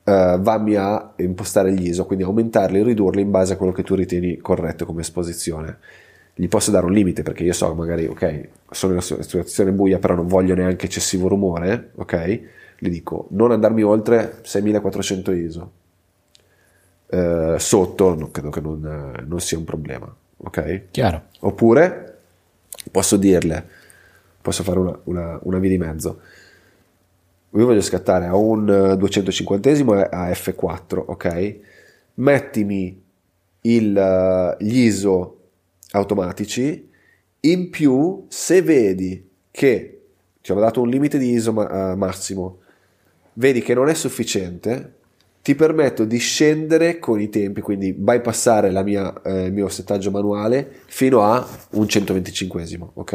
Uh, 0.05 0.38
vammi 0.38 0.75
a 0.75 1.13
impostare 1.15 1.71
gli 1.71 1.88
ISO, 1.88 2.05
quindi 2.05 2.25
aumentarli 2.25 2.81
o 2.81 2.84
ridurli 2.84 3.21
in 3.21 3.31
base 3.31 3.53
a 3.53 3.55
quello 3.55 3.71
che 3.71 3.84
tu 3.84 3.95
ritieni 3.95 4.36
corretto 4.36 4.86
come 4.86 4.99
esposizione. 4.99 5.77
Gli 6.36 6.49
posso 6.49 6.71
dare 6.71 6.86
un 6.86 6.91
limite 6.91 7.23
perché 7.23 7.45
io 7.45 7.53
so 7.53 7.73
magari, 7.73 8.05
ok, 8.07 8.49
sono 8.69 8.91
in 8.91 8.99
una 9.01 9.21
situazione 9.21 9.71
buia, 9.71 9.99
però 9.99 10.13
non 10.15 10.27
voglio 10.27 10.55
neanche 10.55 10.88
eccessivo 10.88 11.29
rumore, 11.29 11.91
ok? 11.95 12.39
Gli 12.79 12.89
dico 12.89 13.27
non 13.29 13.51
andarmi 13.51 13.81
oltre 13.81 14.39
6400 14.41 15.31
ISO. 15.31 15.71
Uh, 17.14 17.57
sotto 17.57 18.16
non, 18.16 18.32
credo 18.32 18.49
che 18.49 18.59
non, 18.59 19.24
non, 19.28 19.39
sia 19.39 19.57
un 19.57 19.66
problema, 19.66 20.11
ok? 20.38 20.86
Chiaro. 20.89 21.26
Oppure 21.41 22.18
posso 22.89 23.18
dirle, 23.18 23.64
posso 24.41 24.64
fare 24.64 24.80
una, 24.80 24.99
una, 25.03 25.39
una 25.43 25.59
via 25.59 25.70
di 25.70 25.78
mezzo 25.78 26.22
io 27.55 27.66
voglio 27.68 27.82
scattare 27.82 28.26
a 28.26 28.36
un 28.36 28.95
250 28.97 30.09
a 30.09 30.30
F4, 30.30 31.03
ok? 31.05 31.59
Mettimi 32.16 33.03
il, 33.61 34.55
gli 34.59 34.78
ISO 34.80 35.39
automatici, 35.91 36.89
in 37.41 37.70
più 37.70 38.26
se 38.28 38.61
vedi 38.64 39.30
che 39.51 40.01
ti 40.41 40.51
ho 40.51 40.55
dato 40.55 40.82
un 40.82 40.89
limite 40.89 41.20
di 41.20 41.32
ISO 41.32 41.53
ma, 41.53 41.93
massimo, 41.95 42.61
vedi 43.34 43.61
che 43.61 43.76
non 43.76 43.88
è 43.88 43.93
sufficiente, 43.93 44.95
ti 45.44 45.56
permetto 45.56 46.06
di 46.06 46.20
scendere 46.20 47.00
con 47.00 47.20
i 47.20 47.28
tempi, 47.28 47.60
quindi 47.60 47.91
bypassare 47.91 48.72
la 48.72 48.82
mia, 48.82 49.22
eh, 49.24 49.48
il 49.48 49.52
mio 49.52 49.68
settaggio 49.68 50.10
manuale 50.10 50.84
fino 50.86 51.22
a 51.22 51.46
un 51.72 51.86
125, 51.86 52.88
ok? 52.94 53.14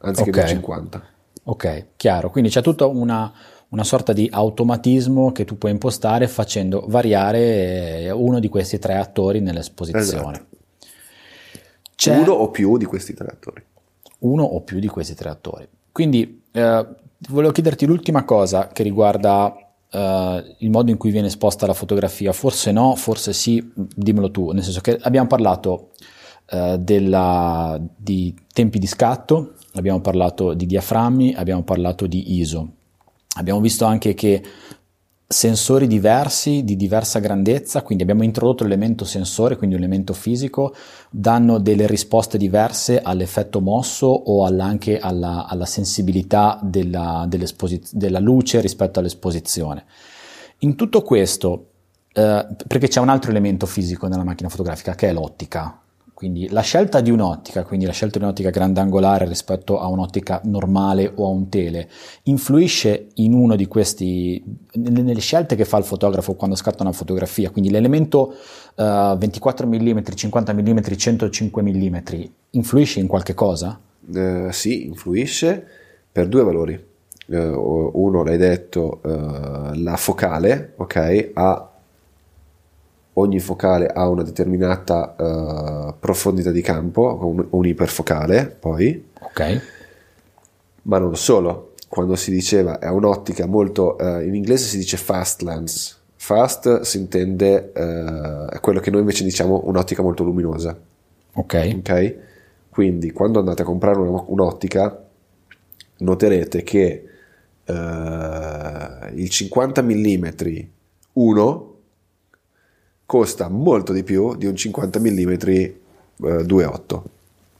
Anziché 0.00 0.28
okay. 0.28 0.42
250. 0.42 1.02
Ok, 1.44 1.86
chiaro. 1.96 2.28
Quindi 2.28 2.50
c'è 2.50 2.60
tutta 2.60 2.84
una, 2.84 3.32
una, 3.70 3.84
sorta 3.84 4.12
di 4.12 4.28
automatismo 4.30 5.32
che 5.32 5.46
tu 5.46 5.56
puoi 5.56 5.72
impostare 5.72 6.28
facendo 6.28 6.84
variare 6.88 8.00
eh, 8.00 8.10
uno 8.10 8.38
di 8.38 8.50
questi 8.50 8.78
tre 8.78 8.96
attori 8.96 9.40
nell'esposizione. 9.40 10.46
Esatto. 11.96 12.20
Uno 12.20 12.32
o 12.32 12.50
più 12.50 12.76
di 12.76 12.84
questi 12.84 13.14
tre 13.14 13.28
attori. 13.28 13.64
Uno 14.18 14.42
o 14.42 14.60
più 14.60 14.78
di 14.78 14.88
questi 14.88 15.14
tre 15.14 15.30
attori. 15.30 15.66
Quindi 15.90 16.42
eh, 16.52 16.86
volevo 17.28 17.52
chiederti 17.52 17.86
l'ultima 17.86 18.24
cosa 18.24 18.68
che 18.68 18.82
riguarda 18.82 19.54
eh, 19.90 20.56
il 20.58 20.70
modo 20.70 20.90
in 20.90 20.96
cui 20.96 21.10
viene 21.10 21.26
esposta 21.26 21.66
la 21.66 21.74
fotografia. 21.74 22.32
Forse 22.32 22.72
no, 22.72 22.94
forse 22.96 23.32
sì, 23.32 23.72
dimmelo 23.74 24.30
tu. 24.30 24.50
Nel 24.50 24.62
senso 24.62 24.80
che 24.80 24.98
abbiamo 25.00 25.26
parlato 25.26 25.90
eh, 26.50 26.78
della, 26.78 27.80
di 27.96 28.34
tempi 28.52 28.78
di 28.78 28.86
scatto, 28.86 29.54
abbiamo 29.74 30.00
parlato 30.00 30.54
di 30.54 30.66
diaframmi, 30.66 31.34
abbiamo 31.34 31.62
parlato 31.62 32.06
di 32.06 32.38
ISO. 32.38 32.72
Abbiamo 33.36 33.60
visto 33.60 33.84
anche 33.84 34.14
che 34.14 34.42
sensori 35.32 35.86
diversi 35.86 36.64
di 36.64 36.74
diversa 36.74 37.20
grandezza, 37.20 37.82
quindi 37.82 38.02
abbiamo 38.02 38.24
introdotto 38.24 38.64
l'elemento 38.64 39.04
sensore, 39.04 39.56
quindi 39.56 39.76
un 39.76 39.82
elemento 39.82 40.12
fisico, 40.12 40.74
danno 41.08 41.60
delle 41.60 41.86
risposte 41.86 42.36
diverse 42.36 43.00
all'effetto 43.00 43.60
mosso 43.60 44.08
o 44.08 44.44
anche 44.44 44.98
alla, 44.98 45.46
alla 45.46 45.66
sensibilità 45.66 46.58
della, 46.60 47.28
della, 47.28 48.18
luce 48.18 48.60
rispetto 48.60 48.98
all'esposizione. 48.98 49.84
In 50.58 50.74
tutto 50.74 51.02
questo, 51.02 51.66
eh, 52.12 52.46
perché 52.66 52.88
c'è 52.88 52.98
un 52.98 53.08
altro 53.08 53.30
elemento 53.30 53.66
fisico 53.66 54.08
nella 54.08 54.24
macchina 54.24 54.48
fotografica 54.48 54.96
che 54.96 55.10
è 55.10 55.12
l'ottica, 55.12 55.80
quindi 56.20 56.50
la 56.50 56.60
scelta 56.60 57.00
di 57.00 57.10
un'ottica, 57.10 57.62
quindi 57.62 57.86
la 57.86 57.92
scelta 57.92 58.18
di 58.18 58.24
un'ottica 58.24 58.50
grandangolare 58.50 59.26
rispetto 59.26 59.80
a 59.80 59.86
un'ottica 59.86 60.42
normale 60.44 61.10
o 61.14 61.24
a 61.24 61.30
un 61.30 61.48
tele, 61.48 61.88
influisce 62.24 63.06
in 63.14 63.32
uno 63.32 63.56
di 63.56 63.66
questi, 63.66 64.44
nelle 64.72 65.18
scelte 65.20 65.56
che 65.56 65.64
fa 65.64 65.78
il 65.78 65.84
fotografo 65.84 66.34
quando 66.34 66.56
scatta 66.56 66.82
una 66.82 66.92
fotografia. 66.92 67.48
Quindi 67.48 67.70
l'elemento 67.70 68.34
uh, 68.74 69.16
24 69.16 69.66
mm, 69.66 69.98
50 70.14 70.52
mm, 70.52 70.78
105 70.94 71.62
mm 71.62 71.96
influisce 72.50 73.00
in 73.00 73.06
qualche 73.06 73.32
cosa? 73.32 73.80
Uh, 74.06 74.50
sì, 74.50 74.84
influisce 74.84 75.66
per 76.12 76.28
due 76.28 76.42
valori. 76.44 76.88
Uh, 77.28 77.92
uno 77.94 78.22
l'hai 78.24 78.36
detto, 78.36 79.00
eh, 79.02 79.78
la 79.78 79.96
focale, 79.96 80.74
ok, 80.76 81.30
ha 81.32 81.69
ogni 83.20 83.38
focale 83.38 83.86
ha 83.86 84.08
una 84.08 84.22
determinata 84.22 85.14
uh, 85.18 85.94
profondità 85.98 86.50
di 86.50 86.62
campo, 86.62 87.18
un, 87.22 87.46
un 87.50 87.66
iperfocale 87.66 88.46
poi. 88.46 89.08
Ok. 89.20 89.62
Ma 90.82 90.98
non 90.98 91.16
solo, 91.16 91.74
quando 91.88 92.16
si 92.16 92.30
diceva 92.30 92.78
è 92.78 92.88
un'ottica 92.88 93.46
molto, 93.46 93.96
uh, 93.98 94.20
in 94.20 94.34
inglese 94.34 94.66
si 94.66 94.76
dice 94.78 94.96
fast 94.96 95.42
lens, 95.42 95.98
fast 96.16 96.80
si 96.80 96.98
intende, 96.98 97.72
uh, 97.74 98.58
quello 98.60 98.80
che 98.80 98.90
noi 98.90 99.00
invece 99.00 99.24
diciamo 99.24 99.62
un'ottica 99.64 100.02
molto 100.02 100.24
luminosa. 100.24 100.76
Ok. 101.34 101.74
Ok? 101.76 102.16
Quindi 102.70 103.12
quando 103.12 103.38
andate 103.38 103.62
a 103.62 103.64
comprare 103.64 103.98
un'ottica 103.98 105.04
noterete 105.98 106.62
che 106.62 107.04
il 107.70 109.28
50 109.28 109.82
mm 109.82 110.28
1 111.12 111.69
costa 113.10 113.48
molto 113.48 113.92
di 113.92 114.04
più 114.04 114.36
di 114.36 114.46
un 114.46 114.54
50 114.54 115.00
mm 115.00 115.30
eh, 115.32 115.74
2.8. 116.16 117.02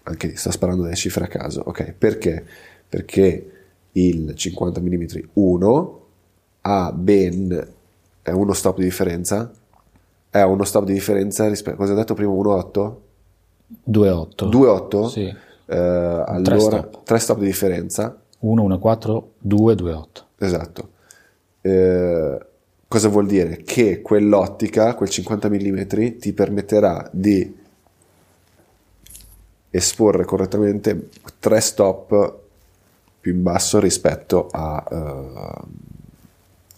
Anche 0.05 0.29
lì 0.29 0.37
sto 0.37 0.53
sparando 0.53 0.85
delle 0.85 0.95
cifre 0.95 1.25
a 1.25 1.27
caso. 1.27 1.61
Ok, 1.65 1.93
perché? 1.93 2.47
Perché 2.89 3.51
il 3.93 4.33
50 4.33 4.81
mm 4.81 5.05
1 5.33 6.01
ha 6.61 6.93
ben 6.93 7.69
è 8.23 8.31
uno 8.31 8.53
stop 8.53 8.77
di 8.77 8.85
differenza 8.85 9.51
è 10.31 10.43
uno 10.43 10.63
stop 10.63 10.85
di 10.85 10.93
differenza 10.93 11.49
rispetto 11.49 11.79
cosa 11.79 11.95
ho 11.95 11.97
detto 11.97 12.15
prima 12.15 12.31
1.8 12.31 12.95
2.8 13.91 14.49
2.8 14.49 15.07
sì. 15.07 15.35
eh, 15.67 15.77
allora 15.77 16.43
3 16.43 16.61
stop. 16.61 17.03
3 17.03 17.19
stop 17.19 17.39
di 17.39 17.47
differenza 17.47 18.17
1 18.39 18.69
1.4 18.69 19.23
2 19.39 19.75
2.8 19.75 20.07
esatto 20.39 20.89
eh, 21.63 22.39
cosa 22.91 23.07
vuol 23.07 23.27
dire 23.27 23.59
che 23.59 24.03
quell'ottica 24.03 24.97
quel 24.97 25.09
50 25.09 25.49
mm 25.49 25.83
ti 26.19 26.33
permetterà 26.33 27.09
di 27.13 27.57
esporre 29.71 30.25
correttamente 30.25 31.09
3 31.39 31.61
stop 31.61 32.39
più 33.21 33.33
in 33.33 33.45
basso 33.45 33.79
rispetto 33.79 34.49
a, 34.51 34.85
uh, 34.91 35.69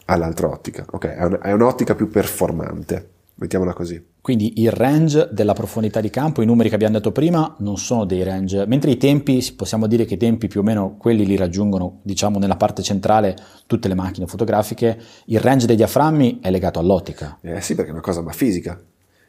all'altra 0.05 0.49
ottica. 0.49 0.85
Ok, 0.91 1.07
è, 1.07 1.25
un, 1.25 1.39
è 1.41 1.53
un'ottica 1.53 1.95
più 1.95 2.11
performante, 2.11 3.09
mettiamola 3.37 3.73
così. 3.73 4.12
Quindi 4.23 4.61
il 4.63 4.71
range 4.71 5.29
della 5.33 5.53
profondità 5.53 6.01
di 6.01 6.09
campo, 6.09 6.43
i 6.43 6.47
numeri 6.47 6.69
che 6.69 6.77
abbiamo 6.77 6.95
detto 6.95 7.11
prima, 7.11 7.57
non 7.59 7.77
sono 7.77 8.05
dei 8.05 8.23
range, 8.23 8.67
mentre 8.67 8.93
i 8.93 8.97
tempi, 8.97 9.45
possiamo 9.57 9.89
dire 9.89 10.05
che 10.05 10.15
i 10.15 10.17
tempi 10.17 10.47
più 10.47 10.61
o 10.61 10.63
meno 10.63 10.95
quelli 10.97 11.27
li 11.27 11.37
raggiungono, 11.37 11.99
diciamo, 12.03 12.39
nella 12.39 12.55
parte 12.55 12.83
centrale 12.83 13.37
tutte 13.67 13.89
le 13.89 13.95
macchine 13.95 14.29
fotografiche, 14.29 14.97
il 15.25 15.41
range 15.41 15.67
dei 15.67 15.75
diaframmi 15.75 16.39
è 16.41 16.53
legato 16.53 16.79
all'ottica. 16.79 17.39
Eh 17.41 17.61
sì, 17.61 17.75
perché 17.75 17.91
è 17.91 17.93
una 17.93 18.01
cosa 18.01 18.23
ma 18.23 18.31
fisica, 18.31 18.81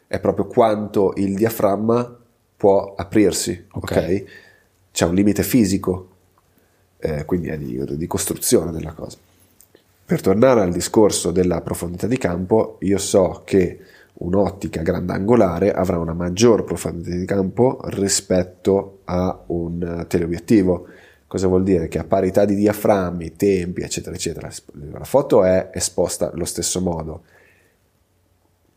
è 0.06 0.20
proprio 0.20 0.46
quanto 0.46 1.12
il 1.16 1.34
diaframma 1.34 2.16
può 2.56 2.94
aprirsi, 2.96 3.66
ok? 3.72 3.82
okay? 3.82 4.26
C'è 4.92 5.06
un 5.06 5.14
limite 5.16 5.42
fisico 5.42 6.10
eh, 7.04 7.24
quindi 7.24 7.48
è 7.48 7.58
di, 7.58 7.96
di 7.96 8.06
costruzione 8.06 8.70
della 8.70 8.92
cosa. 8.92 9.18
Per 10.06 10.20
tornare 10.20 10.62
al 10.62 10.72
discorso 10.72 11.32
della 11.32 11.60
profondità 11.60 12.06
di 12.06 12.16
campo, 12.16 12.76
io 12.80 12.98
so 12.98 13.42
che 13.44 13.78
un'ottica 14.16 14.82
grandangolare 14.82 15.72
avrà 15.72 15.98
una 15.98 16.12
maggior 16.12 16.64
profondità 16.64 17.16
di 17.16 17.24
campo 17.24 17.80
rispetto 17.84 19.00
a 19.04 19.42
un 19.46 20.04
teleobiettivo. 20.08 20.86
Cosa 21.26 21.48
vuol 21.48 21.64
dire? 21.64 21.88
Che 21.88 21.98
a 21.98 22.04
parità 22.04 22.44
di 22.44 22.54
diaframmi, 22.54 23.34
tempi, 23.34 23.82
eccetera, 23.82 24.14
eccetera, 24.14 24.48
la 24.92 25.04
foto 25.04 25.42
è 25.42 25.70
esposta 25.72 26.30
allo 26.30 26.44
stesso 26.44 26.80
modo. 26.80 27.22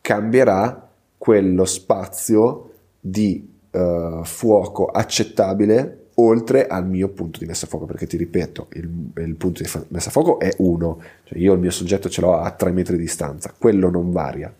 Cambierà 0.01 0.89
quello 1.17 1.65
spazio 1.65 2.71
di 2.99 3.57
uh, 3.71 4.23
fuoco 4.23 4.85
accettabile 4.87 6.05
oltre 6.19 6.65
al 6.65 6.87
mio 6.87 7.09
punto 7.09 7.37
di 7.39 7.45
messa 7.45 7.65
a 7.65 7.69
fuoco, 7.69 7.85
perché 7.85 8.07
ti 8.07 8.17
ripeto, 8.17 8.67
il, 8.73 8.89
il 9.17 9.35
punto 9.35 9.61
di 9.61 9.69
messa 9.89 10.09
a 10.09 10.11
fuoco 10.11 10.39
è 10.39 10.51
uno, 10.57 10.99
cioè 11.25 11.37
io 11.37 11.53
il 11.53 11.59
mio 11.59 11.69
soggetto 11.69 12.09
ce 12.09 12.21
l'ho 12.21 12.39
a 12.39 12.49
3 12.49 12.71
metri 12.71 12.95
di 12.95 13.03
distanza, 13.03 13.53
quello 13.55 13.91
non 13.91 14.11
varia. 14.11 14.51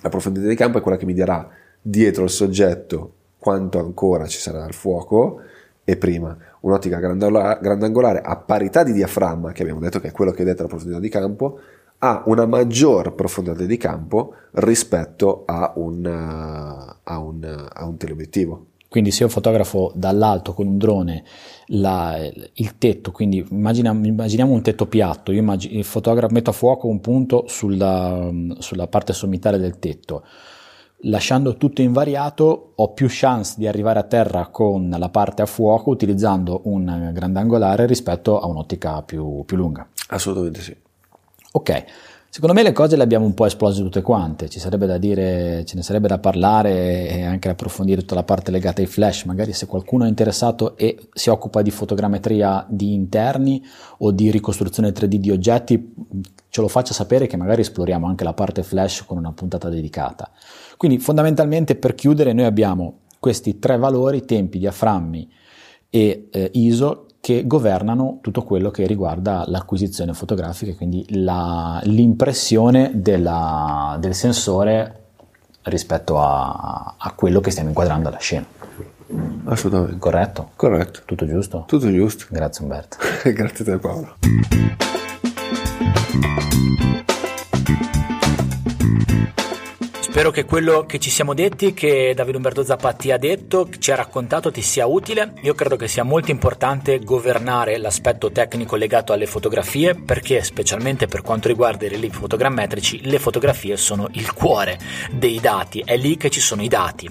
La 0.00 0.08
profondità 0.08 0.46
di 0.46 0.54
campo 0.54 0.78
è 0.78 0.80
quella 0.80 0.96
che 0.96 1.06
mi 1.06 1.12
dirà 1.14 1.48
dietro 1.80 2.24
il 2.24 2.30
soggetto 2.30 3.14
quanto 3.38 3.78
ancora 3.78 4.26
ci 4.26 4.38
sarà 4.38 4.66
il 4.66 4.74
fuoco 4.74 5.40
e 5.84 5.96
prima 5.96 6.36
un'ottica 6.60 6.98
grandangolare 6.98 8.20
a 8.20 8.36
parità 8.36 8.82
di 8.82 8.92
diaframma, 8.92 9.52
che 9.52 9.62
abbiamo 9.62 9.80
detto 9.80 9.98
che 9.98 10.08
è 10.08 10.12
quello 10.12 10.30
che 10.30 10.42
è 10.42 10.44
detta 10.44 10.62
la 10.62 10.68
profondità 10.68 11.00
di 11.00 11.08
campo, 11.08 11.58
ha 11.98 12.22
una 12.26 12.46
maggior 12.46 13.14
profondità 13.14 13.64
di 13.64 13.76
campo 13.76 14.34
rispetto 14.52 15.44
a 15.46 15.72
un, 15.76 16.06
a 16.06 17.18
un, 17.18 17.68
a 17.72 17.84
un 17.84 17.96
teleobiettivo. 17.96 18.66
Quindi 18.90 19.12
se 19.12 19.22
io 19.22 19.28
fotografo 19.28 19.92
dall'alto 19.94 20.52
con 20.52 20.66
un 20.66 20.76
drone 20.76 21.22
la, 21.66 22.18
il 22.54 22.76
tetto, 22.76 23.12
quindi 23.12 23.46
immagina, 23.48 23.92
immaginiamo 23.92 24.52
un 24.52 24.62
tetto 24.62 24.86
piatto, 24.86 25.30
io 25.30 25.38
immagino, 25.38 25.80
fotografo, 25.84 26.34
metto 26.34 26.50
a 26.50 26.52
fuoco 26.52 26.88
un 26.88 26.98
punto 26.98 27.44
sulla, 27.46 28.28
sulla 28.58 28.88
parte 28.88 29.12
sommitale 29.12 29.58
del 29.58 29.78
tetto, 29.78 30.24
lasciando 31.02 31.56
tutto 31.56 31.82
invariato 31.82 32.72
ho 32.74 32.92
più 32.92 33.06
chance 33.08 33.54
di 33.58 33.68
arrivare 33.68 34.00
a 34.00 34.02
terra 34.02 34.48
con 34.48 34.92
la 34.98 35.08
parte 35.08 35.42
a 35.42 35.46
fuoco 35.46 35.90
utilizzando 35.90 36.62
un 36.64 37.12
grandangolare 37.14 37.86
rispetto 37.86 38.40
a 38.40 38.46
un'ottica 38.48 39.02
più, 39.02 39.44
più 39.44 39.56
lunga. 39.56 39.88
Assolutamente 40.08 40.62
sì. 40.62 40.76
Ok. 41.52 41.84
Secondo 42.32 42.54
me 42.54 42.62
le 42.62 42.70
cose 42.70 42.96
le 42.96 43.02
abbiamo 43.02 43.24
un 43.24 43.34
po' 43.34 43.44
esplose 43.46 43.82
tutte 43.82 44.02
quante, 44.02 44.48
ci 44.48 44.60
sarebbe 44.60 44.86
da 44.86 44.98
dire, 44.98 45.64
ce 45.64 45.74
ne 45.74 45.82
sarebbe 45.82 46.06
da 46.06 46.20
parlare 46.20 47.08
e 47.08 47.24
anche 47.24 47.48
approfondire 47.48 48.02
tutta 48.02 48.14
la 48.14 48.22
parte 48.22 48.52
legata 48.52 48.80
ai 48.80 48.86
flash, 48.86 49.24
magari 49.24 49.52
se 49.52 49.66
qualcuno 49.66 50.04
è 50.04 50.08
interessato 50.08 50.76
e 50.76 51.08
si 51.12 51.28
occupa 51.28 51.60
di 51.60 51.72
fotogrammetria 51.72 52.64
di 52.68 52.94
interni 52.94 53.60
o 53.98 54.12
di 54.12 54.30
ricostruzione 54.30 54.90
3D 54.90 55.14
di 55.16 55.32
oggetti, 55.32 55.92
ce 56.48 56.60
lo 56.60 56.68
faccia 56.68 56.94
sapere 56.94 57.26
che 57.26 57.36
magari 57.36 57.62
esploriamo 57.62 58.06
anche 58.06 58.22
la 58.22 58.32
parte 58.32 58.62
flash 58.62 59.04
con 59.04 59.18
una 59.18 59.32
puntata 59.32 59.68
dedicata. 59.68 60.30
Quindi 60.76 61.00
fondamentalmente 61.00 61.74
per 61.74 61.96
chiudere 61.96 62.32
noi 62.32 62.44
abbiamo 62.44 63.00
questi 63.18 63.58
tre 63.58 63.76
valori, 63.76 64.24
tempi, 64.24 64.60
diaframmi 64.60 65.28
e 65.90 66.28
eh, 66.30 66.50
ISO 66.54 67.06
che 67.20 67.46
governano 67.46 68.18
tutto 68.22 68.42
quello 68.42 68.70
che 68.70 68.86
riguarda 68.86 69.44
l'acquisizione 69.46 70.14
fotografica, 70.14 70.74
quindi 70.74 71.04
la, 71.10 71.80
l'impressione 71.84 72.92
della, 72.94 73.96
del 74.00 74.14
sensore 74.14 74.96
rispetto 75.64 76.18
a, 76.18 76.94
a, 76.96 77.12
quello 77.12 77.40
che 77.40 77.50
stiamo 77.50 77.68
inquadrando 77.68 78.08
alla 78.08 78.18
scena. 78.18 78.46
Assolutamente. 79.44 79.98
Corretto? 79.98 80.50
Corretto. 80.56 81.00
Tutto 81.04 81.26
giusto? 81.26 81.64
Tutto 81.66 81.90
giusto. 81.92 82.26
Grazie 82.30 82.62
Umberto. 82.64 82.96
Grazie 83.30 83.64
a 83.64 83.76
te 83.76 83.78
Paolo. 83.78 84.16
Spero 90.10 90.32
che 90.32 90.44
quello 90.44 90.86
che 90.86 90.98
ci 90.98 91.08
siamo 91.08 91.34
detti, 91.34 91.72
che 91.72 92.12
Davide 92.16 92.36
Umberto 92.36 92.64
Zappa 92.64 92.92
ti 92.94 93.12
ha 93.12 93.16
detto, 93.16 93.68
ci 93.78 93.92
ha 93.92 93.94
raccontato, 93.94 94.50
ti 94.50 94.60
sia 94.60 94.84
utile. 94.84 95.34
Io 95.42 95.54
credo 95.54 95.76
che 95.76 95.86
sia 95.86 96.02
molto 96.02 96.32
importante 96.32 96.98
governare 96.98 97.78
l'aspetto 97.78 98.32
tecnico 98.32 98.74
legato 98.74 99.12
alle 99.12 99.26
fotografie, 99.26 99.94
perché 99.94 100.42
specialmente 100.42 101.06
per 101.06 101.22
quanto 101.22 101.46
riguarda 101.46 101.86
i 101.86 101.90
rilievi 101.90 102.12
fotogrammetrici, 102.12 103.08
le 103.08 103.20
fotografie 103.20 103.76
sono 103.76 104.08
il 104.14 104.32
cuore 104.32 104.80
dei 105.12 105.38
dati, 105.38 105.80
è 105.86 105.96
lì 105.96 106.16
che 106.16 106.28
ci 106.28 106.40
sono 106.40 106.62
i 106.62 106.68
dati. 106.68 107.08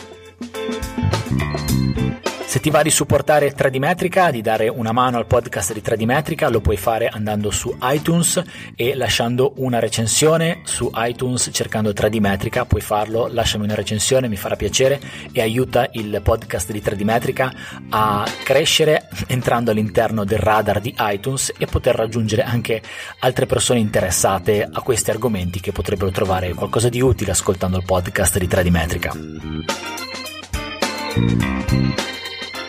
Se 2.46 2.60
ti 2.60 2.70
va 2.70 2.82
di 2.82 2.90
supportare 2.90 3.52
3D 3.52 3.78
Metrica, 3.78 4.30
di 4.30 4.40
dare 4.40 4.68
una 4.68 4.92
mano 4.92 5.16
al 5.16 5.26
podcast 5.26 5.72
di 5.72 5.82
3D 5.84 6.04
Metrica, 6.04 6.48
lo 6.48 6.60
puoi 6.60 6.76
fare 6.76 7.08
andando 7.08 7.50
su 7.50 7.76
iTunes 7.82 8.40
e 8.76 8.94
lasciando 8.94 9.54
una 9.56 9.80
recensione 9.80 10.60
su 10.62 10.88
iTunes 10.94 11.50
cercando 11.52 11.90
3D 11.90 12.20
Metrica, 12.20 12.64
puoi 12.64 12.80
farlo, 12.80 13.26
lasciami 13.26 13.64
una 13.64 13.74
recensione, 13.74 14.28
mi 14.28 14.36
farà 14.36 14.54
piacere 14.54 15.00
e 15.32 15.40
aiuta 15.40 15.88
il 15.92 16.20
podcast 16.22 16.70
di 16.70 16.80
3D 16.80 17.02
Metrica 17.02 17.52
a 17.88 18.24
crescere 18.44 19.08
entrando 19.26 19.72
all'interno 19.72 20.24
del 20.24 20.38
radar 20.38 20.80
di 20.80 20.94
iTunes 20.96 21.52
e 21.58 21.66
poter 21.66 21.96
raggiungere 21.96 22.42
anche 22.42 22.80
altre 23.20 23.46
persone 23.46 23.80
interessate 23.80 24.68
a 24.70 24.80
questi 24.82 25.10
argomenti 25.10 25.58
che 25.58 25.72
potrebbero 25.72 26.12
trovare 26.12 26.54
qualcosa 26.54 26.88
di 26.88 27.00
utile 27.00 27.32
ascoltando 27.32 27.78
il 27.78 27.84
podcast 27.84 28.38
di 28.38 28.46
3D 28.46 28.70
Metrica. 28.70 29.12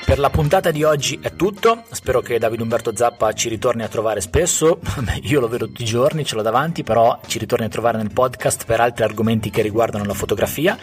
Per 0.06 0.20
la 0.20 0.30
puntata 0.30 0.70
di 0.70 0.84
oggi 0.84 1.18
è 1.20 1.36
tutto, 1.36 1.84
spero 1.90 2.22
che 2.22 2.38
Davide 2.38 2.62
Umberto 2.62 2.96
Zappa 2.96 3.34
ci 3.34 3.50
ritorni 3.50 3.82
a 3.82 3.88
trovare 3.88 4.22
spesso, 4.22 4.80
io 5.24 5.40
lo 5.40 5.48
vedo 5.48 5.66
tutti 5.66 5.82
i 5.82 5.86
giorni, 5.86 6.24
ce 6.24 6.36
l'ho 6.36 6.44
davanti, 6.44 6.84
però 6.84 7.20
ci 7.26 7.40
ritorni 7.40 7.66
a 7.66 7.70
trovare 7.70 7.98
nel 7.98 8.14
podcast 8.14 8.66
per 8.66 8.80
altri 8.80 9.04
argomenti 9.04 9.50
che 9.50 9.64
riguardano 9.64 10.06
la 10.06 10.14
fotografia. 10.14 10.78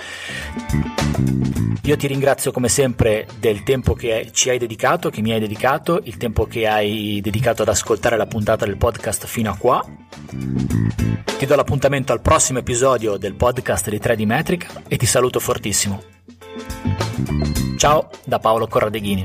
Io 1.85 1.97
ti 1.97 2.07
ringrazio 2.09 2.51
come 2.51 2.69
sempre 2.69 3.29
del 3.39 3.63
tempo 3.63 3.95
che 3.95 4.31
ci 4.33 4.51
hai 4.51 4.59
dedicato, 4.59 5.09
che 5.09 5.23
mi 5.23 5.33
hai 5.33 5.39
dedicato, 5.39 6.01
il 6.03 6.17
tempo 6.17 6.47
che 6.47 6.67
hai 6.67 7.21
dedicato 7.23 7.63
ad 7.63 7.69
ascoltare 7.69 8.17
la 8.17 8.27
puntata 8.27 8.65
del 8.65 8.77
podcast 8.77 9.27
fino 9.27 9.53
a 9.53 9.57
qua. 9.57 9.85
Ti 11.39 11.47
do 11.47 11.55
l'appuntamento 11.55 12.13
al 12.13 12.21
prossimo 12.21 12.59
episodio 12.59 13.17
del 13.17 13.35
podcast 13.35 13.89
di 13.89 13.99
3D 13.99 14.27
Metrica 14.27 14.83
e 14.89 14.97
ti 14.97 15.07
saluto 15.07 15.39
fortissimo. 15.39 16.03
Ciao 17.83 18.09
da 18.25 18.39
Paolo 18.39 18.69
Corradeghini. 18.69 19.25